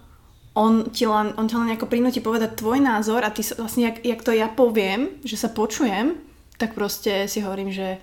on 0.57 0.89
ti 0.89 1.05
len, 1.05 1.37
on 1.37 1.45
ti 1.45 1.53
len 1.53 1.69
nejako 1.69 1.85
prinúti 1.85 2.17
povedať 2.17 2.57
tvoj 2.57 2.81
názor 2.81 3.21
a 3.21 3.29
ty 3.29 3.45
vlastne, 3.45 3.93
jak, 3.93 4.01
jak 4.01 4.25
to 4.25 4.33
ja 4.33 4.49
poviem, 4.49 5.21
že 5.21 5.37
sa 5.37 5.53
počujem, 5.53 6.17
tak 6.57 6.73
proste 6.73 7.29
si 7.29 7.45
hovorím, 7.45 7.69
že 7.69 8.01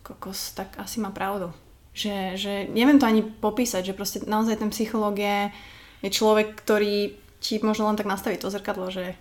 kokos, 0.00 0.56
tak 0.56 0.72
asi 0.80 1.04
má 1.04 1.12
pravdu. 1.12 1.52
Že, 1.92 2.16
že 2.40 2.52
neviem 2.72 2.96
to 2.96 3.04
ani 3.04 3.20
popísať, 3.20 3.92
že 3.92 3.96
proste 3.96 4.24
naozaj 4.24 4.64
ten 4.64 4.72
psychológ 4.72 5.20
je, 5.20 5.52
je 6.00 6.08
človek, 6.08 6.56
ktorý 6.56 7.12
ti 7.42 7.58
možno 7.58 7.90
len 7.90 7.98
tak 7.98 8.06
nastaviť 8.06 8.38
to 8.38 8.54
zrkadlo, 8.54 8.86
že 8.94 9.18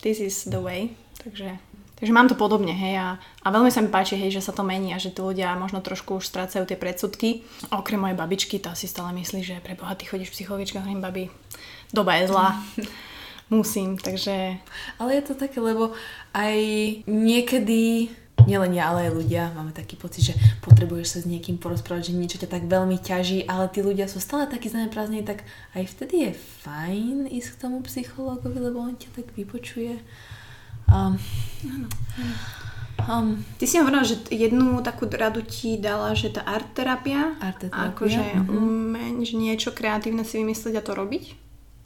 this 0.00 0.18
is 0.18 0.48
the 0.48 0.58
way. 0.58 0.96
Takže, 1.20 1.60
takže 2.00 2.12
mám 2.16 2.26
to 2.26 2.34
podobne, 2.34 2.72
hej, 2.72 2.96
a, 2.98 3.08
a 3.44 3.48
veľmi 3.52 3.68
sa 3.68 3.84
mi 3.84 3.92
páči, 3.92 4.16
hej, 4.16 4.32
že 4.32 4.42
sa 4.42 4.56
to 4.56 4.64
mení 4.64 4.96
a 4.96 4.98
že 4.98 5.12
tí 5.12 5.20
ľudia 5.20 5.54
možno 5.54 5.84
trošku 5.84 6.18
už 6.18 6.26
strácajú 6.26 6.64
tie 6.64 6.80
predsudky. 6.80 7.44
Okrem 7.70 8.00
mojej 8.00 8.16
babičky, 8.16 8.56
tá 8.56 8.72
si 8.72 8.88
stále 8.88 9.12
myslí, 9.20 9.44
že 9.44 9.62
pre 9.62 9.76
Boha 9.76 9.92
ty 9.92 10.08
chodíš 10.08 10.32
v 10.32 10.36
psychologičke, 10.40 10.80
hovorím, 10.80 11.04
babi, 11.04 11.24
doba 11.92 12.18
je 12.18 12.32
zlá. 12.32 12.56
Musím, 13.52 14.00
takže... 14.00 14.56
Ale 14.96 15.20
je 15.20 15.22
to 15.28 15.34
také, 15.36 15.60
lebo 15.60 15.92
aj 16.32 16.56
niekedy 17.04 18.08
nielen 18.46 18.72
ja, 18.74 18.92
ale 18.92 19.08
aj 19.08 19.12
ľudia 19.16 19.42
máme 19.54 19.70
taký 19.70 19.94
pocit, 19.98 20.32
že 20.32 20.34
potrebuješ 20.64 21.06
sa 21.06 21.18
s 21.22 21.30
niekým 21.30 21.58
porozprávať, 21.58 22.10
že 22.10 22.18
niečo 22.18 22.40
ťa 22.42 22.50
tak 22.50 22.64
veľmi 22.66 22.98
ťaží, 22.98 23.46
ale 23.46 23.68
tí 23.70 23.80
ľudia 23.80 24.06
sú 24.06 24.18
stále 24.18 24.46
takí 24.46 24.70
zaneprázdnení, 24.70 25.24
tak 25.24 25.46
aj 25.76 25.84
vtedy 25.92 26.28
je 26.28 26.30
fajn 26.66 27.30
ísť 27.30 27.48
k 27.54 27.60
tomu 27.60 27.84
psychológovi, 27.86 28.58
lebo 28.58 28.82
on 28.82 28.94
ťa 28.98 29.10
tak 29.14 29.26
vypočuje. 29.34 30.00
Um, 30.90 31.16
Um, 33.08 33.42
Ty 33.58 33.66
si 33.66 33.82
hovorila, 33.82 34.06
že 34.06 34.20
jednu 34.30 34.78
takú 34.84 35.10
radu 35.10 35.42
ti 35.42 35.74
dala, 35.74 36.14
že 36.14 36.30
tá 36.30 36.46
art 36.46 36.70
terapia, 36.70 37.34
art 37.42 37.58
terapia 37.58 37.90
akože 37.90 38.22
uh-huh. 38.22 38.52
umeň 38.52 39.26
niečo 39.34 39.74
kreatívne 39.74 40.22
si 40.22 40.38
vymyslieť 40.38 40.78
a 40.78 40.86
to 40.86 40.92
robiť? 40.94 41.24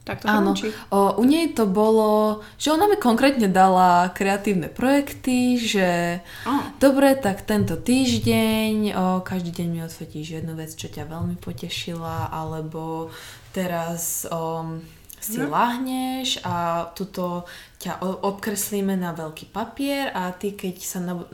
Tak 0.07 0.23
to 0.23 0.31
Áno, 0.31 0.55
o, 0.95 1.19
u 1.19 1.25
nej 1.27 1.51
to 1.51 1.67
bolo, 1.67 2.39
že 2.63 2.71
ona 2.71 2.87
mi 2.87 2.95
konkrétne 2.95 3.51
dala 3.51 4.15
kreatívne 4.15 4.71
projekty, 4.71 5.59
že 5.59 6.23
oh. 6.47 6.63
dobre, 6.79 7.19
tak 7.19 7.43
tento 7.43 7.75
týždeň, 7.75 8.95
o, 8.95 9.05
každý 9.27 9.51
deň 9.51 9.67
mi 9.67 9.83
odsvetíš 9.83 10.39
jednu 10.39 10.55
vec, 10.55 10.71
čo 10.79 10.87
ťa 10.87 11.11
veľmi 11.11 11.35
potešila, 11.43 12.31
alebo 12.31 13.11
teraz 13.51 14.31
o, 14.31 14.79
si 15.27 15.43
no. 15.43 15.51
lahneš 15.51 16.39
a 16.47 16.87
tuto 16.95 17.43
ťa 17.83 17.99
obkreslíme 18.23 18.95
na 18.95 19.11
veľký 19.11 19.51
papier 19.51 20.15
a 20.15 20.31
ty 20.31 20.55
keď 20.55 20.77
sa 20.79 21.03
na, 21.03 21.27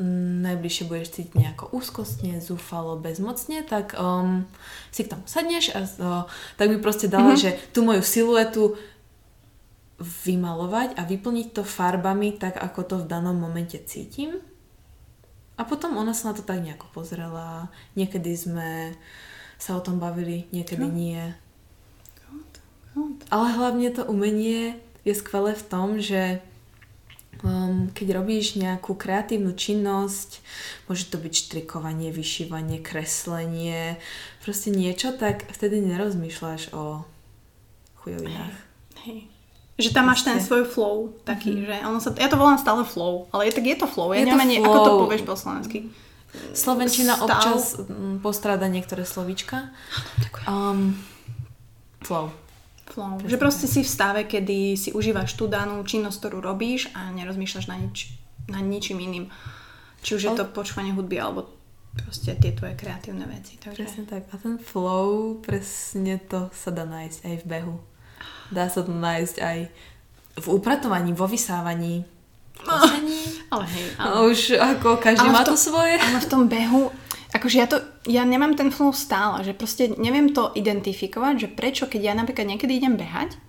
najbližšie 0.49 0.89
budeš 0.89 1.21
cítiť 1.21 1.35
nejako 1.37 1.69
úzkostne, 1.77 2.41
zúfalo, 2.41 2.97
bezmocne, 2.97 3.61
tak 3.61 3.93
um, 4.01 4.49
si 4.89 5.05
k 5.05 5.13
tomu 5.13 5.29
sadneš 5.29 5.77
a 5.77 5.81
uh, 5.85 6.25
tak 6.57 6.73
mi 6.73 6.81
proste 6.81 7.13
dala, 7.13 7.37
mm-hmm. 7.37 7.45
že 7.45 7.51
tú 7.77 7.85
moju 7.85 8.01
siluetu 8.01 8.81
vymalovať 10.03 10.99
a 10.99 11.07
vyplniť 11.07 11.49
to 11.55 11.63
farbami 11.63 12.35
tak, 12.35 12.59
ako 12.59 12.81
to 12.83 12.95
v 13.05 13.09
danom 13.09 13.39
momente 13.39 13.79
cítim. 13.87 14.43
A 15.61 15.63
potom 15.63 15.95
ona 15.95 16.17
sa 16.17 16.33
na 16.33 16.35
to 16.35 16.43
tak 16.43 16.59
nejako 16.59 16.91
pozrela. 16.91 17.71
Niekedy 17.95 18.33
sme 18.35 18.97
sa 19.63 19.79
o 19.79 19.85
tom 19.85 20.03
bavili, 20.03 20.51
niekedy 20.51 20.83
no. 20.83 20.91
nie. 20.91 21.23
Ale 23.33 23.47
hlavne 23.57 23.89
to 23.91 24.05
umenie 24.05 24.77
je 25.03 25.15
skvelé 25.17 25.57
v 25.57 25.65
tom, 25.65 25.89
že 25.99 26.45
um, 27.43 27.91
keď 27.97 28.23
robíš 28.23 28.61
nejakú 28.61 28.95
kreatívnu 28.95 29.57
činnosť, 29.57 30.45
môže 30.87 31.09
to 31.09 31.17
byť 31.17 31.33
štrikovanie, 31.33 32.13
vyšívanie, 32.13 32.79
kreslenie, 32.85 33.97
proste 34.45 34.71
niečo, 34.71 35.17
tak 35.17 35.49
vtedy 35.51 35.81
nerozmýšľaš 35.83 36.77
o 36.77 37.03
chujovinách. 38.05 38.57
Hej. 39.07 39.27
Hej. 39.27 39.33
Že 39.81 39.91
tam 39.97 40.05
máš 40.13 40.23
ten 40.23 40.37
svoj 40.39 40.69
flow 40.69 41.17
taký, 41.25 41.57
mm-hmm. 41.57 41.67
že 41.67 41.77
ono 41.89 41.99
sa, 41.99 42.13
ja 42.13 42.29
to 42.29 42.37
volám 42.37 42.61
stále 42.61 42.85
flow, 42.85 43.27
ale 43.33 43.49
je, 43.49 43.57
tak 43.57 43.65
je 43.67 43.77
to 43.81 43.89
flow, 43.89 44.13
ja 44.13 44.21
Je 44.21 44.29
to 44.29 44.37
neviem 44.37 44.45
ani, 44.45 44.55
ako 44.61 44.69
flow. 44.69 44.85
to 44.85 44.93
povieš 45.09 45.23
po 45.25 45.35
slovensky. 45.35 45.79
Slovenčina 46.53 47.17
Stav. 47.17 47.29
občas 47.29 47.63
mm, 47.77 48.25
postráda 48.25 48.65
niektoré 48.69 49.05
slovíčka. 49.05 49.73
Um, 50.49 50.97
flow. 52.05 52.33
Flow. 52.83 53.23
Že 53.23 53.39
proste 53.39 53.67
si 53.71 53.81
v 53.81 53.89
stave, 53.89 54.21
kedy 54.27 54.75
si 54.75 54.91
užívaš 54.91 55.39
tú 55.39 55.47
danú 55.47 55.81
činnosť, 55.87 56.19
ktorú 56.19 56.43
robíš 56.43 56.91
a 56.93 57.15
nerozmýšľaš 57.15 57.67
na, 57.71 57.77
nič, 57.79 58.13
na 58.51 58.59
ničím 58.59 58.99
iným. 58.99 59.31
Či 60.03 60.19
už 60.19 60.23
je 60.27 60.33
to 60.35 60.45
počúvanie 60.51 60.91
hudby, 60.91 61.17
alebo 61.23 61.47
proste 61.95 62.35
tie 62.35 62.51
tvoje 62.51 62.75
kreatívne 62.75 63.25
veci. 63.31 63.55
Takže... 63.63 63.87
Presne 63.87 64.05
tak. 64.11 64.27
A 64.33 64.37
ten 64.37 64.59
flow, 64.59 65.39
presne 65.39 66.19
to 66.27 66.51
sa 66.51 66.75
dá 66.75 66.83
nájsť 66.83 67.19
aj 67.23 67.35
v 67.39 67.45
behu. 67.47 67.77
Dá 68.51 68.67
sa 68.67 68.83
to 68.83 68.91
nájsť 68.91 69.37
aj 69.41 69.59
v 70.43 70.47
upratovaní, 70.51 71.15
vo 71.15 71.31
vysávaní, 71.31 72.05
kosení. 72.59 73.47
Ale 73.53 73.65
hej, 73.69 73.87
ale... 74.01 74.13
Už 74.33 74.41
ako 74.57 74.97
každý 74.97 75.29
Ale 75.29 75.35
má 75.35 75.43
to- 75.45 75.55
to 75.55 75.71
svoje. 75.71 75.97
Ale 76.01 76.19
v 76.21 76.29
tom 76.29 76.49
behu, 76.49 76.89
akože 77.33 77.57
ja 77.57 77.67
to, 77.67 77.81
ja 78.07 78.23
nemám 78.23 78.55
ten 78.55 78.69
flow 78.69 78.93
stále, 78.93 79.43
že 79.43 79.57
proste 79.57 79.93
neviem 79.97 80.31
to 80.31 80.53
identifikovať, 80.53 81.35
že 81.37 81.49
prečo, 81.49 81.85
keď 81.89 82.01
ja 82.01 82.15
napríklad 82.15 82.47
niekedy 82.47 82.79
idem 82.79 83.01
behať, 83.01 83.41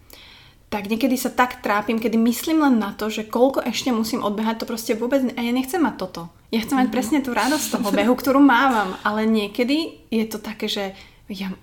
tak 0.73 0.89
niekedy 0.89 1.13
sa 1.13 1.29
tak 1.29 1.61
trápim, 1.61 2.01
kedy 2.01 2.17
myslím 2.17 2.65
len 2.65 2.81
na 2.81 2.97
to, 2.97 3.05
že 3.05 3.29
koľko 3.29 3.61
ešte 3.61 3.93
musím 3.93 4.25
odbehať, 4.25 4.65
to 4.65 4.65
proste 4.65 4.97
vôbec, 4.97 5.21
a 5.21 5.39
ja 5.45 5.53
nechcem 5.53 5.77
mať 5.77 5.95
toto. 6.01 6.33
Ja 6.49 6.65
chcem 6.65 6.81
mať 6.81 6.89
presne 6.89 7.21
tú 7.21 7.29
radosť 7.29 7.77
toho 7.77 7.93
behu, 7.93 8.13
ktorú 8.17 8.41
mávam, 8.41 8.97
ale 9.05 9.29
niekedy 9.29 10.01
je 10.09 10.25
to 10.25 10.41
také, 10.41 10.65
že 10.65 10.97
ja 11.29 11.53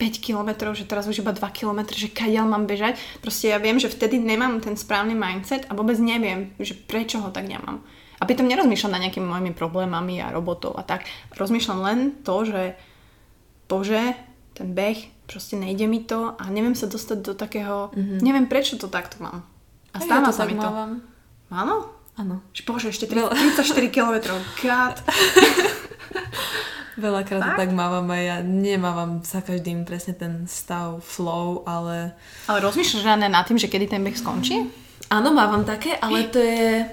5 0.00 0.24
kilometrov, 0.24 0.72
že 0.72 0.88
teraz 0.88 1.04
už 1.04 1.20
iba 1.20 1.36
2 1.36 1.40
kilometre, 1.52 1.94
že 1.94 2.10
kadiaľ 2.10 2.48
mám 2.48 2.64
bežať. 2.64 2.96
Proste 3.20 3.52
ja 3.52 3.60
viem, 3.60 3.76
že 3.76 3.92
vtedy 3.92 4.18
nemám 4.18 4.58
ten 4.58 4.74
správny 4.74 5.12
mindset 5.12 5.68
a 5.68 5.76
vôbec 5.76 6.00
neviem, 6.00 6.50
že 6.58 6.74
prečo 6.74 7.20
ho 7.20 7.28
tak 7.28 7.46
nemám. 7.46 7.84
A 8.18 8.22
pritom 8.24 8.46
nerozmýšľam 8.46 8.94
nad 8.94 9.02
nejakými 9.08 9.26
mojimi 9.26 9.52
problémami 9.52 10.22
a 10.22 10.30
robotov 10.30 10.78
a 10.78 10.82
tak. 10.86 11.06
Rozmýšľam 11.34 11.80
len 11.82 11.98
to, 12.22 12.46
že 12.46 12.62
bože, 13.66 14.14
ten 14.54 14.70
beh, 14.70 15.26
proste 15.26 15.58
nejde 15.58 15.88
mi 15.90 16.04
to 16.04 16.36
a 16.38 16.42
neviem 16.52 16.78
sa 16.78 16.86
dostať 16.86 17.18
do 17.24 17.32
takého, 17.34 17.90
mm-hmm. 17.90 18.18
neviem 18.22 18.46
prečo 18.46 18.78
to 18.78 18.86
takto 18.86 19.18
mám. 19.18 19.42
A 19.94 19.98
Aj 19.98 20.04
stáva 20.04 20.26
ja 20.26 20.28
to 20.30 20.32
sa 20.34 20.44
mi 20.46 20.54
to. 20.54 20.62
mávam. 20.62 20.92
Áno? 21.50 21.76
Áno. 22.14 22.46
Že 22.54 22.62
bože, 22.62 22.88
ešte 22.94 23.10
Veľa. 23.10 23.34
34 23.34 23.90
km. 23.90 24.14
God. 24.62 24.96
Veľakrát 26.94 27.42
to 27.42 27.52
tak 27.58 27.70
mávam 27.74 28.06
a 28.14 28.18
ja 28.22 28.36
nemávam 28.38 29.18
za 29.26 29.42
každým 29.42 29.82
presne 29.82 30.14
ten 30.14 30.46
stav, 30.46 31.02
flow, 31.02 31.66
ale... 31.66 32.14
Ale 32.46 32.58
rozmýšľaš 32.62 33.18
nad 33.18 33.42
tým, 33.42 33.58
že 33.58 33.66
kedy 33.66 33.90
ten 33.90 34.06
beh 34.06 34.14
skončí? 34.14 34.62
Áno, 35.10 35.34
mávam 35.34 35.66
také, 35.66 35.98
ale 35.98 36.30
to 36.30 36.38
je 36.38 36.86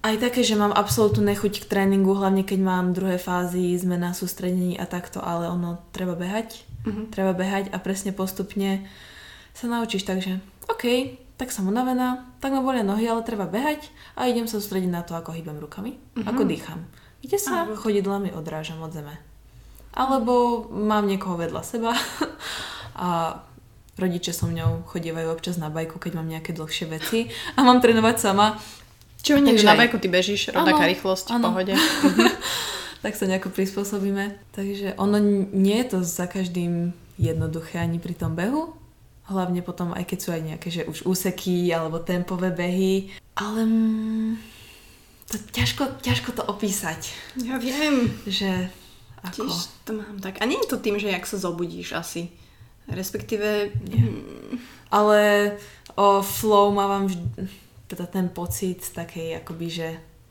aj 0.00 0.16
také, 0.18 0.40
že 0.40 0.54
mám 0.54 0.70
absolútnu 0.70 1.20
nechuť 1.22 1.60
k 1.60 1.68
tréningu, 1.68 2.12
hlavne 2.12 2.40
keď 2.40 2.58
mám 2.58 2.90
druhé 2.90 3.16
fázy, 3.16 3.74
sme 3.74 3.94
na 3.94 4.10
sústredení 4.10 4.74
a 4.74 4.84
takto, 4.84 5.20
ale 5.20 5.46
ono 5.46 5.78
treba 5.90 6.12
behať, 6.14 6.64
Mhm. 6.80 7.12
treba 7.12 7.32
behať 7.32 7.68
a 7.68 7.76
presne 7.76 8.10
postupne 8.10 8.88
sa 9.52 9.66
naučíš, 9.66 10.02
takže 10.02 10.40
OK, 10.66 10.84
tak 11.36 11.50
som 11.50 11.66
unavená, 11.66 12.24
tak 12.38 12.50
ma 12.50 12.60
bolia 12.60 12.80
nohy, 12.80 13.04
ale 13.04 13.20
treba 13.20 13.44
behať 13.44 13.84
a 14.14 14.24
idem 14.24 14.44
sa 14.44 14.56
sústrediť 14.56 14.88
na 14.88 15.02
to, 15.02 15.12
ako 15.12 15.30
hýbem 15.30 15.56
rukami, 15.56 15.96
ako 16.18 16.44
dýcham. 16.44 16.80
Kde 17.20 17.36
sa 17.36 17.64
Áno. 17.64 17.76
chodidlami 17.76 18.32
odrážam 18.32 18.80
od 18.80 18.90
zeme. 18.90 19.12
Alebo 19.90 20.64
mám 20.70 21.04
niekoho 21.04 21.36
vedľa 21.36 21.60
seba 21.60 21.92
a 22.96 23.40
rodiče 23.94 24.32
so 24.32 24.46
mňou 24.46 24.86
chodievajú 24.86 25.28
občas 25.28 25.56
na 25.56 25.68
bajku, 25.68 25.98
keď 25.98 26.12
mám 26.14 26.24
nejaké 26.26 26.52
dlhšie 26.52 26.88
veci 26.88 27.28
a 27.52 27.60
mám 27.60 27.76
trénovať 27.78 28.16
sama, 28.16 28.56
Čo 29.20 29.36
nie, 29.36 29.52
Takže 29.52 29.68
na 29.68 29.76
bajku 29.76 29.96
ty 30.00 30.08
bežíš, 30.08 30.52
rovnaká 30.52 30.88
rýchlosť, 30.88 31.26
v 31.28 31.38
pohode. 31.44 31.74
tak 33.04 33.12
sa 33.16 33.24
nejako 33.28 33.52
prispôsobíme. 33.52 34.36
Takže 34.52 34.96
ono 34.96 35.20
nie 35.52 35.76
je 35.84 35.86
to 35.96 35.98
za 36.04 36.28
každým 36.28 36.92
jednoduché 37.20 37.80
ani 37.80 38.00
pri 38.00 38.16
tom 38.16 38.32
behu. 38.36 38.76
Hlavne 39.28 39.62
potom, 39.62 39.94
aj 39.94 40.04
keď 40.10 40.18
sú 40.18 40.28
aj 40.34 40.42
nejaké, 40.42 40.68
že 40.72 40.82
už 40.88 41.06
úseky 41.06 41.70
alebo 41.70 42.02
tempové 42.02 42.50
behy. 42.50 43.14
Ale 43.38 43.62
to 45.30 45.38
ťažko, 45.38 46.02
ťažko 46.02 46.34
to 46.34 46.42
opísať. 46.42 47.14
Ja 47.38 47.60
viem. 47.60 48.10
Že 48.26 48.68
ako... 49.22 49.46
Tiež 49.46 49.54
to 49.86 49.92
mám 49.94 50.18
tak. 50.18 50.42
A 50.42 50.48
nie 50.48 50.58
je 50.58 50.68
to 50.74 50.82
tým, 50.82 50.98
že 50.98 51.12
jak 51.12 51.28
sa 51.28 51.38
zobudíš 51.38 51.94
asi. 51.94 52.32
Respektíve... 52.90 53.70
mm, 53.70 54.58
Ale 54.90 55.54
o 55.94 56.18
flow 56.24 56.74
mávam 56.74 57.06
vždy, 57.06 57.22
teda 57.90 58.06
ten 58.06 58.30
pocit 58.30 58.78
takej 58.86 59.42
akoby, 59.42 59.66
že 59.68 59.88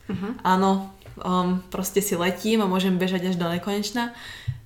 Uh-huh. 0.07 0.33
áno, 0.41 0.89
um, 1.21 1.61
proste 1.69 2.01
si 2.01 2.15
letím 2.15 2.63
a 2.63 2.71
môžem 2.71 2.97
bežať 2.97 3.29
až 3.29 3.35
do 3.37 3.45
nekonečna, 3.45 4.15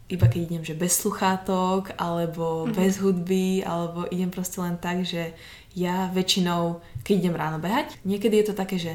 iba 0.08 0.24
keď 0.24 0.40
idem, 0.48 0.64
že 0.64 0.72
bez 0.72 0.96
sluchátok, 0.96 1.92
alebo 1.98 2.64
Mhm. 2.64 2.72
bez 2.72 2.94
hudby, 3.02 3.60
alebo 3.66 4.08
idem 4.08 4.32
proste 4.32 4.62
len 4.62 4.78
tak, 4.78 5.04
že 5.04 5.36
ja 5.76 6.08
väčšinou, 6.14 6.80
keď 7.04 7.14
idem 7.18 7.36
ráno 7.36 7.60
behať, 7.60 7.98
niekedy 8.06 8.40
je 8.40 8.46
to 8.48 8.56
také, 8.56 8.78
že 8.78 8.94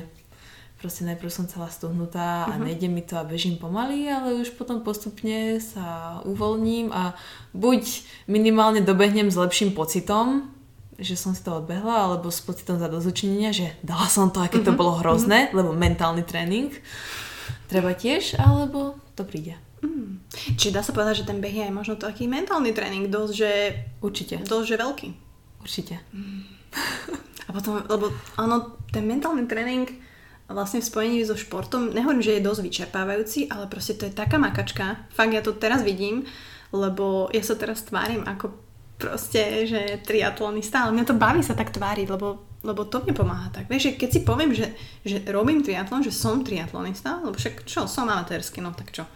proste 0.78 1.03
najprv 1.05 1.26
som 1.28 1.44
celá 1.44 1.66
stuhnutá 1.68 2.46
a 2.46 2.55
Mhm. 2.57 2.64
nejde 2.64 2.88
mi 2.88 3.03
to 3.03 3.18
a 3.18 3.28
bežím 3.28 3.59
pomaly, 3.59 4.09
ale 4.09 4.38
už 4.38 4.55
potom 4.55 4.80
postupne 4.80 5.59
sa 5.61 6.22
uvoľním 6.24 6.94
a 6.94 7.12
buď 7.53 7.82
minimálne 8.24 8.80
dobehnem 8.80 9.28
s 9.28 9.36
lepším 9.36 9.74
pocitom, 9.74 10.49
že 10.99 11.14
som 11.14 11.30
si 11.30 11.40
to 11.40 11.55
odbehla, 11.55 12.11
alebo 12.11 12.26
s 12.26 12.42
pocitom 12.42 12.76
zadozučinenia, 12.76 13.55
že 13.55 13.70
dala 13.80 14.07
som 14.07 14.28
to, 14.28 14.42
aké 14.42 14.59
to 14.59 14.74
Mhm. 14.74 14.76
bolo 14.76 14.99
hrozné, 14.99 15.49
lebo 15.51 15.70
mentálny 15.70 16.22
tréning 16.22 16.74
treba 17.66 17.94
tiež, 17.94 18.34
alebo 18.36 18.99
to 19.14 19.22
príde. 19.22 19.55
Či 20.59 20.74
dá 20.74 20.82
sa 20.82 20.90
povedať, 20.90 21.22
že 21.22 21.28
ten 21.30 21.38
beh 21.38 21.55
je 21.55 21.62
aj 21.64 21.72
možno 21.72 21.94
taký 21.94 22.26
mentálny 22.26 22.74
tréning, 22.74 23.07
dosť, 23.07 23.32
že, 23.32 23.51
Určite, 24.03 24.42
dosť, 24.42 24.66
že 24.66 24.76
veľký. 24.76 25.09
určite. 25.62 25.94
A 27.46 27.55
potom, 27.55 27.80
lebo 27.86 28.11
áno, 28.36 28.76
ten 28.90 29.07
mentálny 29.07 29.46
tréning 29.46 29.88
vlastne 30.46 30.80
v 30.80 30.88
spojení 30.88 31.22
so 31.22 31.32
športom, 31.32 31.92
nehovorím, 31.92 32.20
že 32.20 32.36
je 32.36 32.44
dosť 32.44 32.61
vyčerpávajúci, 32.61 33.49
ale 33.49 33.68
proste 33.68 33.94
to 33.94 34.05
je 34.05 34.12
taká 34.12 34.36
makačka. 34.36 34.99
Fakt 35.12 35.32
ja 35.32 35.40
to 35.40 35.55
teraz 35.55 35.80
vidím, 35.80 36.26
lebo 36.72 37.28
ja 37.32 37.40
sa 37.40 37.55
teraz 37.55 37.84
tvárim 37.84 38.24
ako 38.24 38.53
proste, 38.99 39.64
že 39.64 40.03
triatlonista, 40.03 40.84
ale 40.84 40.99
mňa 40.99 41.07
to 41.07 41.14
baví 41.14 41.40
sa 41.40 41.55
tak 41.55 41.70
tváriť, 41.70 42.11
lebo, 42.11 42.42
lebo 42.66 42.82
to 42.82 43.01
mne 43.07 43.14
pomáha 43.14 43.49
tak. 43.55 43.70
Vieš, 43.70 43.82
že 43.82 43.92
keď 43.94 44.11
si 44.11 44.20
poviem, 44.26 44.51
že, 44.51 44.74
že 45.07 45.22
robím 45.30 45.62
triatlon, 45.62 46.03
že 46.03 46.11
som 46.11 46.42
triatlonista, 46.42 47.22
lebo 47.22 47.38
však 47.38 47.62
čo, 47.62 47.86
som 47.86 48.11
amatérsky, 48.11 48.59
no 48.59 48.74
tak 48.74 48.90
čo. 48.90 49.07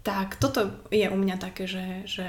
Tak 0.00 0.40
toto 0.40 0.88
je 0.88 1.04
u 1.04 1.16
mňa 1.16 1.36
také, 1.36 1.68
že, 1.68 2.08
že 2.08 2.26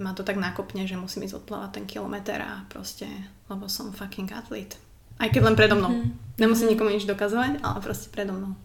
ma 0.00 0.16
to 0.16 0.24
tak 0.24 0.40
nakopne, 0.40 0.88
že 0.88 0.96
musím 0.96 1.28
ísť 1.28 1.44
odplávať 1.44 1.70
ten 1.76 1.84
kilometr 1.84 2.40
a 2.40 2.64
proste, 2.72 3.04
lebo 3.52 3.68
som 3.68 3.92
fucking 3.92 4.32
atlet. 4.32 4.80
Aj 5.20 5.28
keď 5.28 5.52
len 5.52 5.58
predo 5.58 5.76
mnou. 5.76 5.92
Mm-hmm. 5.92 6.40
Nemusím 6.40 6.72
nikomu 6.72 6.88
nič 6.88 7.04
dokazovať, 7.04 7.60
ale 7.60 7.78
proste 7.84 8.08
predo 8.08 8.32
mnou. 8.32 8.56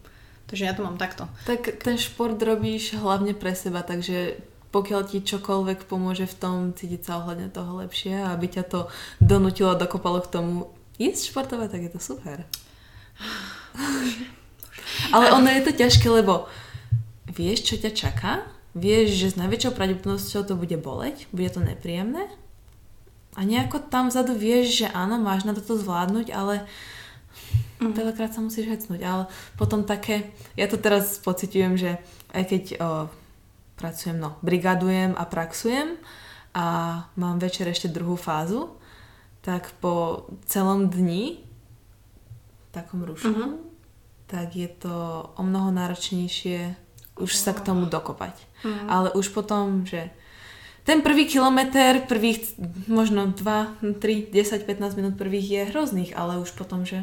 Takže 0.48 0.64
ja 0.64 0.72
to 0.72 0.80
mám 0.80 0.96
takto. 0.96 1.28
Tak 1.44 1.84
ten 1.84 2.00
šport 2.00 2.40
robíš 2.40 2.96
hlavne 2.96 3.36
pre 3.36 3.52
seba, 3.52 3.84
takže 3.84 4.40
pokiaľ 4.68 5.00
ti 5.08 5.24
čokoľvek 5.24 5.88
pomôže 5.88 6.28
v 6.28 6.38
tom 6.38 6.56
cítiť 6.76 7.00
sa 7.04 7.24
ohľadne 7.24 7.48
toho 7.48 7.80
lepšie 7.84 8.14
a 8.20 8.32
aby 8.36 8.46
ťa 8.52 8.64
to 8.68 8.80
donutilo 9.18 9.72
a 9.72 9.80
dokopalo 9.80 10.20
k 10.20 10.32
tomu 10.32 10.68
ísť 11.00 11.32
športovať, 11.32 11.68
tak 11.72 11.82
je 11.88 11.92
to 11.92 12.00
super. 12.02 12.44
Ale 15.14 15.32
ono 15.32 15.48
je 15.48 15.62
to 15.64 15.72
ťažké, 15.72 16.08
lebo 16.10 16.48
vieš, 17.28 17.64
čo 17.68 17.74
ťa 17.80 17.92
čaká, 17.92 18.32
vieš, 18.76 19.16
že 19.16 19.26
s 19.34 19.40
najväčšou 19.40 19.72
pravdepodobnosťou 19.72 20.42
to 20.44 20.54
bude 20.56 20.76
boleť, 20.80 21.28
bude 21.32 21.48
to 21.48 21.60
nepríjemné 21.60 22.28
a 23.36 23.40
nejako 23.44 23.84
tam 23.88 24.10
vzadu 24.10 24.34
vieš, 24.34 24.84
že 24.84 24.86
áno, 24.90 25.20
máš 25.20 25.46
na 25.46 25.54
toto 25.54 25.78
zvládnuť, 25.78 26.32
ale 26.34 26.66
Mhm. 27.78 27.94
veľakrát 27.94 28.34
sa 28.34 28.42
musíš 28.42 28.66
hecnúť. 28.66 29.00
Ale 29.06 29.24
potom 29.54 29.86
také, 29.86 30.34
ja 30.58 30.66
to 30.66 30.74
teraz 30.74 31.22
pociťujem, 31.22 31.78
že 31.78 32.02
aj 32.34 32.44
keď 32.50 32.62
o, 32.82 32.90
pracujem, 33.78 34.18
no, 34.18 34.36
brigadujem 34.42 35.14
a 35.14 35.24
praxujem 35.24 35.96
a 36.52 36.64
mám 37.14 37.38
večer 37.38 37.64
ešte 37.64 37.86
druhú 37.88 38.18
fázu, 38.18 38.74
tak 39.40 39.70
po 39.78 40.26
celom 40.44 40.90
dni, 40.90 41.40
takom 42.68 43.06
rušnom, 43.06 43.32
Mhm. 43.32 43.50
tak 44.26 44.52
je 44.52 44.68
to 44.68 44.94
o 45.36 45.42
mnoho 45.42 45.70
náročnejšie 45.70 46.76
už 47.18 47.34
sa 47.34 47.50
k 47.50 47.66
tomu 47.66 47.86
dokopať. 47.86 48.34
Mhm. 48.62 48.86
Ale 48.86 49.08
už 49.10 49.34
potom, 49.34 49.82
že 49.82 50.10
ten 50.86 51.02
prvý 51.02 51.26
kilometr, 51.26 52.06
prvých 52.06 52.54
možno 52.86 53.26
2, 53.26 53.74
3, 53.98 54.30
10, 54.30 54.62
15 54.64 54.94
minút 54.94 55.18
prvých 55.18 55.46
je 55.50 55.62
hrozných, 55.74 56.14
ale 56.14 56.38
už 56.38 56.54
potom, 56.54 56.86
že 56.86 57.02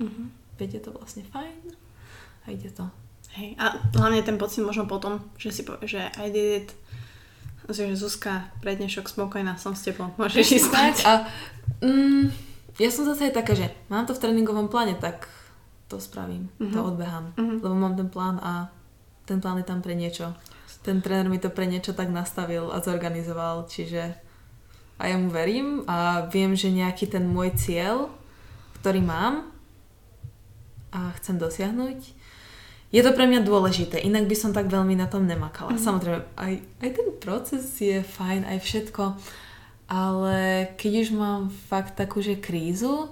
Mhm. 0.00 0.32
veď 0.58 0.68
je 0.74 0.80
to 0.80 0.90
vlastne 0.96 1.22
fajn 1.28 1.76
a 2.42 2.50
ide 2.50 2.72
to. 2.72 2.88
Hej. 3.32 3.56
A 3.56 3.80
hlavne 3.96 4.20
ten 4.20 4.36
pocit 4.36 4.60
možno 4.60 4.84
potom, 4.84 5.24
že 5.40 5.52
si 5.52 5.62
povie, 5.64 5.88
že 5.88 6.00
I 6.20 6.28
did 6.28 6.48
it. 6.64 6.68
Že 7.70 7.94
Zuzka, 7.96 8.50
pre 8.60 8.74
dnešok 8.74 9.08
spokojná, 9.08 9.56
som 9.56 9.72
s 9.72 9.86
tebou. 9.86 10.10
Môžeš 10.18 10.58
ísť 10.58 10.66
spať. 10.68 10.94
A 11.06 11.12
mm, 11.80 12.28
ja 12.82 12.90
som 12.90 13.06
zase 13.06 13.30
aj 13.30 13.38
taká, 13.38 13.54
že 13.54 13.70
mám 13.88 14.04
to 14.04 14.12
v 14.12 14.20
tréningovom 14.20 14.66
pláne, 14.66 14.98
tak 14.98 15.30
to 15.86 16.02
spravím, 16.02 16.50
mm-hmm. 16.58 16.74
to 16.74 16.80
odbehám. 16.82 17.32
Mm-hmm. 17.38 17.58
Lebo 17.62 17.74
mám 17.78 17.94
ten 17.94 18.08
plán 18.10 18.36
a 18.42 18.68
ten 19.24 19.38
plán 19.38 19.62
je 19.62 19.66
tam 19.68 19.80
pre 19.80 19.94
niečo. 19.94 20.34
Ten 20.82 20.98
tréner 20.98 21.30
mi 21.30 21.38
to 21.38 21.54
pre 21.54 21.70
niečo 21.70 21.94
tak 21.94 22.10
nastavil 22.10 22.74
a 22.74 22.82
zorganizoval, 22.82 23.70
čiže 23.70 24.18
a 24.98 25.10
ja 25.10 25.16
mu 25.18 25.30
verím 25.30 25.86
a 25.86 26.26
viem, 26.26 26.58
že 26.58 26.70
nejaký 26.70 27.06
ten 27.10 27.26
môj 27.26 27.54
cieľ, 27.54 28.10
ktorý 28.82 29.02
mám 29.02 29.50
a 30.90 31.14
chcem 31.18 31.38
dosiahnuť, 31.38 31.98
je 32.92 33.00
to 33.00 33.10
pre 33.16 33.24
mňa 33.24 33.40
dôležité, 33.40 34.04
inak 34.04 34.28
by 34.28 34.36
som 34.36 34.52
tak 34.52 34.68
veľmi 34.68 34.92
na 34.92 35.08
tom 35.08 35.24
nemakala. 35.24 35.72
Mm-hmm. 35.72 35.86
Samozrejme, 35.88 36.20
aj, 36.36 36.54
aj 36.84 36.90
ten 36.92 37.08
proces 37.16 37.64
je 37.80 38.04
fajn, 38.04 38.44
aj 38.44 38.58
všetko, 38.60 39.16
ale 39.88 40.68
keď 40.76 40.92
už 41.04 41.08
mám 41.16 41.48
fakt 41.72 41.96
takú, 41.96 42.20
že 42.20 42.36
krízu... 42.36 43.08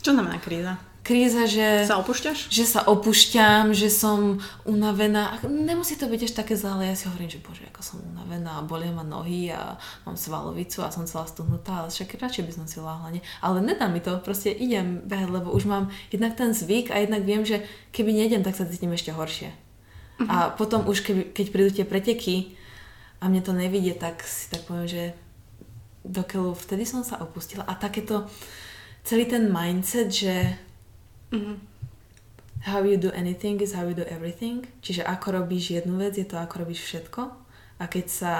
Čo 0.00 0.14
znamená 0.16 0.40
kríza? 0.40 0.80
Kríza, 1.08 1.48
že... 1.48 1.88
Sa 1.88 1.96
opúšťaš? 2.04 2.52
Že 2.52 2.64
sa 2.68 2.80
opúšťam, 2.84 3.72
že 3.72 3.88
som 3.88 4.44
unavená. 4.68 5.40
Nemusí 5.48 5.96
to 5.96 6.04
byť 6.04 6.20
až 6.28 6.32
také 6.36 6.52
zlé, 6.52 6.76
ale 6.76 6.84
ja 6.92 6.96
si 7.00 7.08
hovorím, 7.08 7.32
že 7.32 7.40
bože, 7.40 7.64
ako 7.72 7.80
som 7.80 7.96
unavená 8.04 8.60
a 8.60 8.66
bolia 8.68 8.92
ma 8.92 9.00
nohy 9.00 9.48
a 9.48 9.80
mám 10.04 10.20
svalovicu 10.20 10.84
a 10.84 10.92
som 10.92 11.08
celá 11.08 11.24
stuhnutá, 11.24 11.80
ale 11.80 11.88
však 11.88 12.20
radšej 12.20 12.44
by 12.44 12.52
som 12.52 12.66
si 12.68 12.76
láhla, 12.84 13.08
nie? 13.08 13.24
Ale 13.40 13.64
nedá 13.64 13.88
mi 13.88 14.04
to, 14.04 14.20
proste 14.20 14.52
idem 14.52 15.00
behať, 15.08 15.32
lebo 15.32 15.48
už 15.56 15.64
mám 15.64 15.88
jednak 16.12 16.36
ten 16.36 16.52
zvyk 16.52 16.92
a 16.92 17.00
jednak 17.00 17.24
viem, 17.24 17.40
že 17.40 17.64
keby 17.96 18.12
nejdem, 18.12 18.44
tak 18.44 18.60
sa 18.60 18.68
cítim 18.68 18.92
ešte 18.92 19.16
horšie. 19.16 19.48
Uh-huh. 19.48 20.28
A 20.28 20.36
potom 20.52 20.84
už, 20.84 21.00
keby, 21.00 21.32
keď 21.32 21.46
prídu 21.48 21.70
tie 21.72 21.88
preteky 21.88 22.52
a 23.24 23.32
mne 23.32 23.40
to 23.40 23.56
nevidie, 23.56 23.96
tak 23.96 24.20
si 24.20 24.52
tak 24.52 24.68
poviem, 24.68 24.84
že 24.84 25.04
dokeľu 26.04 26.52
vtedy 26.52 26.84
som 26.84 27.00
sa 27.00 27.16
opustila. 27.24 27.64
A 27.64 27.72
takéto, 27.80 28.28
celý 29.08 29.24
ten 29.24 29.48
mindset, 29.48 30.12
že 30.12 30.67
Mm-hmm. 31.32 31.56
How 32.66 32.82
you 32.82 32.98
do 32.98 33.14
anything 33.14 33.62
is 33.62 33.72
how 33.72 33.86
you 33.86 33.94
do 33.94 34.06
everything. 34.10 34.66
Čiže 34.82 35.06
ako 35.06 35.42
robíš 35.42 35.78
jednu 35.78 36.00
vec, 36.00 36.18
je 36.18 36.26
to 36.26 36.36
ako 36.36 36.66
robíš 36.66 36.84
všetko. 36.84 37.30
A 37.78 37.84
keď 37.86 38.06
sa 38.10 38.34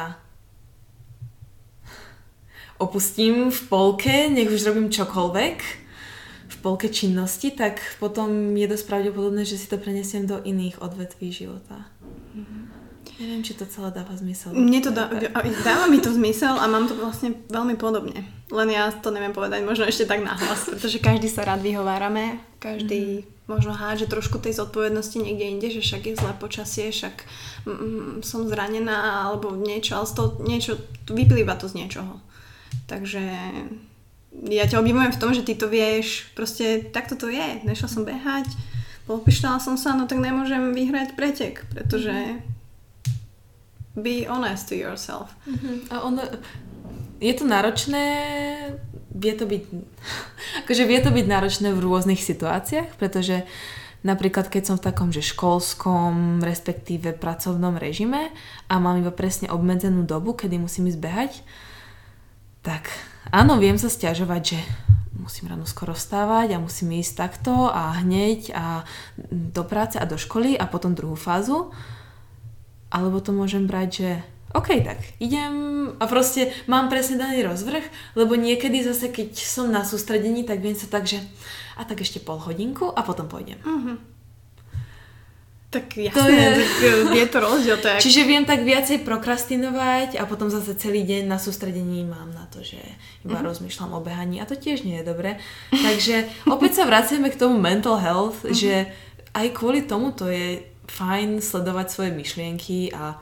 opustím 2.79 3.51
v 3.51 3.61
polke, 3.71 4.31
nech 4.31 4.51
už 4.51 4.71
robím 4.71 4.91
čokoľvek, 4.91 5.59
v 6.49 6.57
polke 6.65 6.91
činnosti, 6.91 7.55
tak 7.55 7.79
potom 8.03 8.57
je 8.59 8.67
dosť 8.67 8.85
pravdepodobné, 8.91 9.47
že 9.47 9.61
si 9.61 9.71
to 9.71 9.79
prenesiem 9.79 10.27
do 10.27 10.43
iných 10.43 10.83
odvetví 10.83 11.31
života. 11.31 11.87
Mm-hmm. 12.35 12.63
Neviem, 13.19 13.43
či 13.43 13.59
to 13.59 13.67
celé 13.67 13.91
dáva 13.91 14.15
zmysel. 14.15 14.55
Mne 14.55 14.79
to 14.79 14.95
dá, 14.95 15.11
dáva 15.67 15.91
mi 15.91 15.99
to 15.99 16.15
zmysel 16.15 16.55
a 16.55 16.71
mám 16.71 16.87
to 16.87 16.95
vlastne 16.95 17.35
veľmi 17.51 17.75
podobne. 17.75 18.23
Len 18.55 18.69
ja 18.71 18.95
to 18.95 19.11
neviem 19.11 19.35
povedať 19.35 19.67
možno 19.67 19.91
ešte 19.91 20.07
tak 20.07 20.23
nahlas, 20.23 20.71
pretože 20.71 21.03
každý 21.03 21.27
sa 21.27 21.43
rád 21.43 21.67
vyhovárame, 21.67 22.39
každý 22.63 23.27
mm. 23.27 23.51
možno 23.51 23.75
háže 23.75 24.07
trošku 24.07 24.39
tej 24.39 24.63
zodpovednosti 24.63 25.19
niekde 25.19 25.51
inde, 25.51 25.69
že 25.75 25.83
však 25.83 26.03
je 26.07 26.15
zlé 26.15 26.33
počasie, 26.39 26.95
však 26.95 27.27
mm, 27.67 27.75
mm, 27.75 28.11
som 28.23 28.47
zranená 28.47 29.27
alebo 29.27 29.51
niečo, 29.59 29.99
ale 29.99 30.07
z 30.07 30.15
toho 30.15 30.29
niečo, 30.39 30.73
vyplýva 31.11 31.59
to 31.59 31.67
z 31.67 31.75
niečoho. 31.75 32.23
Takže 32.87 33.23
ja 34.47 34.65
ťa 34.71 34.79
obdivujem 34.79 35.11
v 35.11 35.21
tom, 35.21 35.35
že 35.35 35.43
ty 35.43 35.59
to 35.59 35.67
vieš, 35.67 36.31
proste 36.39 36.87
takto 36.95 37.19
to 37.19 37.27
je. 37.27 37.67
Nešla 37.67 37.91
som 37.91 38.07
behať, 38.07 38.47
popištala 39.11 39.59
som 39.59 39.75
sa, 39.75 39.99
no 39.99 40.07
tak 40.07 40.23
nemôžem 40.23 40.71
vyhrať 40.71 41.19
pretek, 41.19 41.67
pretože 41.75 42.15
mm 42.15 42.58
be 44.03 44.27
honest 44.27 44.69
to 44.69 44.75
yourself. 44.75 45.35
Mm-hmm. 45.45 45.93
A 45.93 45.95
ono, 46.07 46.23
je 47.19 47.35
to 47.35 47.45
náročné, 47.45 48.05
vie 49.11 49.33
to 49.35 49.45
byť, 49.45 49.63
akože 50.65 50.85
vie 50.87 50.99
to 51.03 51.11
byť 51.11 51.27
náročné 51.27 51.69
v 51.75 51.83
rôznych 51.83 52.23
situáciách, 52.23 52.95
pretože 52.97 53.43
napríklad 54.07 54.47
keď 54.47 54.63
som 54.63 54.77
v 54.79 54.87
takom, 54.87 55.11
že 55.11 55.27
školskom, 55.27 56.39
respektíve 56.41 57.19
pracovnom 57.19 57.75
režime 57.75 58.31
a 58.71 58.79
mám 58.79 59.03
iba 59.03 59.11
presne 59.11 59.51
obmedzenú 59.51 60.07
dobu, 60.07 60.39
kedy 60.39 60.57
musím 60.63 60.87
ísť 60.87 61.01
behať, 61.03 61.33
tak 62.63 62.91
áno, 63.35 63.59
viem 63.59 63.79
sa 63.81 63.91
stiažovať, 63.91 64.43
že 64.43 64.61
musím 65.19 65.51
ráno 65.51 65.67
skoro 65.67 65.93
vstávať 65.93 66.55
a 66.55 66.63
musím 66.63 66.95
ísť 67.03 67.13
takto 67.19 67.69
a 67.69 68.01
hneď 68.01 68.55
a 68.55 68.87
do 69.31 69.67
práce 69.67 69.99
a 69.99 70.07
do 70.07 70.15
školy 70.15 70.55
a 70.55 70.65
potom 70.71 70.95
druhú 70.95 71.19
fázu. 71.19 71.75
Alebo 72.89 73.21
to 73.21 73.37
môžem 73.37 73.69
brať, 73.69 73.89
že 73.93 74.11
OK, 74.57 74.81
tak 74.81 74.99
idem 75.21 75.53
a 76.01 76.05
proste 76.09 76.49
mám 76.65 76.89
presne 76.89 77.21
daný 77.21 77.45
rozvrh, 77.45 77.85
lebo 78.17 78.33
niekedy 78.33 78.81
zase, 78.81 79.13
keď 79.13 79.37
som 79.37 79.69
na 79.69 79.85
sústredení, 79.85 80.41
tak 80.49 80.65
viem 80.65 80.73
sa 80.73 80.89
tak, 80.89 81.05
že 81.05 81.21
a 81.77 81.85
tak 81.85 82.01
ešte 82.01 82.19
pol 82.25 82.41
hodinku 82.41 82.89
a 82.89 83.05
potom 83.05 83.29
pôjdem. 83.29 83.61
Mm-hmm. 83.61 83.97
Tak 85.69 86.01
jasné, 86.01 86.17
to 86.17 86.25
je... 86.33 86.47
Tak 86.49 86.73
e, 86.81 87.21
je 87.21 87.27
to 87.29 87.39
rozdiel. 87.45 87.77
To 87.77 87.89
je... 87.93 87.99
Čiže 88.01 88.21
viem 88.25 88.49
tak 88.49 88.65
viacej 88.65 89.05
prokrastinovať 89.05 90.17
a 90.17 90.25
potom 90.25 90.49
zase 90.49 90.73
celý 90.81 91.05
deň 91.05 91.29
na 91.29 91.37
sústredení 91.37 92.09
mám 92.09 92.33
na 92.33 92.49
to, 92.49 92.65
že 92.65 92.81
iba 93.21 93.37
mm-hmm. 93.37 93.49
rozmýšľam 93.53 93.93
o 93.93 94.01
behaní 94.01 94.41
a 94.41 94.49
to 94.49 94.57
tiež 94.57 94.89
nie 94.89 94.97
je 94.97 95.05
dobre. 95.05 95.37
Takže 95.69 96.25
opäť 96.49 96.81
sa 96.81 96.89
vraciame 96.89 97.29
k 97.29 97.37
tomu 97.37 97.61
mental 97.61 98.01
health, 98.01 98.49
mm-hmm. 98.49 98.57
že 98.57 98.89
aj 99.37 99.47
kvôli 99.53 99.85
tomu 99.85 100.17
to 100.17 100.33
je 100.33 100.65
fajn 100.89 101.45
sledovať 101.45 101.87
svoje 101.93 102.11
myšlienky 102.17 102.91
a 102.97 103.21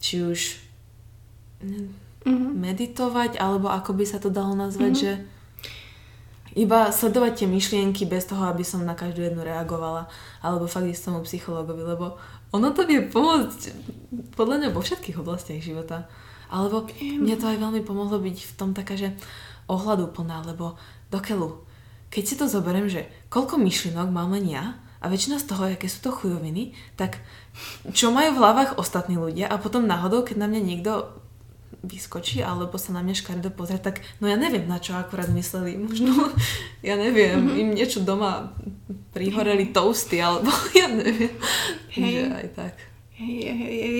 či 0.00 0.24
už 0.24 0.40
mm-hmm. 1.60 2.50
meditovať, 2.56 3.36
alebo 3.38 3.68
ako 3.68 3.94
by 3.96 4.04
sa 4.08 4.18
to 4.18 4.32
dalo 4.32 4.56
nazvať, 4.56 4.92
mm-hmm. 4.92 5.04
že 5.04 5.12
iba 6.54 6.88
sledovať 6.88 7.44
tie 7.44 7.48
myšlienky 7.50 8.06
bez 8.06 8.24
toho, 8.30 8.46
aby 8.46 8.62
som 8.62 8.86
na 8.86 8.94
každú 8.94 9.26
jednu 9.26 9.42
reagovala, 9.42 10.06
alebo 10.40 10.70
fakt 10.70 10.86
ísť 10.86 11.10
tomu 11.10 11.20
psychologovi, 11.26 11.82
lebo 11.82 12.16
ono 12.54 12.70
to 12.70 12.86
vie 12.86 13.02
pomôcť 13.02 13.60
podľa 14.38 14.56
mňa 14.62 14.68
vo 14.70 14.80
všetkých 14.80 15.18
oblastiach 15.18 15.58
života. 15.58 16.06
Alebo 16.46 16.86
mne 17.02 17.34
to 17.34 17.50
aj 17.50 17.58
veľmi 17.58 17.82
pomohlo 17.82 18.22
byť 18.22 18.36
v 18.46 18.52
tom 18.54 18.70
taká, 18.70 18.94
že 18.94 19.10
ohľadu 19.66 20.14
plná, 20.14 20.46
lebo 20.46 20.78
dokeľu, 21.10 21.58
keď 22.14 22.22
si 22.22 22.34
to 22.38 22.46
zoberiem, 22.46 22.86
že 22.86 23.10
koľko 23.26 23.58
myšlienok 23.58 24.06
mám 24.14 24.30
len 24.38 24.46
ja 24.46 24.78
a 25.04 25.12
väčšina 25.12 25.36
z 25.36 25.46
toho, 25.52 25.68
aké 25.68 25.84
sú 25.92 26.00
to 26.00 26.10
chujoviny, 26.16 26.72
tak 26.96 27.20
čo 27.92 28.08
majú 28.08 28.32
v 28.34 28.40
hlavách 28.40 28.80
ostatní 28.80 29.20
ľudia 29.20 29.52
a 29.52 29.60
potom 29.60 29.84
náhodou, 29.84 30.24
keď 30.24 30.40
na 30.40 30.48
mňa 30.48 30.62
niekto 30.64 30.92
vyskočí 31.84 32.40
alebo 32.40 32.80
sa 32.80 32.96
na 32.96 33.04
mňa 33.04 33.14
škaredo 33.20 33.52
pozrie, 33.52 33.76
tak 33.76 34.00
no 34.18 34.26
ja 34.26 34.40
neviem, 34.40 34.64
na 34.64 34.80
čo 34.80 34.96
akurát 34.96 35.28
mysleli. 35.28 35.76
Možno, 35.86 36.32
ja 36.80 36.96
neviem, 36.96 37.44
mm-hmm. 37.44 37.60
im 37.60 37.68
niečo 37.76 38.00
doma 38.00 38.56
prihoreli 39.12 39.70
toasty 39.70 40.18
alebo 40.18 40.48
ja 40.80 40.88
neviem. 40.88 41.36
Hej. 41.92 42.12
Že 42.16 42.24
aj 42.32 42.48
tak. 42.56 42.74
Je, 43.14 43.52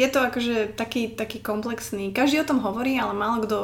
je 0.03 0.09
to 0.11 0.19
akože 0.27 0.75
taký, 0.75 1.15
taký 1.15 1.39
komplexný. 1.39 2.11
Každý 2.11 2.43
o 2.43 2.49
tom 2.49 2.59
hovorí, 2.59 2.99
ale 2.99 3.15
málo 3.15 3.47
kto 3.47 3.59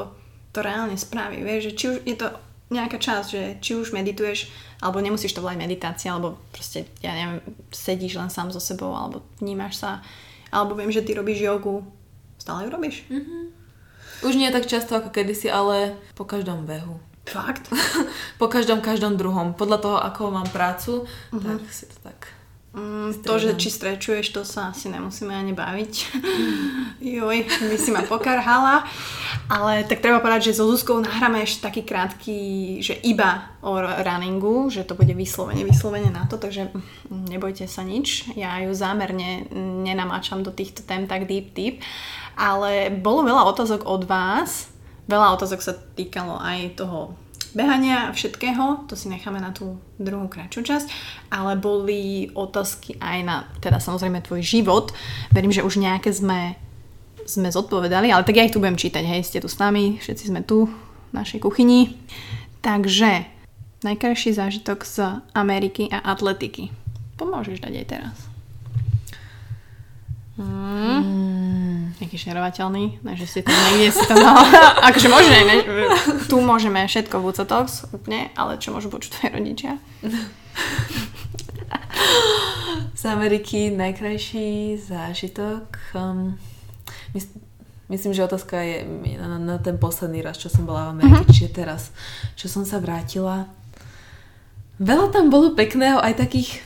to 0.54 0.62
reálne 0.62 0.94
spraví. 0.94 1.42
Vieš, 1.42 1.72
že 1.72 1.72
či 1.74 1.84
už 1.90 1.96
je 2.06 2.16
to 2.18 2.28
nejaká 2.70 3.02
časť, 3.02 3.26
že 3.26 3.42
či 3.58 3.74
už 3.74 3.90
medituješ, 3.90 4.46
alebo 4.80 4.98
nemusíš 5.00 5.36
to 5.36 5.44
volať 5.44 5.60
meditácia, 5.60 6.10
alebo 6.10 6.40
proste, 6.50 6.88
ja 7.04 7.12
neviem, 7.12 7.44
sedíš 7.68 8.16
len 8.16 8.32
sám 8.32 8.48
so 8.48 8.60
sebou, 8.60 8.96
alebo 8.96 9.20
vnímaš 9.38 9.80
sa, 9.80 10.00
alebo 10.48 10.74
viem, 10.74 10.90
že 10.90 11.04
ty 11.04 11.12
robíš 11.12 11.44
jogu. 11.44 11.84
Stále 12.40 12.66
ju 12.66 12.68
robíš? 12.72 13.04
Mm-hmm. 13.12 13.42
Už 14.24 14.34
nie 14.36 14.48
tak 14.48 14.64
často 14.68 14.96
ako 14.96 15.12
kedysi, 15.12 15.52
ale 15.52 15.96
po 16.16 16.24
každom 16.24 16.64
behu. 16.64 17.00
Fakt? 17.28 17.68
po 18.40 18.48
každom, 18.48 18.80
každom 18.80 19.20
druhom. 19.20 19.52
Podľa 19.52 19.78
toho, 19.78 19.96
ako 20.00 20.32
mám 20.32 20.48
prácu, 20.48 21.04
uh-huh. 21.04 21.40
tak 21.44 21.60
si 21.68 21.84
to 21.86 21.96
tak 22.00 22.39
Mm, 22.70 23.26
to, 23.26 23.34
že 23.42 23.58
či 23.58 23.66
strečuješ, 23.66 24.30
to 24.30 24.46
sa 24.46 24.70
asi 24.70 24.86
nemusíme 24.86 25.34
ani 25.34 25.50
baviť. 25.50 25.92
Joj, 27.18 27.42
by 27.66 27.76
si 27.76 27.90
ma 27.90 28.06
pokarhala. 28.06 28.86
Ale 29.50 29.82
tak 29.90 29.98
treba 29.98 30.22
povedať, 30.22 30.54
že 30.54 30.62
so 30.62 30.70
Zuzkou 30.70 31.02
nahráme 31.02 31.42
ešte 31.42 31.66
taký 31.66 31.82
krátky, 31.82 32.38
že 32.78 32.94
iba 33.02 33.50
o 33.58 33.74
runningu, 33.82 34.70
že 34.70 34.86
to 34.86 34.94
bude 34.94 35.10
vyslovene, 35.18 35.66
vyslovene 35.66 36.14
na 36.14 36.30
to, 36.30 36.38
takže 36.38 36.70
nebojte 37.10 37.66
sa 37.66 37.82
nič. 37.82 38.30
Ja 38.38 38.62
ju 38.62 38.70
zámerne 38.70 39.50
nenamáčam 39.82 40.46
do 40.46 40.54
týchto 40.54 40.86
tém 40.86 41.10
tak 41.10 41.26
deep 41.26 41.50
deep. 41.50 41.82
Ale 42.38 42.94
bolo 42.94 43.26
veľa 43.26 43.50
otázok 43.50 43.82
od 43.82 44.06
vás. 44.06 44.70
Veľa 45.10 45.34
otázok 45.34 45.58
sa 45.58 45.74
týkalo 45.74 46.38
aj 46.38 46.78
toho 46.78 47.18
behania 47.52 48.08
a 48.08 48.14
všetkého, 48.14 48.86
to 48.86 48.94
si 48.94 49.10
necháme 49.10 49.42
na 49.42 49.50
tú 49.50 49.76
druhú 49.98 50.30
kratšiu 50.30 50.62
časť, 50.62 50.86
ale 51.34 51.58
boli 51.58 52.30
otázky 52.32 52.96
aj 53.02 53.18
na, 53.26 53.36
teda 53.58 53.82
samozrejme 53.82 54.22
tvoj 54.22 54.42
život. 54.42 54.94
Verím, 55.34 55.50
že 55.50 55.66
už 55.66 55.82
nejaké 55.82 56.14
sme, 56.14 56.54
sme 57.26 57.50
zodpovedali, 57.50 58.08
ale 58.14 58.22
tak 58.22 58.38
ja 58.38 58.46
ich 58.46 58.54
tu 58.54 58.62
budem 58.62 58.78
čítať, 58.78 59.02
hej, 59.02 59.26
ste 59.26 59.42
tu 59.42 59.50
s 59.50 59.58
nami, 59.58 59.98
všetci 59.98 60.30
sme 60.30 60.46
tu 60.46 60.70
v 61.10 61.12
našej 61.12 61.42
kuchyni. 61.42 61.98
Takže, 62.62 63.26
najkrajší 63.82 64.36
zážitok 64.36 64.86
z 64.86 65.24
Ameriky 65.34 65.90
a 65.90 66.04
atletiky. 66.14 66.70
Pomôžeš 67.18 67.60
dať 67.60 67.72
aj 67.74 67.86
teraz. 67.88 68.29
Mm. 70.40 71.92
Nejaký 72.00 72.16
šerovateľný, 72.16 73.04
ne, 73.04 73.12
že 73.12 73.28
si 73.28 73.44
to 73.44 73.52
niekde 73.52 73.92
si 73.92 74.04
to 74.08 74.16
dala. 74.16 74.40
akože 74.88 75.08
môže, 75.12 75.28
ne, 75.44 75.56
tu 76.32 76.40
môžeme 76.40 76.80
všetko 76.88 77.20
v 77.20 77.26
Ucotox, 77.28 77.92
úplne, 77.92 78.32
ale 78.32 78.56
čo 78.56 78.72
môžu 78.72 78.88
počuť 78.88 79.20
tvoje 79.20 79.30
rodičia? 79.36 79.76
Z 83.00 83.02
Ameriky 83.04 83.72
najkrajší 83.72 84.76
zážitok. 84.80 85.76
Um, 85.96 86.36
mys- 87.12 87.36
myslím, 87.88 88.12
že 88.12 88.24
otázka 88.24 88.56
je 88.60 88.76
na, 89.20 89.36
na 89.36 89.56
ten 89.60 89.76
posledný 89.76 90.24
raz, 90.24 90.36
čo 90.40 90.48
som 90.48 90.64
bola 90.64 90.92
v 90.92 91.00
Amerike, 91.00 91.24
uh-huh. 91.24 91.32
čiže 91.32 91.52
teraz, 91.52 91.92
čo 92.36 92.48
som 92.48 92.64
sa 92.64 92.80
vrátila. 92.80 93.48
Veľa 94.80 95.12
tam 95.12 95.28
bolo 95.28 95.52
pekného, 95.52 96.00
aj 96.00 96.16
takých... 96.16 96.64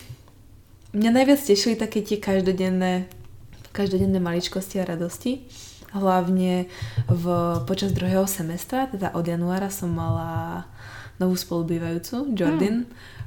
Mňa 0.94 1.10
najviac 1.10 1.42
tešili 1.42 1.74
také 1.74 2.06
tie 2.06 2.22
každodenné, 2.22 3.10
každodenné 3.74 4.22
maličkosti 4.22 4.78
a 4.78 4.86
radosti. 4.86 5.42
Hlavne 5.90 6.70
v, 7.06 7.24
počas 7.66 7.90
druhého 7.94 8.26
semestra, 8.26 8.86
teda 8.86 9.14
od 9.14 9.26
januára 9.26 9.70
som 9.70 9.90
mala 9.90 10.66
novú 11.18 11.34
spolubývajúcu, 11.34 12.34
Jordan. 12.34 12.86
Mm 12.86 13.22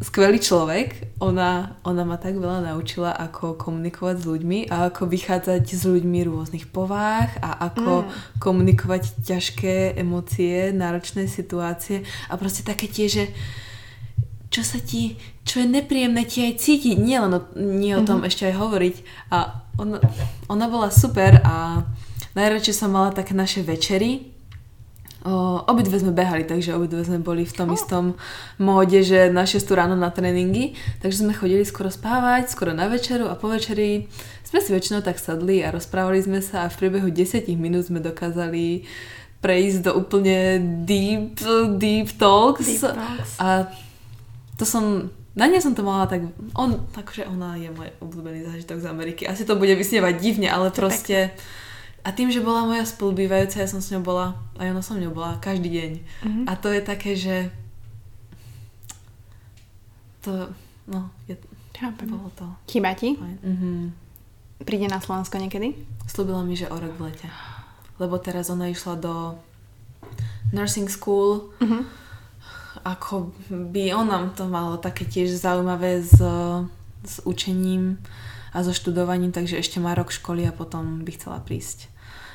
skvelý 0.00 0.40
človek. 0.40 1.12
Ona, 1.20 1.76
ona 1.84 2.02
ma 2.08 2.16
tak 2.16 2.40
veľa 2.40 2.72
naučila, 2.72 3.12
ako 3.12 3.60
komunikovať 3.60 4.16
s 4.16 4.24
ľuďmi 4.24 4.58
a 4.72 4.88
ako 4.88 5.04
vychádzať 5.06 5.62
s 5.68 5.84
ľuďmi 5.84 6.24
rôznych 6.24 6.66
povách 6.72 7.36
a 7.44 7.68
ako 7.68 8.08
mm. 8.08 8.10
komunikovať 8.40 9.20
ťažké 9.20 10.00
emócie, 10.00 10.72
náročné 10.72 11.28
situácie 11.28 12.08
a 12.32 12.34
proste 12.40 12.64
také 12.64 12.88
tie, 12.88 13.12
že 13.12 13.24
čo 14.50 14.66
sa 14.66 14.82
ti, 14.82 15.14
čo 15.46 15.62
je 15.62 15.66
nepríjemné 15.70 16.26
ti 16.26 16.42
aj 16.42 16.58
cítiť, 16.58 16.98
nie 16.98 17.16
len 17.16 17.32
o, 17.38 17.40
nie 17.54 17.94
o 17.94 18.02
tom 18.02 18.20
mm-hmm. 18.20 18.30
ešte 18.30 18.42
aj 18.50 18.54
hovoriť. 18.58 18.96
A 19.30 19.62
ona, 19.78 20.02
ona 20.50 20.66
bola 20.66 20.90
super 20.90 21.38
a 21.46 21.86
najradšej 22.34 22.74
som 22.74 22.90
mala 22.90 23.14
také 23.14 23.32
naše 23.32 23.62
večery, 23.62 24.30
O, 25.20 25.60
obidve 25.68 26.00
sme 26.00 26.16
behali, 26.16 26.48
takže 26.48 26.72
obidve 26.72 27.04
sme 27.04 27.20
boli 27.20 27.44
v 27.44 27.52
tom 27.52 27.68
oh. 27.68 27.76
istom 27.76 28.16
móde, 28.56 29.04
že 29.04 29.28
na 29.28 29.44
6 29.44 29.68
ráno 29.76 29.92
na 29.92 30.08
tréningy, 30.08 30.72
takže 31.04 31.20
sme 31.20 31.36
chodili 31.36 31.60
skoro 31.68 31.92
spávať, 31.92 32.48
skoro 32.48 32.72
na 32.72 32.88
večeru 32.88 33.28
a 33.28 33.36
po 33.36 33.52
večeri 33.52 34.08
sme 34.48 34.64
si 34.64 34.72
väčšinou 34.72 35.04
tak 35.04 35.20
sadli 35.20 35.60
a 35.60 35.68
rozprávali 35.76 36.24
sme 36.24 36.40
sa 36.40 36.64
a 36.64 36.72
v 36.72 36.78
priebehu 36.80 37.12
10 37.12 37.52
minút 37.60 37.92
sme 37.92 38.00
dokázali 38.00 38.88
prejsť 39.44 39.92
do 39.92 40.00
úplne 40.00 40.56
deep, 40.88 41.36
deep 41.76 42.16
talks. 42.16 42.64
Deep 42.64 42.80
talks. 42.80 43.36
A 43.36 43.68
to 44.60 44.68
som, 44.68 45.08
na 45.32 45.48
nej 45.48 45.64
som 45.64 45.72
to 45.72 45.80
mala 45.80 46.04
tak, 46.04 46.28
on, 46.52 46.84
takže 46.92 47.24
ona 47.24 47.56
je 47.56 47.72
môj 47.72 47.88
obľúbený 48.04 48.44
zážitok 48.44 48.84
z 48.84 48.86
Ameriky. 48.92 49.22
Asi 49.24 49.48
to 49.48 49.56
bude 49.56 49.72
vysnievať 49.72 50.20
divne, 50.20 50.52
ale 50.52 50.68
proste... 50.68 51.32
Pekne 51.32 51.68
a 52.00 52.08
tým, 52.16 52.32
že 52.32 52.40
bola 52.40 52.64
moja 52.64 52.88
spolubývajúca, 52.88 53.60
ja 53.60 53.68
som 53.68 53.84
s 53.84 53.92
ňou 53.92 54.00
bola, 54.00 54.32
aj 54.56 54.72
ona 54.72 54.80
som 54.80 54.96
ňou 54.96 55.12
bola 55.12 55.36
každý 55.36 55.68
deň. 55.68 55.92
Mm-hmm. 56.00 56.44
A 56.48 56.52
to 56.56 56.72
je 56.72 56.80
také, 56.80 57.12
že 57.12 57.52
to, 60.24 60.48
no, 60.88 61.12
je, 61.28 61.36
Chápem. 61.76 62.08
bolo 62.08 62.32
to. 62.32 62.48
Chýba 62.72 62.96
ti? 62.96 63.20
Mm-hmm. 63.20 63.78
Príde 64.64 64.88
na 64.88 65.00
Slovensko 65.00 65.36
niekedy? 65.36 65.76
Slúbila 66.08 66.40
mi, 66.40 66.56
že 66.56 66.72
o 66.72 66.76
rok 66.76 66.96
v 66.96 67.12
lete. 67.12 67.28
Lebo 68.00 68.16
teraz 68.16 68.48
ona 68.48 68.72
išla 68.72 68.96
do 68.96 69.36
nursing 70.56 70.88
school. 70.88 71.52
Mm-hmm. 71.60 71.99
Ako 72.84 73.32
by 73.50 73.92
on 73.92 74.32
to 74.32 74.48
malo 74.48 74.80
také 74.80 75.04
tiež 75.04 75.36
zaujímavé 75.36 76.00
s, 76.00 76.16
s 77.04 77.14
učením 77.24 78.00
a 78.50 78.66
so 78.66 78.74
študovaním, 78.74 79.30
takže 79.30 79.58
ešte 79.62 79.78
má 79.78 79.94
rok 79.94 80.10
školy 80.10 80.46
a 80.46 80.52
potom 80.52 81.06
by 81.06 81.10
chcela 81.14 81.38
prísť. 81.38 81.90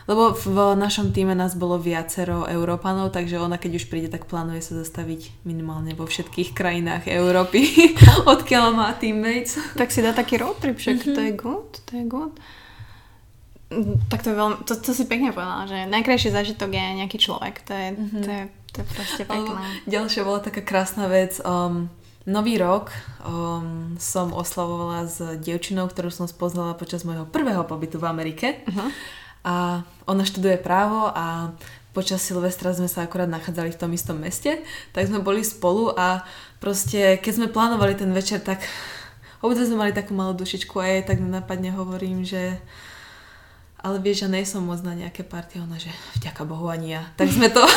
Lebo 0.06 0.38
v 0.38 0.78
našom 0.78 1.10
týme 1.10 1.34
nás 1.34 1.58
bolo 1.58 1.82
viacero 1.82 2.46
Európanov, 2.46 3.10
takže 3.10 3.42
ona 3.42 3.58
keď 3.58 3.82
už 3.82 3.90
príde, 3.90 4.06
tak 4.06 4.30
plánuje 4.30 4.62
sa 4.62 4.78
zastaviť 4.86 5.34
minimálne 5.50 5.98
vo 5.98 6.06
všetkých 6.06 6.54
krajinách 6.54 7.10
Európy, 7.10 7.90
odkiaľ 8.34 8.78
má 8.78 8.94
teammates. 8.94 9.58
Tak 9.74 9.90
si 9.90 10.06
dá 10.06 10.14
taký 10.14 10.38
road 10.38 10.62
trip, 10.62 10.78
však 10.78 11.02
mm-hmm. 11.02 11.16
to 11.18 11.22
je 11.26 11.32
good, 11.34 11.70
to 11.90 11.92
je 11.98 12.06
good. 12.06 12.34
Tak 14.14 14.22
to 14.22 14.30
je 14.30 14.36
veľmi, 14.38 14.58
to, 14.62 14.78
to 14.78 14.92
si 14.94 15.10
pekne 15.10 15.34
povedala, 15.34 15.66
že 15.66 15.90
najkrajší 15.90 16.30
zážitok 16.30 16.70
je 16.70 16.86
nejaký 17.02 17.18
človek, 17.18 17.66
to 17.66 17.74
je, 17.74 17.88
mm-hmm. 17.98 18.22
to 18.22 18.30
je, 18.30 18.42
to 18.76 18.84
je 18.84 18.88
proste 18.92 19.24
pekné. 19.24 19.56
Ďalšia 19.88 20.22
bola 20.28 20.44
taká 20.44 20.60
krásna 20.60 21.08
vec, 21.08 21.40
um, 21.42 21.88
Nový 22.26 22.58
rok 22.58 22.90
um, 23.22 23.94
som 24.02 24.34
oslavovala 24.34 25.06
s 25.06 25.22
dievčinou, 25.46 25.86
ktorú 25.86 26.10
som 26.10 26.26
spoznala 26.26 26.74
počas 26.74 27.06
môjho 27.06 27.30
prvého 27.30 27.62
pobytu 27.70 28.02
v 28.02 28.10
Amerike. 28.10 28.66
Uh-huh. 28.66 28.90
A 29.46 29.86
ona 30.10 30.26
študuje 30.26 30.58
právo 30.58 31.14
a 31.14 31.54
počas 31.94 32.26
Silvestra 32.26 32.74
sme 32.74 32.90
sa 32.90 33.06
akorát 33.06 33.30
nachádzali 33.30 33.78
v 33.78 33.80
tom 33.80 33.94
istom 33.94 34.18
meste, 34.18 34.58
tak 34.90 35.06
sme 35.06 35.22
boli 35.22 35.46
spolu 35.46 35.94
a 35.94 36.26
proste 36.58 37.22
keď 37.22 37.34
sme 37.38 37.54
plánovali 37.54 37.94
ten 37.94 38.10
večer, 38.10 38.42
tak 38.42 38.66
obidve 39.46 39.70
sme 39.70 39.86
mali 39.86 39.94
takú 39.94 40.18
malú 40.18 40.34
dušičku 40.34 40.82
a 40.82 40.98
jej 40.98 41.02
tak 41.06 41.22
napadne 41.22 41.78
hovorím, 41.78 42.26
že 42.26 42.58
ale 43.86 44.02
vieš, 44.02 44.26
že 44.26 44.34
nie 44.34 44.42
som 44.50 44.66
moc 44.66 44.82
na 44.82 44.98
nejaké 44.98 45.22
party, 45.22 45.62
ona, 45.62 45.78
že 45.78 45.94
vďaka 46.18 46.42
Bohu 46.50 46.66
ani 46.74 46.98
ja. 46.98 47.06
Tak 47.22 47.30
sme 47.30 47.54
to 47.54 47.62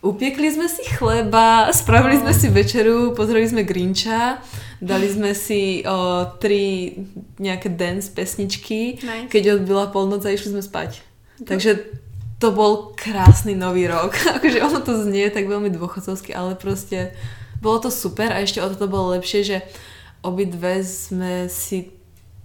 Upiekli 0.00 0.48
sme 0.48 0.64
si 0.64 0.80
chleba, 0.96 1.68
spravili 1.76 2.16
sme 2.16 2.32
si 2.32 2.48
večeru, 2.48 3.12
pozreli 3.12 3.44
sme 3.44 3.68
Grinča, 3.68 4.40
dali 4.80 5.04
sme 5.04 5.36
si 5.36 5.84
o, 5.84 6.24
tri 6.40 6.96
nejaké 7.36 7.68
dance 7.68 8.08
pesničky, 8.08 8.96
nice. 8.96 9.28
keď 9.28 9.60
odbila 9.60 9.92
polnoc 9.92 10.24
a 10.24 10.32
išli 10.32 10.56
sme 10.56 10.64
spať. 10.64 11.04
Takže 11.44 11.84
to 12.40 12.48
bol 12.48 12.96
krásny 12.96 13.52
nový 13.52 13.92
rok. 13.92 14.16
akože 14.40 14.64
ono 14.64 14.80
to 14.80 14.96
znie 15.04 15.28
tak 15.28 15.44
veľmi 15.44 15.68
dôchodcovsky, 15.68 16.32
ale 16.32 16.56
proste 16.56 17.12
bolo 17.60 17.84
to 17.84 17.92
super 17.92 18.32
a 18.32 18.40
ešte 18.40 18.64
o 18.64 18.72
to 18.72 18.88
bolo 18.88 19.12
lepšie, 19.12 19.44
že 19.44 19.58
obidve 20.24 20.80
sme 20.80 21.44
si 21.52 21.92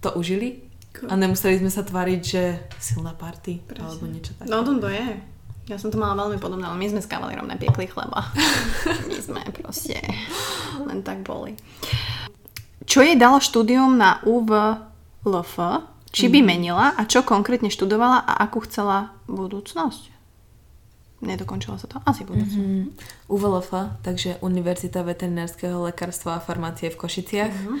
to 0.04 0.12
užili 0.12 0.65
a 1.04 1.12
nemuseli 1.12 1.60
sme 1.60 1.68
sa 1.68 1.84
tváriť, 1.84 2.20
že 2.24 2.42
silná 2.80 3.12
party 3.12 3.60
Presne. 3.68 3.84
alebo 3.84 4.04
niečo 4.08 4.32
také. 4.38 4.48
No 4.48 4.64
to 4.64 4.88
je. 4.88 5.06
Ja 5.66 5.76
som 5.82 5.90
to 5.90 5.98
mala 5.98 6.14
veľmi 6.14 6.38
podobné, 6.38 6.62
ale 6.62 6.78
my 6.78 6.86
sme 6.94 7.02
s 7.02 7.10
kavalierom 7.10 7.50
nepiekli 7.50 7.90
chleba. 7.90 8.30
my 9.10 9.18
sme 9.18 9.42
proste 9.50 9.98
len 10.78 11.02
tak 11.02 11.26
boli. 11.26 11.58
Čo 12.86 13.02
jej 13.02 13.18
dalo 13.18 13.42
štúdium 13.42 13.98
na 13.98 14.22
UVLF? 14.22 15.54
Či 16.14 16.32
by 16.32 16.40
mhm. 16.40 16.46
menila 16.46 16.86
a 16.94 17.02
čo 17.04 17.26
konkrétne 17.26 17.68
študovala 17.68 18.24
a 18.24 18.46
akú 18.46 18.62
chcela 18.64 19.12
budúcnosť? 19.26 20.16
Nedokončila 21.24 21.80
sa 21.80 21.88
to? 21.88 21.96
Asi 22.04 22.28
budúcnosť. 22.28 22.60
Mm-hmm. 22.60 23.32
UVLF, 23.32 23.70
takže 24.04 24.36
Univerzita 24.44 25.00
veterinárskeho 25.00 25.88
lekárstva 25.88 26.36
a 26.36 26.44
farmácie 26.44 26.92
v 26.92 27.00
Košiciach. 27.00 27.54
Mm-hmm. 27.56 27.78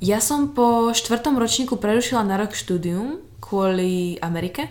Ja 0.00 0.20
som 0.20 0.52
po 0.52 0.92
štvrtom 0.92 1.40
ročníku 1.40 1.80
prerušila 1.80 2.20
na 2.20 2.36
rok 2.36 2.52
štúdium 2.52 3.24
kvôli 3.40 4.20
Amerike 4.20 4.68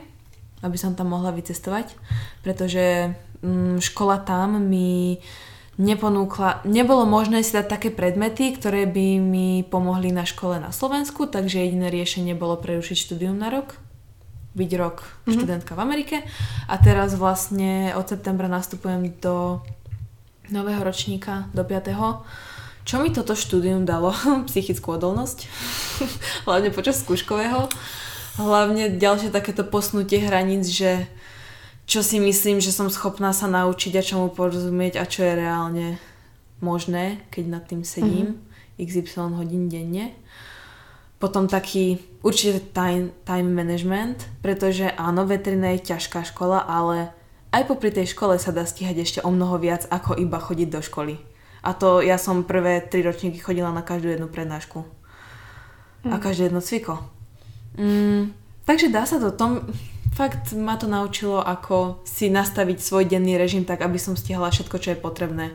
aby 0.65 0.78
som 0.82 0.97
tam 0.97 1.13
mohla 1.13 1.30
vycestovať, 1.30 1.93
pretože 2.41 3.13
mm, 3.45 3.78
škola 3.78 4.17
tam 4.26 4.57
mi 4.57 5.21
neponúkla, 5.78 6.65
nebolo 6.65 7.05
možné 7.05 7.45
si 7.45 7.53
dať 7.53 7.67
také 7.69 7.89
predmety, 7.93 8.55
ktoré 8.55 8.89
by 8.89 9.07
mi 9.21 9.61
pomohli 9.61 10.09
na 10.09 10.26
škole 10.26 10.57
na 10.57 10.73
Slovensku, 10.73 11.30
takže 11.30 11.61
jediné 11.61 11.93
riešenie 11.93 12.34
bolo 12.34 12.57
prerušiť 12.57 12.97
štúdium 12.97 13.38
na 13.38 13.53
rok, 13.53 13.78
byť 14.55 14.71
rok 14.80 15.03
mm-hmm. 15.03 15.34
študentka 15.36 15.71
v 15.78 15.84
Amerike 15.84 16.17
a 16.65 16.76
teraz 16.80 17.13
vlastne 17.19 17.93
od 17.93 18.07
septembra 18.07 18.47
nastupujem 18.47 19.13
do 19.19 19.59
nového 20.47 20.80
ročníka, 20.80 21.51
do 21.51 21.67
5. 21.67 22.55
Čo 22.86 23.02
mi 23.02 23.10
toto 23.10 23.34
štúdium 23.34 23.84
dalo? 23.84 24.14
Psychickú 24.50 24.96
odolnosť, 24.96 25.50
hlavne 26.48 26.70
počas 26.70 27.02
skúškového 27.02 27.68
hlavne 28.36 29.00
ďalšie 29.00 29.32
takéto 29.32 29.64
posnutie 29.64 30.20
hraníc, 30.20 30.68
že 30.68 31.08
čo 31.86 32.02
si 32.02 32.20
myslím, 32.20 32.60
že 32.60 32.74
som 32.74 32.92
schopná 32.92 33.32
sa 33.32 33.48
naučiť 33.48 33.94
a 33.96 34.04
čomu 34.04 34.28
porozumieť 34.34 35.00
a 35.00 35.06
čo 35.06 35.24
je 35.24 35.34
reálne 35.38 35.88
možné, 36.60 37.22
keď 37.30 37.44
nad 37.48 37.64
tým 37.64 37.86
sedím 37.86 38.36
mm-hmm. 38.36 38.82
XY 38.82 39.38
hodín 39.38 39.70
denne. 39.70 40.12
Potom 41.22 41.48
taký 41.48 42.04
určite 42.26 42.60
time, 42.76 43.16
time 43.24 43.48
management, 43.48 44.28
pretože 44.44 44.92
áno, 45.00 45.24
veterina 45.24 45.72
je 45.78 45.96
ťažká 45.96 46.28
škola, 46.28 46.68
ale 46.68 47.16
aj 47.56 47.72
popri 47.72 47.94
tej 47.94 48.12
škole 48.12 48.36
sa 48.36 48.52
dá 48.52 48.68
stíhať 48.68 48.98
ešte 49.00 49.20
o 49.24 49.32
mnoho 49.32 49.56
viac, 49.62 49.88
ako 49.88 50.20
iba 50.20 50.42
chodiť 50.42 50.68
do 50.68 50.82
školy. 50.84 51.16
A 51.66 51.74
to 51.74 52.05
ja 52.05 52.22
som 52.22 52.45
prvé 52.45 52.78
tri 52.86 53.01
ročníky 53.01 53.41
chodila 53.41 53.74
na 53.74 53.82
každú 53.82 54.13
jednu 54.13 54.30
prednášku. 54.30 54.86
Mm. 56.05 56.13
A 56.13 56.16
mhm. 56.18 56.22
každé 56.22 56.43
jedno 56.53 56.61
cviko. 56.61 57.01
Mm, 57.76 58.32
takže 58.70 58.93
dá 58.93 59.09
sa 59.09 59.18
to. 59.18 59.34
Tom, 59.34 59.66
fakt 60.13 60.53
ma 60.53 60.78
to 60.78 60.86
naučilo, 60.86 61.41
ako 61.41 62.05
si 62.05 62.30
nastaviť 62.30 62.78
svoj 62.80 63.09
denný 63.09 63.36
režim 63.36 63.66
tak, 63.66 63.82
aby 63.82 63.97
som 63.97 64.13
stihala 64.13 64.53
všetko, 64.53 64.78
čo 64.78 64.93
je 64.93 65.01
potrebné. 65.01 65.51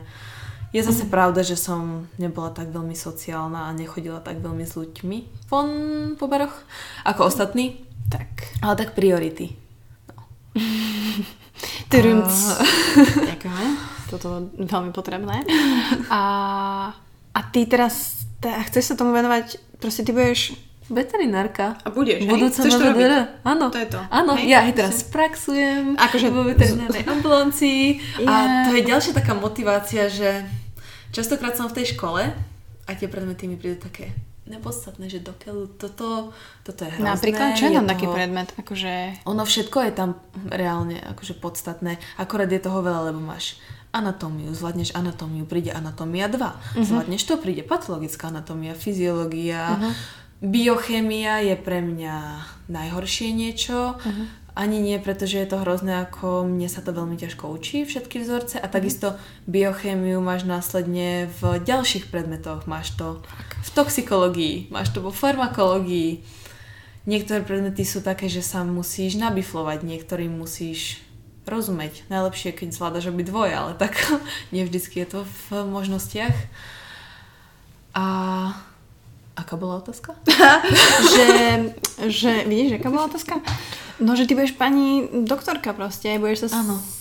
Je 0.71 0.79
zase 0.83 1.07
mm. 1.07 1.11
pravda, 1.11 1.41
že 1.43 1.59
som 1.59 2.07
nebola 2.15 2.51
tak 2.51 2.71
veľmi 2.71 2.95
sociálna 2.95 3.67
a 3.67 3.75
nechodila 3.75 4.23
tak 4.23 4.39
veľmi 4.39 4.63
s 4.63 4.79
ľuďmi 4.79 5.49
von 5.51 5.69
po 6.15 6.31
baroch 6.31 6.55
ako 7.03 7.27
ostatní. 7.27 7.83
Tak. 8.07 8.59
Ale 8.63 8.75
tak 8.75 8.95
priority. 8.95 9.55
No. 11.91 12.55
Ďakujeme. 13.27 14.00
Toto 14.11 14.51
veľmi 14.59 14.91
potrebné. 14.91 15.47
A, 16.11 16.21
a 17.31 17.39
ty 17.55 17.63
teraz, 17.63 18.27
tá, 18.43 18.59
chceš 18.67 18.91
sa 18.91 18.95
tomu 18.99 19.15
venovať, 19.15 19.79
proste 19.79 20.03
ty 20.03 20.11
budeš 20.11 20.59
veterinárka. 20.91 21.79
A 21.81 21.89
budeš, 21.89 22.27
Budúca 22.27 22.67
hej? 22.67 22.75
VDR. 22.75 23.39
Áno. 23.47 23.71
To 23.71 23.79
je 23.79 23.87
to. 23.87 23.99
Áno, 24.11 24.35
hej, 24.35 24.51
ja 24.51 24.67
aj 24.67 24.73
teraz 24.75 25.07
praxujem 25.07 25.95
akože 25.95 26.27
vo 26.27 26.43
veterinárnej 26.43 27.07
ambulancii 27.07 28.03
yeah. 28.19 28.27
a 28.27 28.33
to 28.67 28.75
je 28.75 28.83
ďalšia 28.83 29.13
taká 29.15 29.31
motivácia, 29.31 30.11
že 30.11 30.43
častokrát 31.15 31.55
som 31.55 31.71
v 31.71 31.81
tej 31.81 31.95
škole 31.95 32.21
a 32.85 32.89
tie 32.91 33.07
predmety 33.07 33.47
mi 33.47 33.55
prídu 33.55 33.79
také 33.79 34.11
nepodstatné, 34.51 35.07
že 35.07 35.23
dokiaľ 35.23 35.79
toto, 35.79 36.35
toto 36.67 36.81
je 36.83 36.91
hrozné. 36.91 37.07
Napríklad, 37.07 37.55
čo 37.55 37.71
je 37.71 37.77
tam 37.79 37.87
taký 37.87 38.05
predmet? 38.11 38.51
Akože... 38.59 39.23
Ono 39.23 39.43
všetko 39.47 39.77
je 39.87 39.91
tam 39.95 40.19
reálne 40.51 40.99
akože 40.99 41.39
podstatné, 41.39 41.95
akorát 42.19 42.51
je 42.51 42.59
toho 42.59 42.83
veľa, 42.83 43.13
lebo 43.13 43.23
máš 43.23 43.55
anatómiu, 43.91 44.55
zvládneš 44.55 44.95
anatómiu, 44.95 45.43
príde 45.43 45.75
anatómia 45.75 46.31
2, 46.31 46.39
uh-huh. 46.39 46.83
zvládneš 46.83 47.21
to, 47.27 47.35
príde 47.35 47.63
patologická 47.63 48.31
anatómia, 48.31 48.75
fyziológia, 48.75 49.77
uh-huh 49.77 50.19
Biochémia 50.41 51.37
je 51.45 51.53
pre 51.53 51.85
mňa 51.85 52.41
najhoršie 52.65 53.29
niečo. 53.29 53.93
Uh-huh. 53.93 54.25
Ani 54.57 54.81
nie, 54.81 54.97
pretože 54.97 55.37
je 55.37 55.47
to 55.47 55.61
hrozné, 55.61 56.01
ako 56.01 56.43
mne 56.49 56.65
sa 56.65 56.81
to 56.81 56.91
veľmi 56.91 57.15
ťažko 57.15 57.45
učí, 57.53 57.85
všetky 57.85 58.19
vzorce. 58.19 58.57
A 58.57 58.65
takisto 58.65 59.15
biochémiu 59.45 60.17
máš 60.17 60.49
následne 60.49 61.29
v 61.39 61.61
ďalších 61.61 62.09
predmetoch. 62.09 62.65
Máš 62.65 62.97
to 62.97 63.21
v 63.61 63.69
toxikológii, 63.71 64.73
máš 64.73 64.89
to 64.91 65.05
vo 65.05 65.13
farmakológii. 65.13 66.25
Niektoré 67.05 67.45
predmety 67.45 67.85
sú 67.85 68.01
také, 68.01 68.25
že 68.25 68.41
sa 68.41 68.65
musíš 68.65 69.21
nabiflovať, 69.21 69.85
niektorým 69.85 70.41
musíš 70.41 71.05
rozumieť. 71.51 72.07
Najlepšie, 72.07 72.55
keď 72.55 72.71
zvládaš 72.71 73.11
obi 73.11 73.27
dvoje, 73.27 73.51
ale 73.51 73.75
tak 73.75 73.99
nie 74.55 74.63
vždycky 74.63 75.03
je 75.03 75.07
to 75.07 75.19
v 75.51 75.67
možnostiach. 75.67 76.35
A 77.91 78.05
Aká 79.31 79.55
bola 79.55 79.79
otázka? 79.79 80.13
že, 81.15 81.27
že, 82.11 82.43
vidíš, 82.45 82.77
aká 82.77 82.91
bola 82.91 83.07
otázka? 83.07 83.39
No, 83.97 84.13
že 84.13 84.27
ty 84.27 84.35
budeš 84.35 84.53
pani 84.59 85.07
doktorka 85.23 85.71
proste, 85.71 86.19
budeš 86.19 86.51
sa 86.51 86.61
Áno 86.61 87.00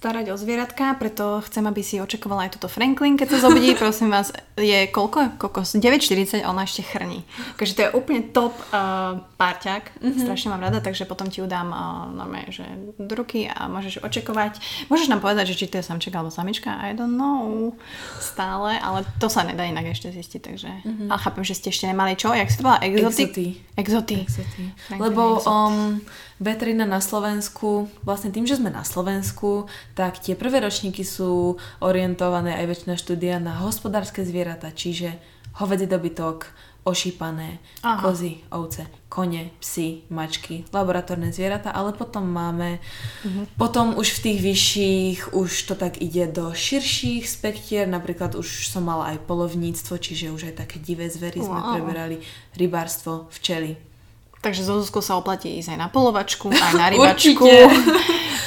starať 0.00 0.32
o 0.32 0.36
zvieratka, 0.40 0.96
preto 0.96 1.44
chcem, 1.44 1.60
aby 1.68 1.84
si 1.84 2.00
očakovala 2.00 2.48
aj 2.48 2.56
túto 2.56 2.72
Franklin, 2.72 3.20
keď 3.20 3.36
sa 3.36 3.44
zobudí. 3.44 3.76
Prosím 3.84 4.08
vás, 4.08 4.32
je 4.56 4.88
koľko? 4.88 5.36
Kokos? 5.36 5.76
9.40 5.76 6.40
ona 6.40 6.64
ešte 6.64 6.80
chrní. 6.80 7.20
Takže 7.60 7.72
to 7.76 7.80
je 7.84 7.90
úplne 7.92 8.32
top 8.32 8.56
uh, 8.72 9.20
párťak. 9.36 9.92
Mm-hmm. 10.00 10.24
Strašne 10.24 10.56
mám 10.56 10.64
rada, 10.64 10.80
takže 10.80 11.04
potom 11.04 11.28
ti 11.28 11.44
ju 11.44 11.46
dám 11.46 11.68
uh, 11.68 12.08
normálne, 12.16 12.48
že 12.48 12.64
do 12.96 13.12
ruky 13.12 13.44
a 13.44 13.68
môžeš 13.68 14.00
očakovať. 14.00 14.56
Môžeš 14.88 15.12
nám 15.12 15.20
povedať, 15.20 15.52
že 15.52 15.60
či 15.60 15.68
to 15.68 15.76
je 15.76 15.84
samček 15.84 16.16
alebo 16.16 16.32
samička? 16.32 16.80
I 16.80 16.96
don't 16.96 17.20
know. 17.20 17.76
Stále, 18.24 18.80
ale 18.80 19.04
to 19.20 19.28
sa 19.28 19.44
nedá 19.44 19.68
inak 19.68 19.92
ešte 19.92 20.08
zistiť, 20.16 20.40
takže... 20.40 20.70
Mm-hmm. 20.80 21.08
Ale 21.12 21.20
chápem, 21.20 21.44
že 21.44 21.60
ste 21.60 21.68
ešte 21.68 21.84
nemali 21.84 22.16
čo? 22.16 22.32
Jak 22.32 22.48
si 22.48 22.56
to 22.56 22.64
bola? 22.64 22.80
Exoty. 22.80 23.60
Exoty. 23.76 24.24
Exoty. 24.24 24.64
Lebo 24.96 25.44
um, 25.44 26.00
veterina 26.40 26.88
na 26.88 27.04
Slovensku, 27.04 27.92
vlastne 28.00 28.32
tým, 28.32 28.48
že 28.48 28.56
sme 28.56 28.72
na 28.72 28.82
Slovensku, 28.82 29.68
tak 29.92 30.18
tie 30.18 30.32
prvé 30.32 30.64
ročníky 30.64 31.04
sú 31.04 31.60
orientované 31.84 32.56
aj 32.56 32.66
väčšina 32.66 32.94
štúdia 32.96 33.36
na 33.36 33.60
hospodárske 33.60 34.24
zvieratá, 34.24 34.72
čiže 34.72 35.20
hovedzí 35.60 35.84
dobytok, 35.84 36.48
ošípané, 36.80 37.60
Aha. 37.84 38.00
kozy, 38.00 38.40
ovce, 38.48 38.88
kone, 39.12 39.52
psy, 39.60 40.08
mačky, 40.08 40.64
laboratórne 40.72 41.28
zvieratá, 41.28 41.76
ale 41.76 41.92
potom 41.92 42.24
máme, 42.24 42.80
uh-huh. 42.80 43.44
potom 43.60 44.00
už 44.00 44.16
v 44.16 44.22
tých 44.24 44.38
vyšších 44.40 45.18
už 45.36 45.50
to 45.68 45.74
tak 45.76 46.00
ide 46.00 46.32
do 46.32 46.56
širších 46.56 47.28
spektier, 47.28 47.84
napríklad 47.84 48.32
už 48.32 48.72
som 48.72 48.88
mala 48.88 49.12
aj 49.12 49.28
polovníctvo, 49.28 49.92
čiže 50.00 50.32
už 50.32 50.48
aj 50.48 50.64
také 50.64 50.80
divé 50.80 51.12
zvery 51.12 51.44
wow. 51.44 51.52
sme 51.52 51.60
preberali, 51.76 52.16
rybárstvo, 52.56 53.28
včely, 53.28 53.76
Takže 54.40 54.64
zo 54.64 54.80
Zuzkou 54.80 55.04
sa 55.04 55.20
oplatí 55.20 55.60
ísť 55.60 55.76
aj 55.76 55.78
na 55.78 55.88
polovačku, 55.92 56.48
aj 56.48 56.72
na 56.72 56.88
rybačku. 56.92 57.44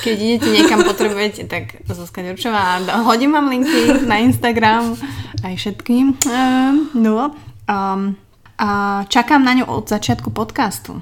Keď 0.02 0.16
idete 0.18 0.50
niekam 0.50 0.82
potrebujete, 0.82 1.46
tak 1.46 1.86
Zuzka 1.86 2.26
Ďurčová. 2.26 2.82
Hodím 3.06 3.38
vám 3.38 3.54
linky 3.54 4.02
na 4.10 4.18
Instagram 4.26 4.98
aj 5.46 5.54
všetkým. 5.54 6.18
Ehm, 6.26 6.89
no, 6.98 7.30
um, 7.70 8.18
a 8.58 8.70
čakám 9.06 9.46
na 9.46 9.54
ňu 9.54 9.70
od 9.70 9.86
začiatku 9.86 10.34
podcastu. 10.34 11.02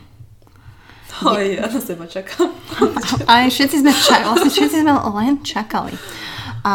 Oj, 1.21 1.61
ja 1.61 1.69
na 1.69 1.79
seba 1.79 2.09
čakám. 2.09 2.49
A 3.29 3.45
všetci 3.45 3.85
sme, 3.85 3.93
čakali, 3.93 4.25
vlastne 4.25 4.51
všetci 4.51 4.77
sme 4.81 4.91
len 4.91 5.33
čakali. 5.45 5.93
A 6.65 6.73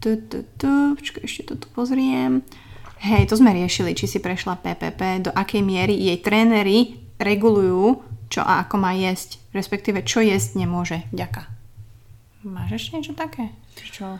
tu, 0.00 0.16
tu, 0.30 0.46
tu, 0.56 0.70
počkaj, 0.96 1.22
ešte 1.26 1.52
to 1.52 1.54
tu 1.60 1.66
pozriem. 1.76 2.40
Hej, 2.98 3.30
to 3.30 3.38
sme 3.38 3.54
riešili, 3.54 3.94
či 3.94 4.10
si 4.10 4.18
prešla 4.18 4.58
PPP, 4.58 5.28
do 5.28 5.30
akej 5.30 5.62
miery 5.62 5.94
jej 5.94 6.18
tréneri 6.18 6.98
regulujú, 7.18 8.02
čo 8.26 8.42
a 8.42 8.66
ako 8.66 8.76
má 8.78 8.94
jesť, 8.94 9.38
respektíve 9.54 10.02
čo 10.02 10.18
jesť 10.18 10.58
nemôže. 10.58 11.06
Ďaká. 11.14 11.46
Máš 12.42 12.78
ešte 12.78 12.98
niečo 12.98 13.14
také? 13.14 13.54
Čo 13.78 14.18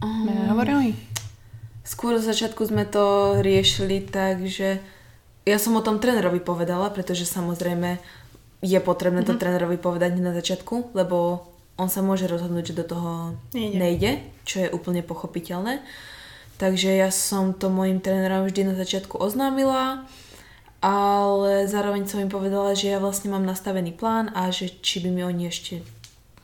sme 0.00 0.32
um, 0.32 0.48
hovorili? 0.56 0.96
Skôr 1.84 2.16
v 2.16 2.24
začiatku 2.24 2.64
sme 2.64 2.88
to 2.88 3.36
riešili 3.44 4.00
tak, 4.00 4.46
že 4.48 4.80
ja 5.44 5.58
som 5.60 5.76
o 5.76 5.84
tom 5.84 6.00
trénerovi 6.00 6.40
povedala, 6.40 6.88
pretože 6.92 7.28
samozrejme 7.28 8.00
je 8.60 8.78
potrebné 8.80 9.24
mm-hmm. 9.24 9.28
to 9.28 9.34
mhm. 9.36 9.40
trénerovi 9.40 9.78
povedať 9.80 10.20
na 10.20 10.32
začiatku, 10.36 10.92
lebo 10.96 11.48
on 11.80 11.88
sa 11.88 12.04
môže 12.04 12.28
rozhodnúť, 12.28 12.72
že 12.72 12.78
do 12.78 12.84
toho 12.84 13.12
nejde, 13.56 13.76
nejde 13.80 14.10
čo 14.44 14.68
je 14.68 14.68
úplne 14.68 15.00
pochopiteľné. 15.00 15.80
Takže 16.60 16.92
ja 16.92 17.08
som 17.08 17.56
to 17.56 17.72
mojim 17.72 18.04
trénerom 18.04 18.44
vždy 18.44 18.68
na 18.68 18.74
začiatku 18.76 19.16
oznámila, 19.16 20.04
ale 20.84 21.64
zároveň 21.64 22.04
som 22.04 22.20
im 22.20 22.28
povedala, 22.28 22.76
že 22.76 22.92
ja 22.92 23.00
vlastne 23.00 23.32
mám 23.32 23.48
nastavený 23.48 23.96
plán 23.96 24.28
a 24.36 24.52
že 24.52 24.68
či 24.84 25.00
by 25.00 25.08
mi 25.08 25.24
oni 25.24 25.48
ešte 25.48 25.80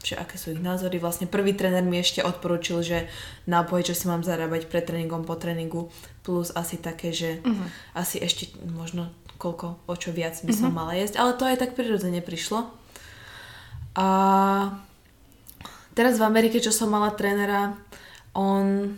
že 0.07 0.15
aké 0.15 0.39
sú 0.39 0.55
ich 0.55 0.63
názory. 0.63 1.03
Vlastne 1.03 1.27
prvý 1.27 1.59
tréner 1.59 1.83
mi 1.83 1.99
ešte 1.99 2.23
odporučil, 2.23 2.79
že 2.79 3.11
nápoje, 3.51 3.91
čo 3.91 3.99
si 3.99 4.07
mám 4.07 4.23
zarábať 4.23 4.71
pred 4.71 4.87
tréningom, 4.87 5.27
po 5.27 5.35
tréningu, 5.35 5.91
plus 6.23 6.55
asi 6.55 6.79
také, 6.79 7.11
že 7.11 7.43
uh-huh. 7.43 7.67
asi 7.99 8.23
ešte 8.23 8.55
možno 8.71 9.11
koľko, 9.35 9.83
o 9.91 9.95
čo 9.99 10.15
viac 10.15 10.39
by 10.47 10.55
som 10.55 10.71
uh-huh. 10.71 10.79
mala 10.79 10.95
jesť. 10.95 11.19
Ale 11.19 11.35
to 11.35 11.43
aj 11.43 11.59
tak 11.59 11.75
prirodzene 11.75 12.23
prišlo. 12.23 12.71
A 13.99 14.07
teraz 15.99 16.23
v 16.23 16.27
Amerike, 16.31 16.63
čo 16.63 16.71
som 16.71 16.87
mala 16.87 17.11
trénera, 17.11 17.75
on 18.31 18.95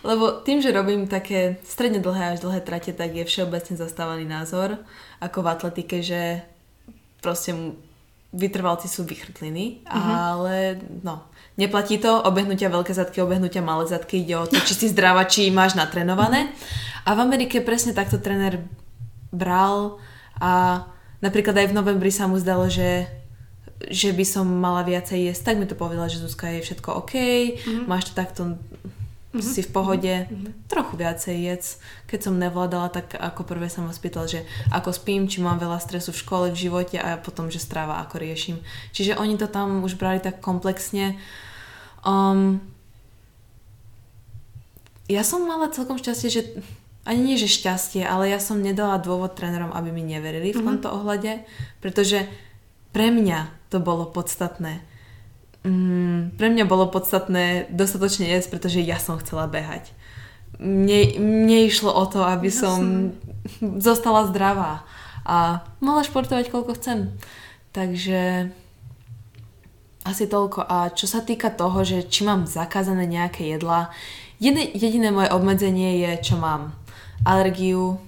lebo 0.00 0.40
tým, 0.40 0.64
že 0.64 0.72
robím 0.72 1.06
také 1.08 1.60
stredne 1.64 2.00
dlhé 2.00 2.36
až 2.36 2.38
dlhé 2.40 2.60
trate, 2.64 2.92
tak 2.92 3.12
je 3.12 3.24
všeobecne 3.24 3.76
zastávaný 3.76 4.24
názor, 4.24 4.80
ako 5.20 5.44
v 5.44 5.50
atletike, 5.52 5.98
že 6.00 6.40
proste 7.20 7.76
vytrvalci 8.30 8.86
sú 8.86 9.02
vychrtliny, 9.04 9.82
uh-huh. 9.84 10.14
ale 10.38 10.80
no, 11.02 11.26
neplatí 11.58 11.98
to, 11.98 12.22
obehnutia 12.22 12.70
veľké 12.70 12.94
zadky, 12.94 13.18
obehnutia 13.20 13.60
malé 13.60 13.90
zadky, 13.90 14.22
ide 14.22 14.38
o 14.38 14.46
to, 14.46 14.56
či 14.62 14.74
si 14.74 14.86
zdravá, 14.88 15.26
či 15.26 15.50
máš 15.50 15.74
natrenované. 15.74 16.48
Uh-huh. 16.48 17.10
A 17.10 17.18
v 17.18 17.22
Amerike 17.26 17.58
presne 17.60 17.96
takto 17.96 18.22
tréner 18.22 18.62
bral 19.34 19.98
a 20.38 20.84
napríklad 21.18 21.58
aj 21.58 21.70
v 21.70 21.76
novembri 21.76 22.10
sa 22.14 22.30
mu 22.30 22.38
zdalo, 22.38 22.70
že 22.70 23.20
že 23.80 24.12
by 24.12 24.24
som 24.28 24.44
mala 24.44 24.84
viacej 24.84 25.32
jesť, 25.32 25.42
tak 25.52 25.56
mi 25.56 25.64
to 25.64 25.72
povedala, 25.72 26.04
že 26.04 26.20
Zuzka 26.20 26.52
je 26.52 26.60
všetko 26.60 27.00
OK, 27.00 27.14
mm-hmm. 27.16 27.88
máš 27.88 28.12
to 28.12 28.12
takto 28.12 28.60
mm-hmm. 29.30 29.42
si 29.42 29.60
v 29.62 29.70
pohode, 29.70 30.14
mm-hmm. 30.26 30.66
trochu 30.66 30.94
viacej 30.98 31.36
jedz. 31.38 31.66
Keď 32.10 32.18
som 32.26 32.34
nevládala, 32.38 32.90
tak 32.90 33.14
ako 33.14 33.46
prvé 33.46 33.70
som 33.70 33.86
ma 33.86 33.94
spýtal, 33.94 34.26
že 34.26 34.42
ako 34.74 34.90
spím, 34.90 35.30
či 35.30 35.38
mám 35.38 35.62
veľa 35.62 35.78
stresu 35.78 36.10
v 36.10 36.20
škole, 36.22 36.46
v 36.50 36.60
živote 36.60 36.98
a 36.98 37.18
potom, 37.18 37.46
že 37.48 37.62
stráva, 37.62 38.02
ako 38.02 38.18
riešim. 38.18 38.58
Čiže 38.90 39.16
oni 39.16 39.38
to 39.38 39.46
tam 39.46 39.86
už 39.86 39.94
brali 39.94 40.18
tak 40.18 40.42
komplexne. 40.42 41.14
Um, 42.02 42.58
ja 45.06 45.22
som 45.22 45.46
mala 45.46 45.70
celkom 45.70 45.98
šťastie, 45.98 46.28
že 46.30 46.42
ani 47.02 47.32
nie, 47.32 47.36
že 47.40 47.50
šťastie, 47.50 48.04
ale 48.04 48.30
ja 48.30 48.38
som 48.38 48.60
nedala 48.60 49.00
dôvod 49.00 49.34
trénerom, 49.34 49.72
aby 49.72 49.90
mi 49.90 50.04
neverili 50.04 50.52
v 50.52 50.58
mm-hmm. 50.58 50.68
tomto 50.82 50.88
ohľade, 50.90 51.42
pretože 51.80 52.28
pre 52.90 53.14
mňa 53.14 53.70
to 53.70 53.78
bolo 53.78 54.10
podstatné 54.10 54.89
mm, 55.64 56.36
pre 56.36 56.48
mňa 56.52 56.64
bolo 56.68 56.88
podstatné 56.88 57.70
dostatočne 57.70 58.28
jesť, 58.28 58.56
pretože 58.56 58.80
ja 58.84 59.00
som 59.00 59.20
chcela 59.20 59.50
behať. 59.50 59.92
Mne, 60.60 61.16
mne 61.20 61.58
išlo 61.64 61.88
o 61.92 62.04
to, 62.04 62.20
aby 62.20 62.52
ja 62.52 62.66
som 62.66 63.12
zostala 63.80 64.28
zdravá 64.28 64.84
a 65.24 65.64
mohla 65.80 66.04
športovať 66.04 66.52
koľko 66.52 66.76
chcem. 66.76 66.98
Takže 67.70 68.50
Asi 70.00 70.24
toľko. 70.24 70.64
A 70.64 70.88
čo 70.96 71.04
sa 71.04 71.20
týka 71.20 71.52
toho, 71.52 71.84
že 71.84 72.08
či 72.08 72.24
mám 72.24 72.48
zakázané 72.48 73.04
nejaké 73.04 73.44
jedlá, 73.52 73.92
jediné, 74.40 74.72
jediné 74.72 75.08
moje 75.12 75.28
obmedzenie 75.28 76.00
je, 76.00 76.32
čo 76.32 76.40
mám. 76.40 76.72
Alergiu, 77.20 78.00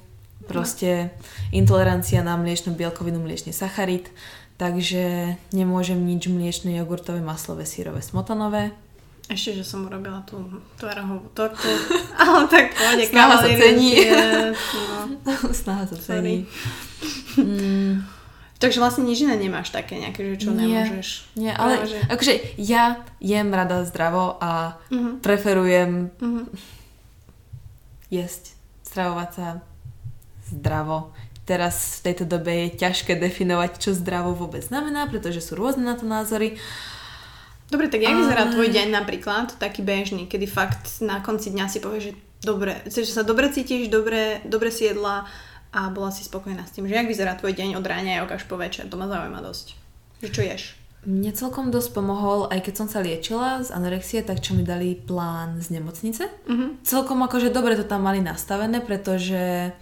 proste 0.48 1.12
intolerancia 1.52 2.24
na 2.24 2.40
mliečnú 2.40 2.72
bielkovinu, 2.72 3.20
mliečný 3.20 3.52
sacharid, 3.52 4.08
takže 4.62 5.02
nemôžem 5.50 5.98
nič 5.98 6.26
mliečne, 6.26 6.70
jogurtové, 6.76 7.18
maslové, 7.18 7.64
sírové, 7.64 7.98
smotanové. 7.98 8.70
Ešte, 9.24 9.54
že 9.54 9.64
som 9.64 9.82
urobila 9.82 10.22
tú 10.22 10.38
tvarohovú 10.76 11.26
tortu, 11.32 11.66
ale 12.16 12.46
tak 12.46 12.70
pôjde, 12.72 13.06
Snaha 13.08 13.36
sa 13.36 13.48
cení. 13.48 13.90
No. 15.24 15.34
Snaha 15.56 15.84
sa 15.84 15.96
cení. 15.96 16.46
Mm. 17.34 18.06
Takže 18.56 18.78
vlastne 18.78 19.02
nič 19.02 19.18
iné 19.20 19.34
nemáš 19.34 19.70
také 19.70 19.98
nejaké, 19.98 20.22
že 20.28 20.46
čo 20.46 20.50
Nie. 20.52 20.86
nemôžeš. 20.86 21.08
Nie, 21.34 21.50
ale 21.50 21.82
že- 21.82 21.98
akože 22.06 22.32
ja 22.56 23.02
jem 23.18 23.50
rada 23.50 23.82
zdravo 23.82 24.38
a 24.38 24.78
Mhm. 24.88 25.18
preferujem 25.18 26.14
Mhm. 26.16 26.42
jesť, 28.08 28.54
stravovať 28.84 29.30
sa 29.32 29.46
zdravo. 30.46 31.10
Teraz 31.42 31.98
v 31.98 32.12
tejto 32.12 32.24
dobe 32.24 32.70
je 32.70 32.78
ťažké 32.78 33.18
definovať, 33.18 33.82
čo 33.82 33.90
zdravo 33.98 34.30
vôbec 34.30 34.62
znamená, 34.62 35.10
pretože 35.10 35.42
sú 35.42 35.58
rôzne 35.58 35.82
na 35.82 35.98
to 35.98 36.06
názory. 36.06 36.54
Dobre, 37.66 37.88
tak 37.88 38.04
jak 38.04 38.14
vyzerá 38.14 38.46
Ale- 38.46 38.54
tvoj 38.54 38.68
deň 38.68 38.88
napríklad, 38.92 39.56
taký 39.58 39.82
bežný, 39.82 40.28
kedy 40.28 40.46
fakt 40.46 41.00
na 41.02 41.18
konci 41.24 41.50
dňa 41.50 41.66
si 41.66 41.80
povieš, 41.80 42.04
že 42.04 42.14
dobre, 42.44 42.78
že 42.86 43.08
sa 43.08 43.24
dobre 43.24 43.48
cítiš, 43.48 43.88
dobre, 43.88 44.44
dobre 44.44 44.68
si 44.70 44.86
jedla 44.86 45.24
a 45.72 45.80
bola 45.88 46.12
si 46.12 46.20
spokojná 46.22 46.68
s 46.68 46.76
tým, 46.76 46.84
že 46.84 46.94
jak 46.94 47.08
vyzerá 47.08 47.32
tvoj 47.34 47.56
deň 47.56 47.80
od 47.80 47.84
ráňajok 47.86 48.28
až 48.28 48.42
po 48.44 48.60
večer, 48.60 48.86
to 48.92 49.00
ma 49.00 49.08
zaujíma 49.08 49.40
dosť. 49.40 49.66
Že 50.20 50.28
čo 50.30 50.42
ješ? 50.44 50.62
Mne 51.02 51.34
celkom 51.34 51.74
dosť 51.74 51.98
pomohol, 51.98 52.46
aj 52.52 52.62
keď 52.62 52.74
som 52.78 52.86
sa 52.86 53.02
liečila 53.02 53.58
z 53.66 53.74
anorexie, 53.74 54.22
tak 54.22 54.38
čo 54.38 54.54
mi 54.54 54.62
dali 54.62 54.94
plán 54.94 55.58
z 55.58 55.74
nemocnice. 55.74 56.30
Mhm. 56.46 56.86
Celkom 56.86 57.18
akože 57.26 57.50
dobre 57.50 57.74
to 57.74 57.82
tam 57.82 58.06
mali 58.06 58.22
nastavené, 58.22 58.78
pretože 58.84 59.72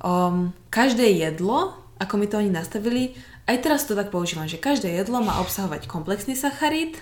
um, 0.00 0.52
každé 0.68 1.04
jedlo, 1.20 1.72
ako 1.96 2.14
mi 2.16 2.26
to 2.26 2.38
oni 2.38 2.50
nastavili, 2.50 3.14
aj 3.46 3.56
teraz 3.60 3.84
to 3.84 3.94
tak 3.94 4.08
používam, 4.08 4.46
že 4.46 4.56
každé 4.56 4.88
jedlo 4.88 5.20
má 5.20 5.40
obsahovať 5.40 5.86
komplexný 5.86 6.34
sacharid, 6.34 6.96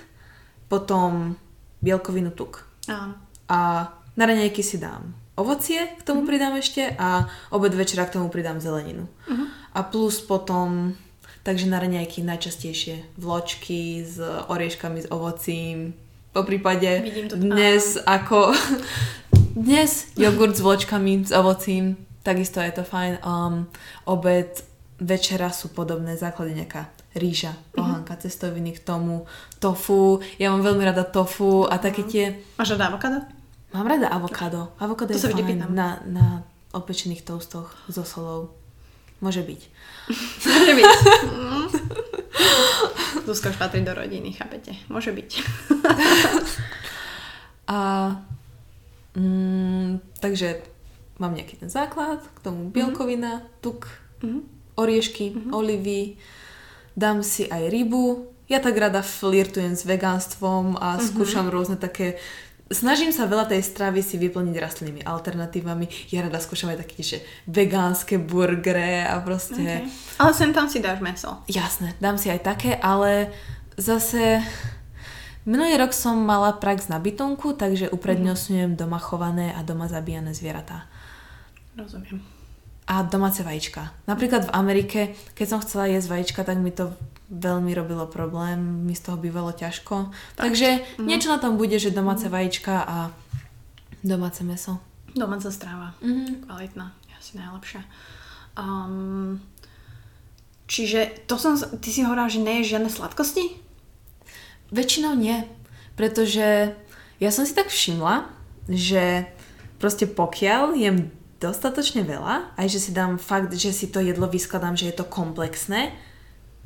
potom 0.69 1.37
bielkovinu 1.81 2.31
tuk. 2.31 2.65
Áno. 2.89 3.15
A 3.49 3.89
na 4.17 4.25
raňajky 4.27 4.61
si 4.61 4.77
dám 4.77 5.15
ovocie, 5.39 5.87
k 5.95 6.03
tomu 6.03 6.27
pridám 6.27 6.59
ešte 6.59 6.83
a 6.99 7.31
obed 7.55 7.71
večera 7.71 8.03
k 8.05 8.19
tomu 8.19 8.27
pridám 8.29 8.59
zeleninu. 8.59 9.07
A 9.71 9.87
plus 9.87 10.19
potom, 10.19 10.99
takže 11.47 11.71
na 11.71 11.79
raňajky 11.79 12.27
najčastejšie 12.27 13.15
vločky 13.15 14.03
s 14.03 14.19
orieškami, 14.51 15.07
s 15.07 15.09
ovocím. 15.15 15.95
Po 16.35 16.43
prípade 16.43 16.91
Vidím 17.07 17.31
to- 17.31 17.39
dnes 17.39 17.95
ako 18.03 18.51
dnes 19.55 20.11
jogurt 20.19 20.59
s 20.59 20.61
vločkami, 20.61 21.23
s 21.23 21.33
ovocím, 21.33 21.95
takisto 22.29 22.61
je 22.61 22.73
to 22.77 22.85
fajn. 22.85 23.25
Um, 23.25 23.65
obed, 24.05 24.53
večera 25.01 25.49
sú 25.49 25.73
podobné, 25.73 26.21
základy 26.21 26.61
nejaká 26.61 26.93
ríža, 27.17 27.57
pohánka, 27.73 28.21
cestoviny 28.21 28.77
k 28.77 28.85
tomu, 28.85 29.25
tofu, 29.57 30.21
ja 30.37 30.53
mám 30.53 30.61
veľmi 30.61 30.85
rada 30.85 31.09
tofu 31.09 31.65
a 31.65 31.81
také 31.81 32.05
tie 32.05 32.37
Máš 32.61 32.77
rada 32.77 32.93
avokádo? 32.93 33.19
Mám 33.73 33.87
rada 33.89 34.09
avokádo. 34.13 34.73
Avokádo 34.77 35.13
To 35.13 35.19
je 35.19 35.25
fajn 35.25 35.45
pýtam. 35.45 35.73
na, 35.73 35.89
na 36.05 36.27
opečených 36.77 37.25
toastoch 37.25 37.73
so 37.89 38.05
solou. 38.05 38.53
Môže 39.19 39.43
byť. 39.43 39.61
Môže 40.47 40.73
byť. 40.79 40.91
Zuzka 43.29 43.51
už 43.51 43.59
patrí 43.59 43.83
do 43.83 43.93
rodiny, 43.93 44.33
chápete? 44.33 44.73
Môže 44.89 45.11
byť. 45.11 45.31
A 47.69 47.79
mm, 49.19 50.01
takže 50.23 50.63
mám 51.19 51.35
nejaký 51.35 51.59
ten 51.59 51.71
základ, 51.71 52.23
k 52.23 52.39
tomu 52.41 52.71
bielkovina, 52.71 53.43
tuk, 53.61 53.87
Mhm. 54.23 54.41
oriešky, 54.75 55.55
olivy, 55.55 56.19
dám 56.99 57.23
si 57.23 57.47
aj 57.47 57.71
rybu. 57.71 58.27
Ja 58.49 58.59
tak 58.59 58.79
rada 58.79 59.03
flirtujem 59.03 59.77
s 59.77 59.85
vegánstvom 59.85 60.79
a 60.81 60.99
skúšam 60.99 61.47
rôzne 61.51 61.77
také 61.77 62.19
Snažím 62.69 63.17
sa 63.17 63.25
veľa 63.25 63.49
tej 63.49 63.65
stravy 63.65 64.05
si 64.05 64.21
vyplniť 64.21 64.53
rastlinnými 64.61 65.01
alternatívami. 65.01 65.89
Ja 66.13 66.21
rada 66.21 66.37
skúšam 66.37 66.69
aj 66.69 66.85
také, 66.85 67.01
že 67.01 67.25
vegánske 67.49 68.21
burgery 68.21 69.09
a 69.09 69.25
proste... 69.25 69.89
Okay. 69.89 70.21
Ale 70.21 70.33
sem 70.37 70.53
tam 70.53 70.69
si 70.69 70.85
dáš 70.85 71.01
meso. 71.01 71.33
Jasné, 71.49 71.97
dám 71.97 72.21
si 72.21 72.29
aj 72.29 72.45
také, 72.45 72.77
ale 72.77 73.33
zase 73.81 74.45
minulý 75.49 75.81
rok 75.81 75.97
som 75.97 76.21
mala 76.21 76.53
prax 76.61 76.93
na 76.93 77.01
bytunku, 77.01 77.57
takže 77.57 77.89
uprednostňujem 77.89 78.77
doma 78.77 79.01
chované 79.01 79.57
a 79.57 79.65
doma 79.65 79.89
zabíjané 79.89 80.37
zvieratá. 80.37 80.93
Rozumiem. 81.79 82.19
A 82.89 83.05
domáce 83.07 83.45
vajíčka. 83.45 83.93
Napríklad 84.11 84.49
v 84.49 84.55
Amerike, 84.57 85.01
keď 85.39 85.47
som 85.47 85.63
chcela 85.63 85.87
jesť 85.87 86.09
vajíčka, 86.09 86.41
tak 86.43 86.59
mi 86.59 86.73
to 86.75 86.97
veľmi 87.29 87.77
robilo 87.77 88.09
problém, 88.09 88.89
mi 88.89 88.97
z 88.97 89.05
toho 89.05 89.21
bývalo 89.21 89.53
ťažko. 89.53 90.09
Takže 90.41 90.99
niečo 90.99 91.29
na 91.29 91.39
tom 91.39 91.61
bude, 91.61 91.77
že 91.77 91.93
domáce 91.93 92.27
vajíčka 92.27 92.83
a 92.83 92.97
domáce 94.01 94.41
meso. 94.41 94.81
Domáca 95.13 95.53
stráva. 95.53 95.95
Mhm. 96.01 96.49
Kvalitná. 96.49 96.97
Asi 97.19 97.37
najlepšia. 97.37 97.85
Um, 98.57 99.43
čiže 100.65 101.29
to 101.29 101.37
som, 101.37 101.61
ty 101.79 101.93
si 101.93 102.03
hovorila, 102.03 102.33
že 102.33 102.41
neješ 102.41 102.73
žiadne 102.73 102.91
sladkosti? 102.91 103.45
Väčšinou 104.73 105.13
nie, 105.13 105.45
pretože 105.95 106.73
ja 107.21 107.31
som 107.35 107.45
si 107.45 107.53
tak 107.53 107.69
všimla, 107.69 108.31
že 108.71 109.29
proste 109.77 110.07
pokiaľ 110.09 110.65
jem 110.79 111.11
dostatočne 111.39 112.03
veľa, 112.03 112.59
aj 112.59 112.67
že 112.67 112.79
si 112.79 112.91
dám 112.91 113.17
fakt, 113.19 113.55
že 113.55 113.71
si 113.71 113.87
to 113.91 114.03
jedlo 114.03 114.27
vyskladám, 114.27 114.75
že 114.75 114.91
je 114.91 114.95
to 114.99 115.07
komplexné, 115.07 115.95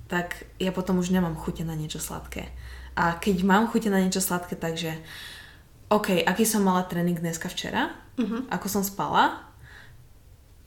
tak 0.08 0.48
ja 0.60 0.72
potom 0.72 1.00
už 1.00 1.12
nemám 1.12 1.36
chute 1.36 1.64
na 1.64 1.76
niečo 1.76 2.00
sladké. 2.00 2.48
A 2.92 3.16
keď 3.16 3.44
mám 3.44 3.68
chute 3.68 3.88
na 3.88 4.00
niečo 4.00 4.20
sladké, 4.20 4.56
takže 4.56 4.96
OK, 5.92 6.24
aký 6.24 6.44
som 6.48 6.64
mala 6.64 6.84
tréning 6.84 7.16
dneska 7.16 7.48
včera, 7.52 7.92
uh-huh. 8.16 8.48
ako 8.48 8.66
som 8.68 8.84
spala, 8.84 9.44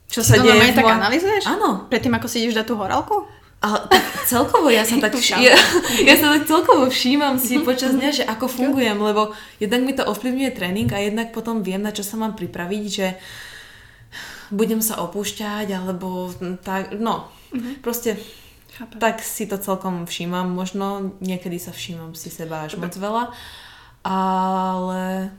čo 0.06 0.22
Si 0.22 0.30
sa 0.30 0.38
deje 0.38 0.54
v 0.54 0.74
tak 0.74 0.86
analyzuješ? 0.86 1.50
Áno, 1.50 1.90
Predtým, 1.90 2.14
ako 2.14 2.26
si 2.30 2.46
ideš 2.46 2.62
dať 2.62 2.66
tú 2.70 2.74
horálku? 2.78 3.26
ale 3.56 3.88
tak 3.88 4.04
celkovo 4.28 4.68
ja 4.68 4.84
sa 4.84 5.00
tak 5.04 5.16
ja, 5.16 5.56
ja 6.08 6.14
sa 6.14 6.26
tak 6.36 6.44
celkovo 6.44 6.92
všímam 6.92 7.40
si 7.40 7.58
počas 7.64 7.96
dňa, 7.96 8.10
že 8.12 8.24
ako 8.28 8.46
fungujem, 8.46 9.00
lebo 9.00 9.32
jednak 9.58 9.82
mi 9.82 9.92
to 9.96 10.04
ovplyvňuje 10.04 10.50
tréning 10.52 10.90
a 10.92 11.00
jednak 11.00 11.32
potom 11.32 11.64
viem, 11.64 11.80
na 11.80 11.90
čo 11.90 12.04
sa 12.04 12.20
mám 12.20 12.36
pripraviť, 12.36 12.84
že 12.86 13.16
budem 14.50 14.78
sa 14.78 15.00
opúšťať, 15.00 15.66
alebo 15.70 16.30
tak, 16.60 16.94
no, 16.94 17.26
proste 17.80 18.16
Chápem. 18.72 18.98
tak 18.98 19.20
si 19.20 19.44
to 19.44 19.56
celkom 19.56 20.04
všímam, 20.04 20.50
možno 20.50 21.14
niekedy 21.18 21.56
sa 21.56 21.70
všímam 21.70 22.12
si 22.12 22.28
seba 22.28 22.64
až 22.64 22.76
moc 22.76 22.92
veľa, 22.92 23.32
ale 24.04 25.30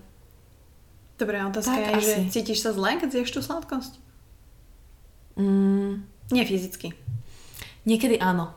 Dobre, 1.17 1.41
otázka 1.41 1.73
Tak 1.73 1.97
je, 1.97 2.01
že 2.01 2.13
asi. 2.13 2.29
cítiš 2.29 2.61
sa 2.61 2.71
zle, 2.71 2.93
keď 2.95 3.09
zješ 3.11 3.29
tú 3.33 3.41
sladkosť? 3.41 3.97
mm, 5.35 5.93
Nie 6.29 6.45
fyzicky. 6.45 6.93
niekedy 7.85 8.17
áno. 8.17 8.53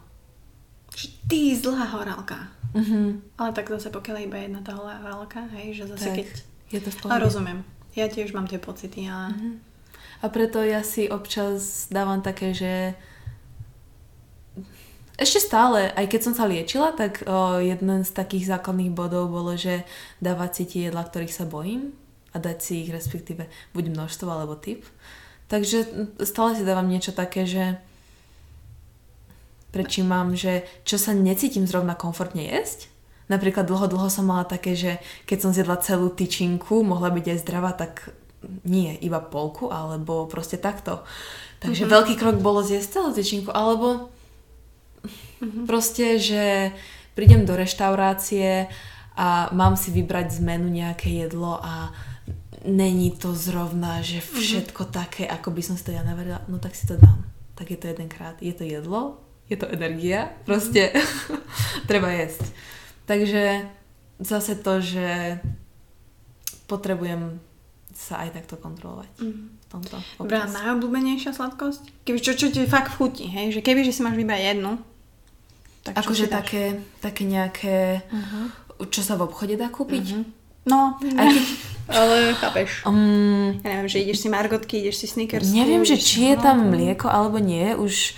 Že 0.92 1.07
ty 1.24 1.40
zlá 1.55 1.88
horálka. 1.88 2.53
Mhm, 2.70 3.34
Ale 3.34 3.51
tak 3.51 3.66
zase 3.66 3.88
pokiaľ 3.88 4.16
je 4.20 4.26
iba 4.26 4.38
jedna 4.38 4.61
tá 4.61 4.76
horálka, 4.76 5.42
hej, 5.57 5.72
že 5.74 5.84
zase 5.88 6.07
tak, 6.07 6.16
keď... 6.20 6.28
je 6.68 6.80
to 6.80 6.90
v 6.90 6.96
A 6.96 7.01
pohode. 7.01 7.22
rozumiem. 7.24 7.59
Ja 7.94 8.07
tiež 8.07 8.30
mám 8.30 8.46
tie 8.46 8.59
pocity, 8.59 9.09
ale... 9.09 9.34
A 10.21 10.29
preto 10.29 10.61
ja 10.61 10.85
si 10.85 11.09
občas 11.09 11.89
dávam 11.89 12.21
také, 12.21 12.53
že 12.53 12.93
ešte 15.21 15.41
stále, 15.53 15.93
aj 15.93 16.07
keď 16.09 16.21
som 16.25 16.35
sa 16.37 16.49
liečila, 16.49 16.97
tak 16.97 17.25
o, 17.29 17.61
jeden 17.61 18.05
z 18.05 18.11
takých 18.12 18.57
základných 18.57 18.93
bodov 18.93 19.29
bolo, 19.29 19.53
že 19.53 19.85
dávať 20.25 20.51
si 20.53 20.64
tie 20.64 20.81
jedla, 20.89 21.05
ktorých 21.05 21.37
sa 21.37 21.45
bojím 21.45 21.93
a 22.33 22.41
dať 22.41 22.57
si 22.57 22.73
ich 22.85 22.91
respektíve 22.93 23.45
buď 23.77 23.85
množstvo 23.93 24.29
alebo 24.33 24.57
typ. 24.57 24.81
Takže 25.53 26.09
stále 26.25 26.57
si 26.57 26.64
dávam 26.64 26.89
niečo 26.89 27.12
také, 27.12 27.45
že 27.45 27.77
prečímam, 29.77 30.33
že 30.33 30.64
čo 30.89 30.97
sa 30.97 31.12
necítim 31.12 31.68
zrovna 31.68 31.93
komfortne 31.93 32.49
jesť. 32.49 32.89
Napríklad 33.29 33.68
dlho, 33.68 33.87
dlho 33.87 34.09
som 34.11 34.27
mala 34.27 34.49
také, 34.49 34.75
že 34.75 34.99
keď 35.29 35.39
som 35.39 35.55
zjedla 35.55 35.85
celú 35.85 36.11
tyčinku, 36.11 36.83
mohla 36.83 37.12
byť 37.12 37.27
aj 37.31 37.39
zdravá, 37.45 37.77
tak 37.77 38.11
nie, 38.64 38.97
iba 39.05 39.20
polku, 39.20 39.68
alebo 39.68 40.24
proste 40.26 40.57
takto. 40.57 41.05
Takže 41.61 41.84
mm-hmm. 41.84 41.95
veľký 41.97 42.14
krok 42.16 42.36
bolo 42.41 42.64
zjesť 42.64 42.88
celú 43.01 43.11
tyčinku, 43.12 43.53
alebo 43.53 44.09
mm-hmm. 45.45 45.64
proste, 45.68 46.16
že 46.16 46.72
prídem 47.12 47.45
do 47.45 47.53
reštaurácie 47.53 48.72
a 49.16 49.53
mám 49.53 49.76
si 49.76 49.93
vybrať 49.93 50.36
z 50.36 50.41
menu 50.41 50.72
nejaké 50.72 51.12
jedlo 51.12 51.61
a 51.61 51.93
není 52.64 53.12
to 53.12 53.36
zrovna, 53.36 54.01
že 54.01 54.24
všetko 54.24 54.88
mm-hmm. 54.88 54.99
také, 55.05 55.24
ako 55.28 55.49
by 55.53 55.62
som 55.64 55.74
si 55.76 55.84
to 55.84 55.93
ja 55.93 56.01
naverila, 56.01 56.41
no 56.49 56.57
tak 56.57 56.72
si 56.72 56.88
to 56.88 56.97
dám. 56.97 57.24
Tak 57.57 57.76
je 57.76 57.76
to 57.76 57.93
jedenkrát. 57.93 58.41
Je 58.41 58.57
to 58.57 58.64
jedlo, 58.64 59.20
je 59.53 59.57
to 59.61 59.68
energia, 59.68 60.32
proste 60.49 60.97
treba 61.91 62.09
jesť. 62.09 62.41
Takže 63.05 63.68
zase 64.22 64.57
to, 64.57 64.80
že 64.80 65.41
potrebujem 66.70 67.43
sa 68.01 68.24
aj 68.24 68.40
takto 68.40 68.57
kontrolovať. 68.57 69.12
Mm. 69.20 69.61
Tomto 69.68 70.01
Dobrá, 70.16 70.48
najobľúbenejšia 70.48 71.36
sladkosť? 71.36 72.09
Keby, 72.09 72.18
čo, 72.24 72.32
čo 72.32 72.48
ti 72.48 72.64
fakt 72.64 72.96
chutí, 72.96 73.28
hej? 73.28 73.53
Že 73.53 73.61
keby, 73.61 73.80
že 73.84 73.92
si 73.92 74.01
máš 74.01 74.16
vybrať 74.16 74.57
jednu, 74.57 74.80
tak 75.84 75.96
Akože 75.96 76.28
také, 76.28 76.80
také 77.01 77.24
nejaké, 77.24 78.05
uh-huh. 78.05 78.84
čo 78.92 79.01
sa 79.01 79.16
v 79.16 79.24
obchode 79.24 79.57
dá 79.57 79.72
kúpiť? 79.72 80.07
Uh-huh. 80.12 80.24
No, 80.68 81.01
aj 81.01 81.26
keď... 81.32 81.44
ale 82.01 82.16
chápeš. 82.36 82.84
Um, 82.84 83.57
ja 83.64 83.68
neviem, 83.76 83.88
že 83.88 84.05
ideš 84.05 84.20
si 84.20 84.28
Margotky, 84.28 84.84
ideš 84.84 85.01
si 85.01 85.07
Snickers. 85.09 85.48
Neviem, 85.48 85.80
že 85.88 85.96
či 85.96 86.32
je 86.32 86.36
tam 86.36 86.68
mlieko 86.68 87.09
alebo 87.09 87.40
nie, 87.40 87.72
už 87.72 88.12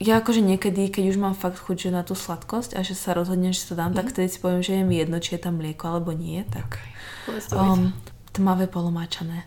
ja 0.00 0.18
akože 0.18 0.40
niekedy, 0.40 0.88
keď 0.88 1.12
už 1.14 1.18
mám 1.20 1.36
fakt 1.36 1.60
chuť 1.60 1.76
že 1.76 1.90
na 1.92 2.02
tú 2.02 2.16
sladkosť 2.16 2.74
a 2.74 2.80
že 2.80 2.96
sa 2.96 3.12
rozhodnem, 3.12 3.52
že 3.52 3.68
to 3.68 3.76
dám, 3.76 3.92
mm. 3.92 3.98
tak 4.00 4.06
vtedy 4.10 4.32
si 4.32 4.40
poviem, 4.40 4.64
že 4.64 4.80
je 4.80 4.82
mi 4.82 4.96
jedno, 4.96 5.20
či 5.20 5.36
je 5.36 5.44
tam 5.44 5.60
mlieko 5.60 5.92
alebo 5.92 6.10
nie. 6.16 6.40
Tak 6.48 6.80
okay. 7.28 7.54
um, 7.54 7.92
tmavé 8.32 8.66
polomáčané. 8.66 9.46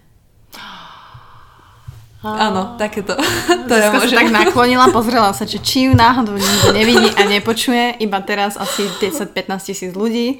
Áno, 2.23 2.79
takéto. 2.79 3.19
to 3.69 3.73
ja 3.75 3.91
môžem. 3.91 4.15
tak 4.15 4.31
naklonila, 4.31 4.87
pozrela 4.95 5.35
sa, 5.35 5.43
či, 5.43 5.59
či 5.59 5.77
ju 5.87 5.93
náhodou 5.95 6.39
nikto 6.39 6.71
nevidí 6.71 7.11
a 7.19 7.27
nepočuje. 7.27 7.99
Iba 7.99 8.23
teraz 8.23 8.55
asi 8.55 8.87
10-15 8.99 9.67
tisíc 9.67 9.91
ľudí 9.91 10.39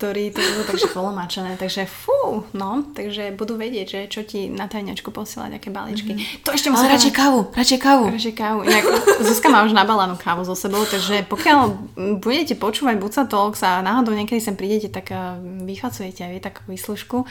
ktorí 0.00 0.32
to 0.32 0.40
budú 0.40 0.62
takže 0.64 0.88
polomačené. 0.96 1.60
Takže 1.60 1.84
fú, 1.84 2.48
no, 2.56 2.88
takže 2.96 3.36
budú 3.36 3.60
vedieť, 3.60 3.84
že 3.84 4.00
čo 4.08 4.24
ti 4.24 4.48
na 4.48 4.64
tajňačku 4.64 5.12
posielať, 5.12 5.60
aké 5.60 5.68
balíčky. 5.68 6.16
Mm-hmm. 6.16 6.48
To 6.48 6.56
ešte 6.56 6.72
musím... 6.72 6.88
Ale 6.88 6.96
radšej 6.96 7.12
kávu, 7.12 7.40
radšej 7.52 7.78
kávu. 7.84 8.04
Radšej 8.08 8.34
kávu. 8.40 8.60
Inak 8.64 8.84
Zuzka 9.20 9.52
má 9.52 9.60
už 9.60 9.76
nabalanú 9.76 10.16
kávu 10.16 10.48
so 10.48 10.56
sebou, 10.56 10.80
takže 10.88 11.28
pokiaľ 11.28 11.76
budete 12.16 12.56
počúvať 12.56 12.96
Buca 12.96 13.28
Talks 13.28 13.60
a 13.60 13.84
náhodou 13.84 14.16
niekedy 14.16 14.40
sem 14.40 14.56
prídete, 14.56 14.88
tak 14.88 15.12
eh, 15.12 15.20
vyfacujete 15.68 16.24
aj 16.24 16.32
vy 16.32 16.40
takú 16.40 16.64
výslužku. 16.64 17.28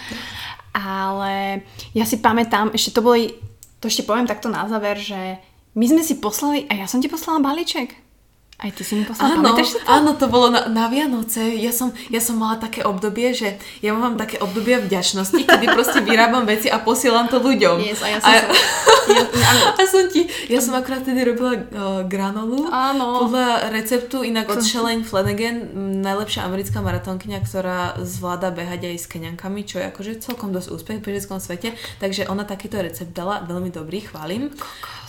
Ale 0.78 1.66
ja 1.98 2.06
si 2.06 2.22
pamätám, 2.22 2.70
ešte 2.78 2.94
to 2.94 3.02
boli, 3.02 3.34
to 3.82 3.90
ešte 3.90 4.06
poviem 4.06 4.30
takto 4.30 4.46
na 4.46 4.70
záver, 4.70 5.02
že 5.02 5.42
my 5.74 5.86
sme 5.90 6.06
si 6.06 6.22
poslali, 6.22 6.70
a 6.70 6.78
ja 6.78 6.86
som 6.86 7.02
ti 7.02 7.10
poslala 7.10 7.42
balíček. 7.42 8.09
Aj 8.60 8.76
ty 8.76 8.84
si 8.84 9.00
mi 9.00 9.08
poslala, 9.08 9.40
áno, 9.40 9.56
to? 9.56 9.64
Áno, 9.88 10.10
to 10.20 10.28
bolo 10.28 10.52
na, 10.52 10.68
na 10.68 10.92
Vianoce. 10.92 11.56
Ja 11.56 11.72
som, 11.72 11.96
ja 12.12 12.20
som 12.20 12.36
mala 12.36 12.60
také 12.60 12.84
obdobie, 12.84 13.32
že 13.32 13.56
ja 13.80 13.96
mám 13.96 14.20
také 14.20 14.36
obdobie 14.36 14.84
vďačnosti, 14.84 15.48
kedy 15.48 15.66
proste 15.72 16.04
vyrábam 16.04 16.44
veci 16.44 16.68
a 16.68 16.76
posielam 16.76 17.32
to 17.32 17.40
ľuďom. 17.40 17.80
Yes, 17.80 18.04
a 18.04 18.12
ja 18.12 18.20
som, 18.20 18.28
a, 18.28 18.36
sa, 18.36 18.46
ja, 19.16 19.24
a 19.80 19.84
som 19.88 20.04
ti, 20.12 20.28
ja 20.52 20.60
som 20.60 20.76
akurát 20.76 21.08
tedy 21.08 21.24
robila 21.24 21.56
uh, 21.56 22.04
granolu 22.04 22.68
áno. 22.68 23.32
podľa 23.32 23.72
receptu 23.72 24.28
inak 24.28 24.52
od 24.52 24.60
Shalane 24.60 25.08
Flanagan, 25.08 25.72
najlepšia 26.04 26.44
americká 26.44 26.84
maratónkyňa, 26.84 27.40
ktorá 27.48 27.96
zvláda 28.04 28.52
behať 28.52 28.92
aj 28.92 28.98
s 29.00 29.08
keňankami, 29.08 29.64
čo 29.64 29.80
je 29.80 29.88
akože 29.88 30.20
celkom 30.20 30.52
dosť 30.52 30.68
úspech 30.76 31.00
v 31.00 31.08
bežeckom 31.08 31.40
svete. 31.40 31.80
Takže 32.04 32.28
ona 32.28 32.44
takýto 32.44 32.76
recept 32.84 33.16
dala, 33.16 33.40
veľmi 33.48 33.72
dobrý, 33.72 34.04
chválim. 34.04 34.52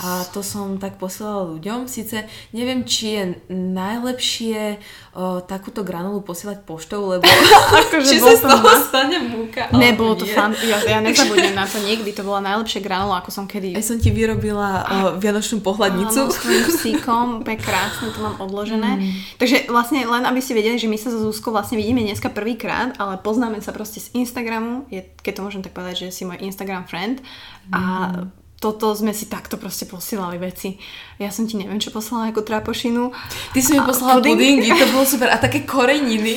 A 0.01 0.25
to 0.31 0.41
som 0.41 0.79
tak 0.81 0.97
posielala 0.97 1.51
ľuďom. 1.51 1.91
Sice 1.91 2.25
neviem, 2.57 2.87
či 2.89 3.19
je 3.19 3.40
najlepšie 3.49 4.77
o, 5.17 5.41
takúto 5.41 5.81
granulu 5.87 6.21
posielať 6.21 6.67
poštou, 6.69 7.17
lebo 7.17 7.25
akože 7.87 8.11
či 8.11 8.19
sa 8.21 8.37
z 8.37 8.45
toho 8.45 8.67
na... 8.67 8.77
stane 8.83 9.19
múka. 9.25 9.71
Nebolo 9.73 10.19
to 10.21 10.27
fan, 10.29 10.53
ja, 10.61 10.83
ja 10.85 10.99
nezabudnem 11.05 11.57
na 11.57 11.65
to 11.65 11.81
nikdy, 11.81 12.13
to 12.13 12.27
bola 12.27 12.45
najlepšia 12.45 12.85
granula, 12.85 13.23
ako 13.23 13.31
som 13.33 13.45
kedy... 13.49 13.73
Aj 13.73 13.85
som 13.87 13.97
ti 13.97 14.11
vyrobila 14.11 14.71
o, 14.83 14.97
vianočnú 15.17 15.63
pohľadnicu. 15.63 16.21
Áno, 16.27 16.35
s 16.35 16.83
psíkom, 16.83 17.47
úplne 17.47 17.59
krásne, 17.63 18.11
to 18.11 18.21
mám 18.21 18.37
odložené. 18.43 19.01
Mm. 19.01 19.11
Takže 19.39 19.71
vlastne 19.71 20.03
len 20.05 20.27
aby 20.27 20.41
si 20.43 20.53
vedeli, 20.53 20.77
že 20.77 20.91
my 20.91 20.99
sa 20.99 21.15
so 21.15 21.23
Zuzkou 21.23 21.55
vlastne 21.55 21.79
vidíme 21.79 22.03
dneska 22.03 22.29
prvýkrát, 22.33 22.99
ale 22.99 23.21
poznáme 23.23 23.63
sa 23.63 23.71
proste 23.71 24.03
z 24.03 24.11
Instagramu, 24.19 24.89
je, 24.91 25.07
keď 25.23 25.33
to 25.39 25.45
môžem 25.47 25.63
tak 25.63 25.77
povedať, 25.77 26.09
že 26.09 26.17
si 26.17 26.23
môj 26.27 26.43
Instagram 26.43 26.89
friend 26.91 27.23
mm. 27.71 28.40
Toto 28.61 28.93
sme 28.93 29.17
si 29.17 29.25
takto 29.25 29.57
proste 29.57 29.89
posielali 29.89 30.37
veci. 30.37 30.77
Ja 31.17 31.33
som 31.33 31.49
ti 31.49 31.57
neviem, 31.57 31.81
čo 31.81 31.89
poslala 31.89 32.29
ako 32.29 32.45
trápošinu. 32.45 33.09
Ty 33.57 33.59
si 33.65 33.73
mi 33.73 33.81
poslala 33.81 34.21
pudingy, 34.21 34.69
to 34.69 34.85
bolo 34.93 35.09
super. 35.09 35.33
A 35.33 35.41
také 35.41 35.65
koreniny. 35.65 36.37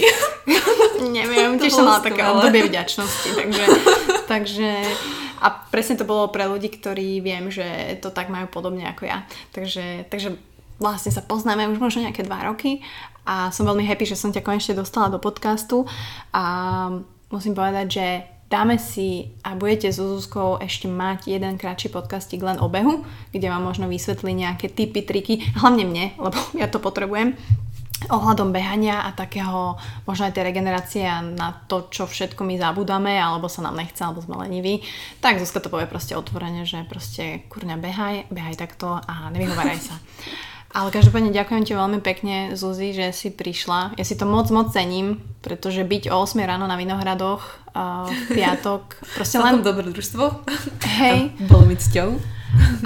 neviem, 1.19 1.59
tiež 1.59 1.75
som 1.75 1.83
mala 1.83 1.99
také 1.99 2.23
obdobie 2.23 2.71
vďačnosti. 2.71 3.27
Takže, 3.27 3.63
takže 4.33 4.69
a 5.43 5.47
presne 5.51 5.99
to 5.99 6.07
bolo 6.07 6.31
pre 6.31 6.47
ľudí, 6.47 6.71
ktorí 6.71 7.19
viem, 7.19 7.51
že 7.51 7.99
to 7.99 8.07
tak 8.07 8.31
majú 8.31 8.47
podobne 8.47 8.87
ako 8.87 9.03
ja. 9.03 9.27
Takže, 9.51 10.07
takže 10.07 10.39
vlastne 10.79 11.11
sa 11.11 11.19
poznáme 11.19 11.67
už 11.75 11.83
možno 11.83 12.07
nejaké 12.07 12.23
dva 12.23 12.47
roky 12.47 12.79
a 13.27 13.51
som 13.51 13.67
veľmi 13.67 13.83
happy, 13.83 14.07
že 14.07 14.15
som 14.15 14.31
ťa 14.31 14.43
konečne 14.43 14.79
dostala 14.79 15.11
do 15.11 15.19
podcastu 15.19 15.83
a 16.31 16.43
musím 17.27 17.51
povedať, 17.51 17.87
že 17.91 18.07
dáme 18.53 18.77
si 18.77 19.33
a 19.41 19.57
budete 19.57 19.89
s 19.89 19.97
Zuzkou 19.97 20.61
ešte 20.61 20.85
mať 20.85 21.25
jeden 21.33 21.57
kratší 21.57 21.89
podcastik 21.89 22.45
len 22.45 22.61
o 22.61 22.69
behu, 22.69 23.01
kde 23.33 23.49
vám 23.49 23.65
možno 23.65 23.89
vysvetlí 23.89 24.29
nejaké 24.29 24.69
tipy, 24.69 25.01
triky, 25.01 25.41
hlavne 25.57 25.89
mne, 25.89 26.05
lebo 26.21 26.37
ja 26.61 26.69
to 26.69 26.77
potrebujem 26.77 27.33
ohľadom 28.11 28.51
behania 28.51 29.07
a 29.07 29.15
takého 29.15 29.79
možno 30.03 30.27
aj 30.27 30.35
tej 30.35 30.43
regenerácie 30.51 31.07
na 31.33 31.55
to, 31.65 31.87
čo 31.87 32.03
všetko 32.03 32.43
my 32.43 32.59
zabudáme, 32.59 33.15
alebo 33.15 33.47
sa 33.47 33.63
nám 33.63 33.79
nechce, 33.79 34.03
alebo 34.03 34.19
sme 34.19 34.37
leniví, 34.43 34.83
tak 35.23 35.39
Zuzka 35.39 35.63
to 35.63 35.71
povie 35.71 35.87
proste 35.87 36.13
otvorene, 36.13 36.67
že 36.67 36.83
proste 36.85 37.47
kurňa 37.47 37.79
behaj, 37.79 38.27
behaj 38.27 38.59
takto 38.59 38.99
a 38.99 39.31
nevyhováraj 39.33 39.79
sa. 39.81 39.95
Ale 40.73 40.89
každopádne 40.89 41.29
ďakujem 41.29 41.63
ti 41.69 41.77
veľmi 41.77 42.01
pekne, 42.01 42.57
Zuzi, 42.57 42.97
že 42.97 43.13
si 43.13 43.29
prišla. 43.29 43.93
Ja 43.93 44.01
si 44.01 44.17
to 44.17 44.25
moc, 44.25 44.49
moc 44.49 44.73
cením, 44.73 45.21
pretože 45.45 45.85
byť 45.85 46.09
o 46.09 46.25
8 46.25 46.41
ráno 46.41 46.65
na 46.65 46.73
Vinohradoch 46.81 47.45
uh, 47.77 48.09
v 48.09 48.29
piatok... 48.41 48.97
Proste 49.13 49.37
len... 49.37 49.61
dobré 49.61 49.85
družstvo. 49.93 50.41
Hej. 50.97 51.37
Bolo 51.45 51.69
mi 51.69 51.77
cťou. 51.77 52.17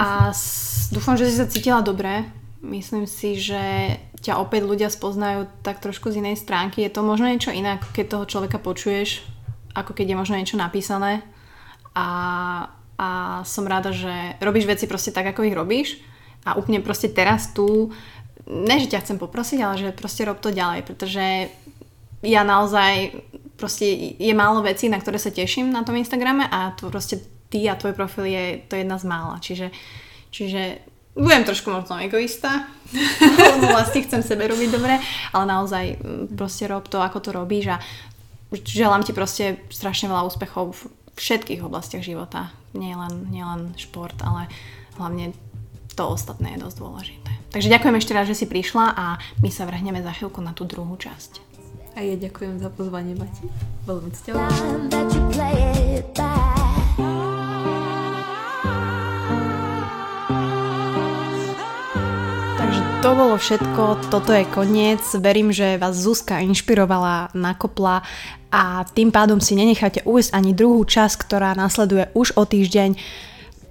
A 0.04 0.36
s... 0.36 0.92
dúfam, 0.92 1.16
že 1.16 1.32
si 1.32 1.40
sa 1.40 1.48
cítila 1.48 1.80
dobre. 1.80 2.28
Myslím 2.60 3.08
si, 3.08 3.40
že 3.40 3.96
ťa 4.20 4.36
opäť 4.36 4.68
ľudia 4.68 4.92
spoznajú 4.92 5.48
tak 5.64 5.80
trošku 5.80 6.12
z 6.12 6.20
inej 6.20 6.44
stránky. 6.44 6.84
Je 6.84 6.92
to 6.92 7.08
možno 7.08 7.32
niečo 7.32 7.56
iné, 7.56 7.80
keď 7.96 8.20
toho 8.20 8.26
človeka 8.28 8.60
počuješ, 8.60 9.24
ako 9.72 9.96
keď 9.96 10.12
je 10.12 10.20
možno 10.20 10.36
niečo 10.36 10.60
napísané. 10.60 11.24
A, 11.96 12.10
a 13.00 13.08
som 13.48 13.64
rada, 13.64 13.96
že 13.96 14.36
robíš 14.44 14.68
veci 14.68 14.92
proste 14.92 15.16
tak, 15.16 15.32
ako 15.32 15.48
ich 15.48 15.56
robíš 15.56 16.04
a 16.44 16.60
úplne 16.60 16.84
proste 16.84 17.10
teraz 17.10 17.56
tu, 17.56 17.92
ne, 18.48 18.76
že 18.80 18.92
ťa 18.92 19.04
chcem 19.04 19.18
poprosiť, 19.18 19.60
ale 19.64 19.76
že 19.80 19.96
proste 19.96 20.24
rob 20.24 20.40
to 20.40 20.54
ďalej, 20.54 20.86
pretože 20.88 21.52
ja 22.26 22.42
naozaj, 22.42 23.14
proste 23.60 24.16
je 24.18 24.34
málo 24.34 24.66
vecí, 24.66 24.90
na 24.90 24.98
ktoré 24.98 25.22
sa 25.22 25.30
teším 25.30 25.70
na 25.70 25.86
tom 25.86 25.98
Instagrame 25.98 26.48
a 26.50 26.74
to 26.74 26.90
proste 26.90 27.22
ty 27.48 27.68
a 27.68 27.80
tvoj 27.80 27.94
profil 27.94 28.26
je 28.28 28.44
to 28.68 28.76
jedna 28.76 28.98
z 29.00 29.06
mála. 29.08 29.40
Čiže, 29.40 29.72
čiže 30.34 30.82
budem 31.18 31.44
trošku 31.44 31.74
možno 31.74 31.98
egoista, 32.02 32.70
lebo 33.58 33.74
vlastne 33.74 34.06
chcem 34.06 34.22
sebe 34.22 34.48
robiť 34.48 34.70
dobre, 34.70 35.02
ale 35.34 35.46
naozaj 35.46 35.86
proste 36.34 36.70
rob 36.70 36.86
to, 36.88 37.02
ako 37.02 37.20
to 37.20 37.30
robíš 37.34 37.74
a 37.74 37.78
želám 38.54 39.04
ti 39.04 39.12
proste 39.12 39.60
strašne 39.74 40.08
veľa 40.08 40.28
úspechov 40.30 40.66
v 40.72 40.82
všetkých 41.18 41.66
oblastiach 41.66 42.06
života. 42.06 42.54
Nie 42.78 42.94
len, 42.94 43.34
nie 43.34 43.42
len 43.42 43.74
šport, 43.76 44.16
ale 44.22 44.46
hlavne 45.02 45.34
to 45.98 46.14
ostatné 46.14 46.54
je 46.54 46.62
dosť 46.62 46.78
dôležité. 46.78 47.32
Takže 47.50 47.74
ďakujem 47.74 47.96
ešte 47.98 48.14
raz, 48.14 48.30
že 48.30 48.38
si 48.38 48.46
prišla 48.46 48.86
a 48.94 49.06
my 49.42 49.50
sa 49.50 49.66
vrhneme 49.66 50.06
za 50.06 50.14
chvíľku 50.14 50.46
na 50.46 50.54
tú 50.54 50.70
druhú 50.70 50.94
časť. 50.94 51.42
A 51.98 52.06
ja 52.06 52.14
ďakujem 52.14 52.62
za 52.62 52.70
pozvanie, 52.70 53.18
Mati. 53.18 53.50
Veľmi 53.90 54.14
cťou. 54.14 54.38
Takže 62.62 62.82
to 63.02 63.10
bolo 63.18 63.36
všetko, 63.42 63.84
toto 64.14 64.30
je 64.38 64.46
koniec. 64.54 65.02
Verím, 65.18 65.50
že 65.50 65.82
vás 65.82 65.98
Zuzka 65.98 66.38
inšpirovala, 66.46 67.34
nakopla 67.34 68.06
a 68.54 68.86
tým 68.94 69.10
pádom 69.10 69.42
si 69.42 69.58
nenecháte 69.58 70.06
ujsť 70.06 70.30
ani 70.38 70.54
druhú 70.54 70.86
časť, 70.86 71.26
ktorá 71.26 71.58
nasleduje 71.58 72.14
už 72.14 72.38
o 72.38 72.46
týždeň 72.46 72.94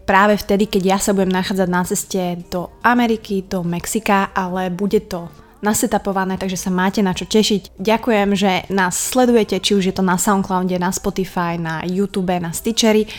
práve 0.06 0.38
vtedy, 0.38 0.70
keď 0.70 0.82
ja 0.86 0.98
sa 1.02 1.12
budem 1.12 1.34
nachádzať 1.34 1.68
na 1.68 1.82
ceste 1.82 2.22
do 2.48 2.70
Ameriky, 2.86 3.42
do 3.42 3.66
Mexika, 3.66 4.30
ale 4.32 4.70
bude 4.70 5.02
to 5.04 5.26
nasetapované, 5.60 6.38
takže 6.38 6.56
sa 6.56 6.70
máte 6.70 7.02
na 7.02 7.10
čo 7.10 7.26
tešiť. 7.26 7.74
Ďakujem, 7.82 8.28
že 8.38 8.52
nás 8.70 8.94
sledujete, 8.94 9.58
či 9.58 9.74
už 9.74 9.90
je 9.90 9.94
to 9.98 10.06
na 10.06 10.14
Soundcloude, 10.14 10.78
na 10.78 10.94
Spotify, 10.94 11.58
na 11.58 11.82
YouTube, 11.82 12.30
na 12.38 12.54
Stitchery. 12.54 13.10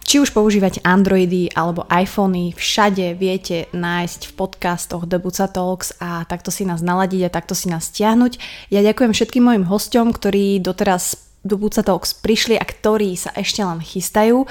Či 0.00 0.18
už 0.18 0.34
používate 0.34 0.82
Androidy 0.82 1.54
alebo 1.54 1.86
iPhony, 1.86 2.50
všade 2.50 3.14
viete 3.14 3.70
nájsť 3.70 4.26
v 4.26 4.34
podcastoch 4.34 5.06
The 5.06 5.22
Buca 5.22 5.46
Talks 5.46 5.94
a 6.02 6.26
takto 6.26 6.50
si 6.50 6.66
nás 6.66 6.82
naladiť 6.82 7.30
a 7.30 7.34
takto 7.34 7.54
si 7.54 7.70
nás 7.70 7.86
stiahnuť. 7.94 8.42
Ja 8.74 8.82
ďakujem 8.82 9.14
všetkým 9.14 9.46
mojim 9.46 9.64
hostom, 9.70 10.10
ktorí 10.10 10.58
doteraz 10.58 11.29
do 11.40 11.56
Buca 11.56 11.80
Talks 11.80 12.12
prišli 12.12 12.60
a 12.60 12.64
ktorí 12.64 13.16
sa 13.16 13.32
ešte 13.32 13.64
len 13.64 13.80
chystajú. 13.80 14.44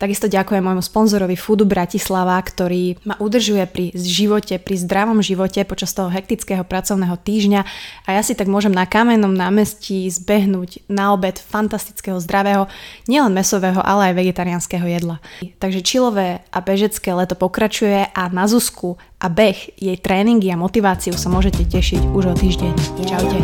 Takisto 0.00 0.24
ďakujem 0.24 0.64
môjmu 0.64 0.80
sponzorovi 0.80 1.36
Foodu 1.36 1.68
Bratislava, 1.68 2.40
ktorý 2.40 2.96
ma 3.04 3.20
udržuje 3.20 3.68
pri 3.68 3.92
živote, 3.92 4.56
pri 4.56 4.80
zdravom 4.80 5.20
živote 5.20 5.60
počas 5.68 5.92
toho 5.92 6.08
hektického 6.08 6.64
pracovného 6.64 7.20
týždňa 7.20 7.60
a 8.08 8.16
ja 8.16 8.22
si 8.24 8.32
tak 8.32 8.48
môžem 8.48 8.72
na 8.72 8.88
kamennom 8.88 9.36
námestí 9.36 10.08
zbehnúť 10.08 10.88
na 10.88 11.12
obed 11.12 11.36
fantastického 11.36 12.16
zdravého, 12.24 12.72
nielen 13.04 13.36
mesového, 13.36 13.84
ale 13.84 14.12
aj 14.12 14.18
vegetariánskeho 14.24 14.86
jedla. 14.88 15.20
Takže 15.60 15.84
čilové 15.84 16.40
a 16.48 16.58
bežecké 16.64 17.12
leto 17.12 17.36
pokračuje 17.36 18.08
a 18.16 18.22
na 18.32 18.48
Zuzku 18.48 18.96
a 19.20 19.28
beh, 19.28 19.76
jej 19.76 20.00
tréningy 20.00 20.48
a 20.48 20.56
motiváciu 20.56 21.12
sa 21.20 21.28
môžete 21.28 21.68
tešiť 21.68 22.16
už 22.16 22.24
o 22.32 22.34
týždeň. 22.34 22.72
Čaute. 23.04 23.38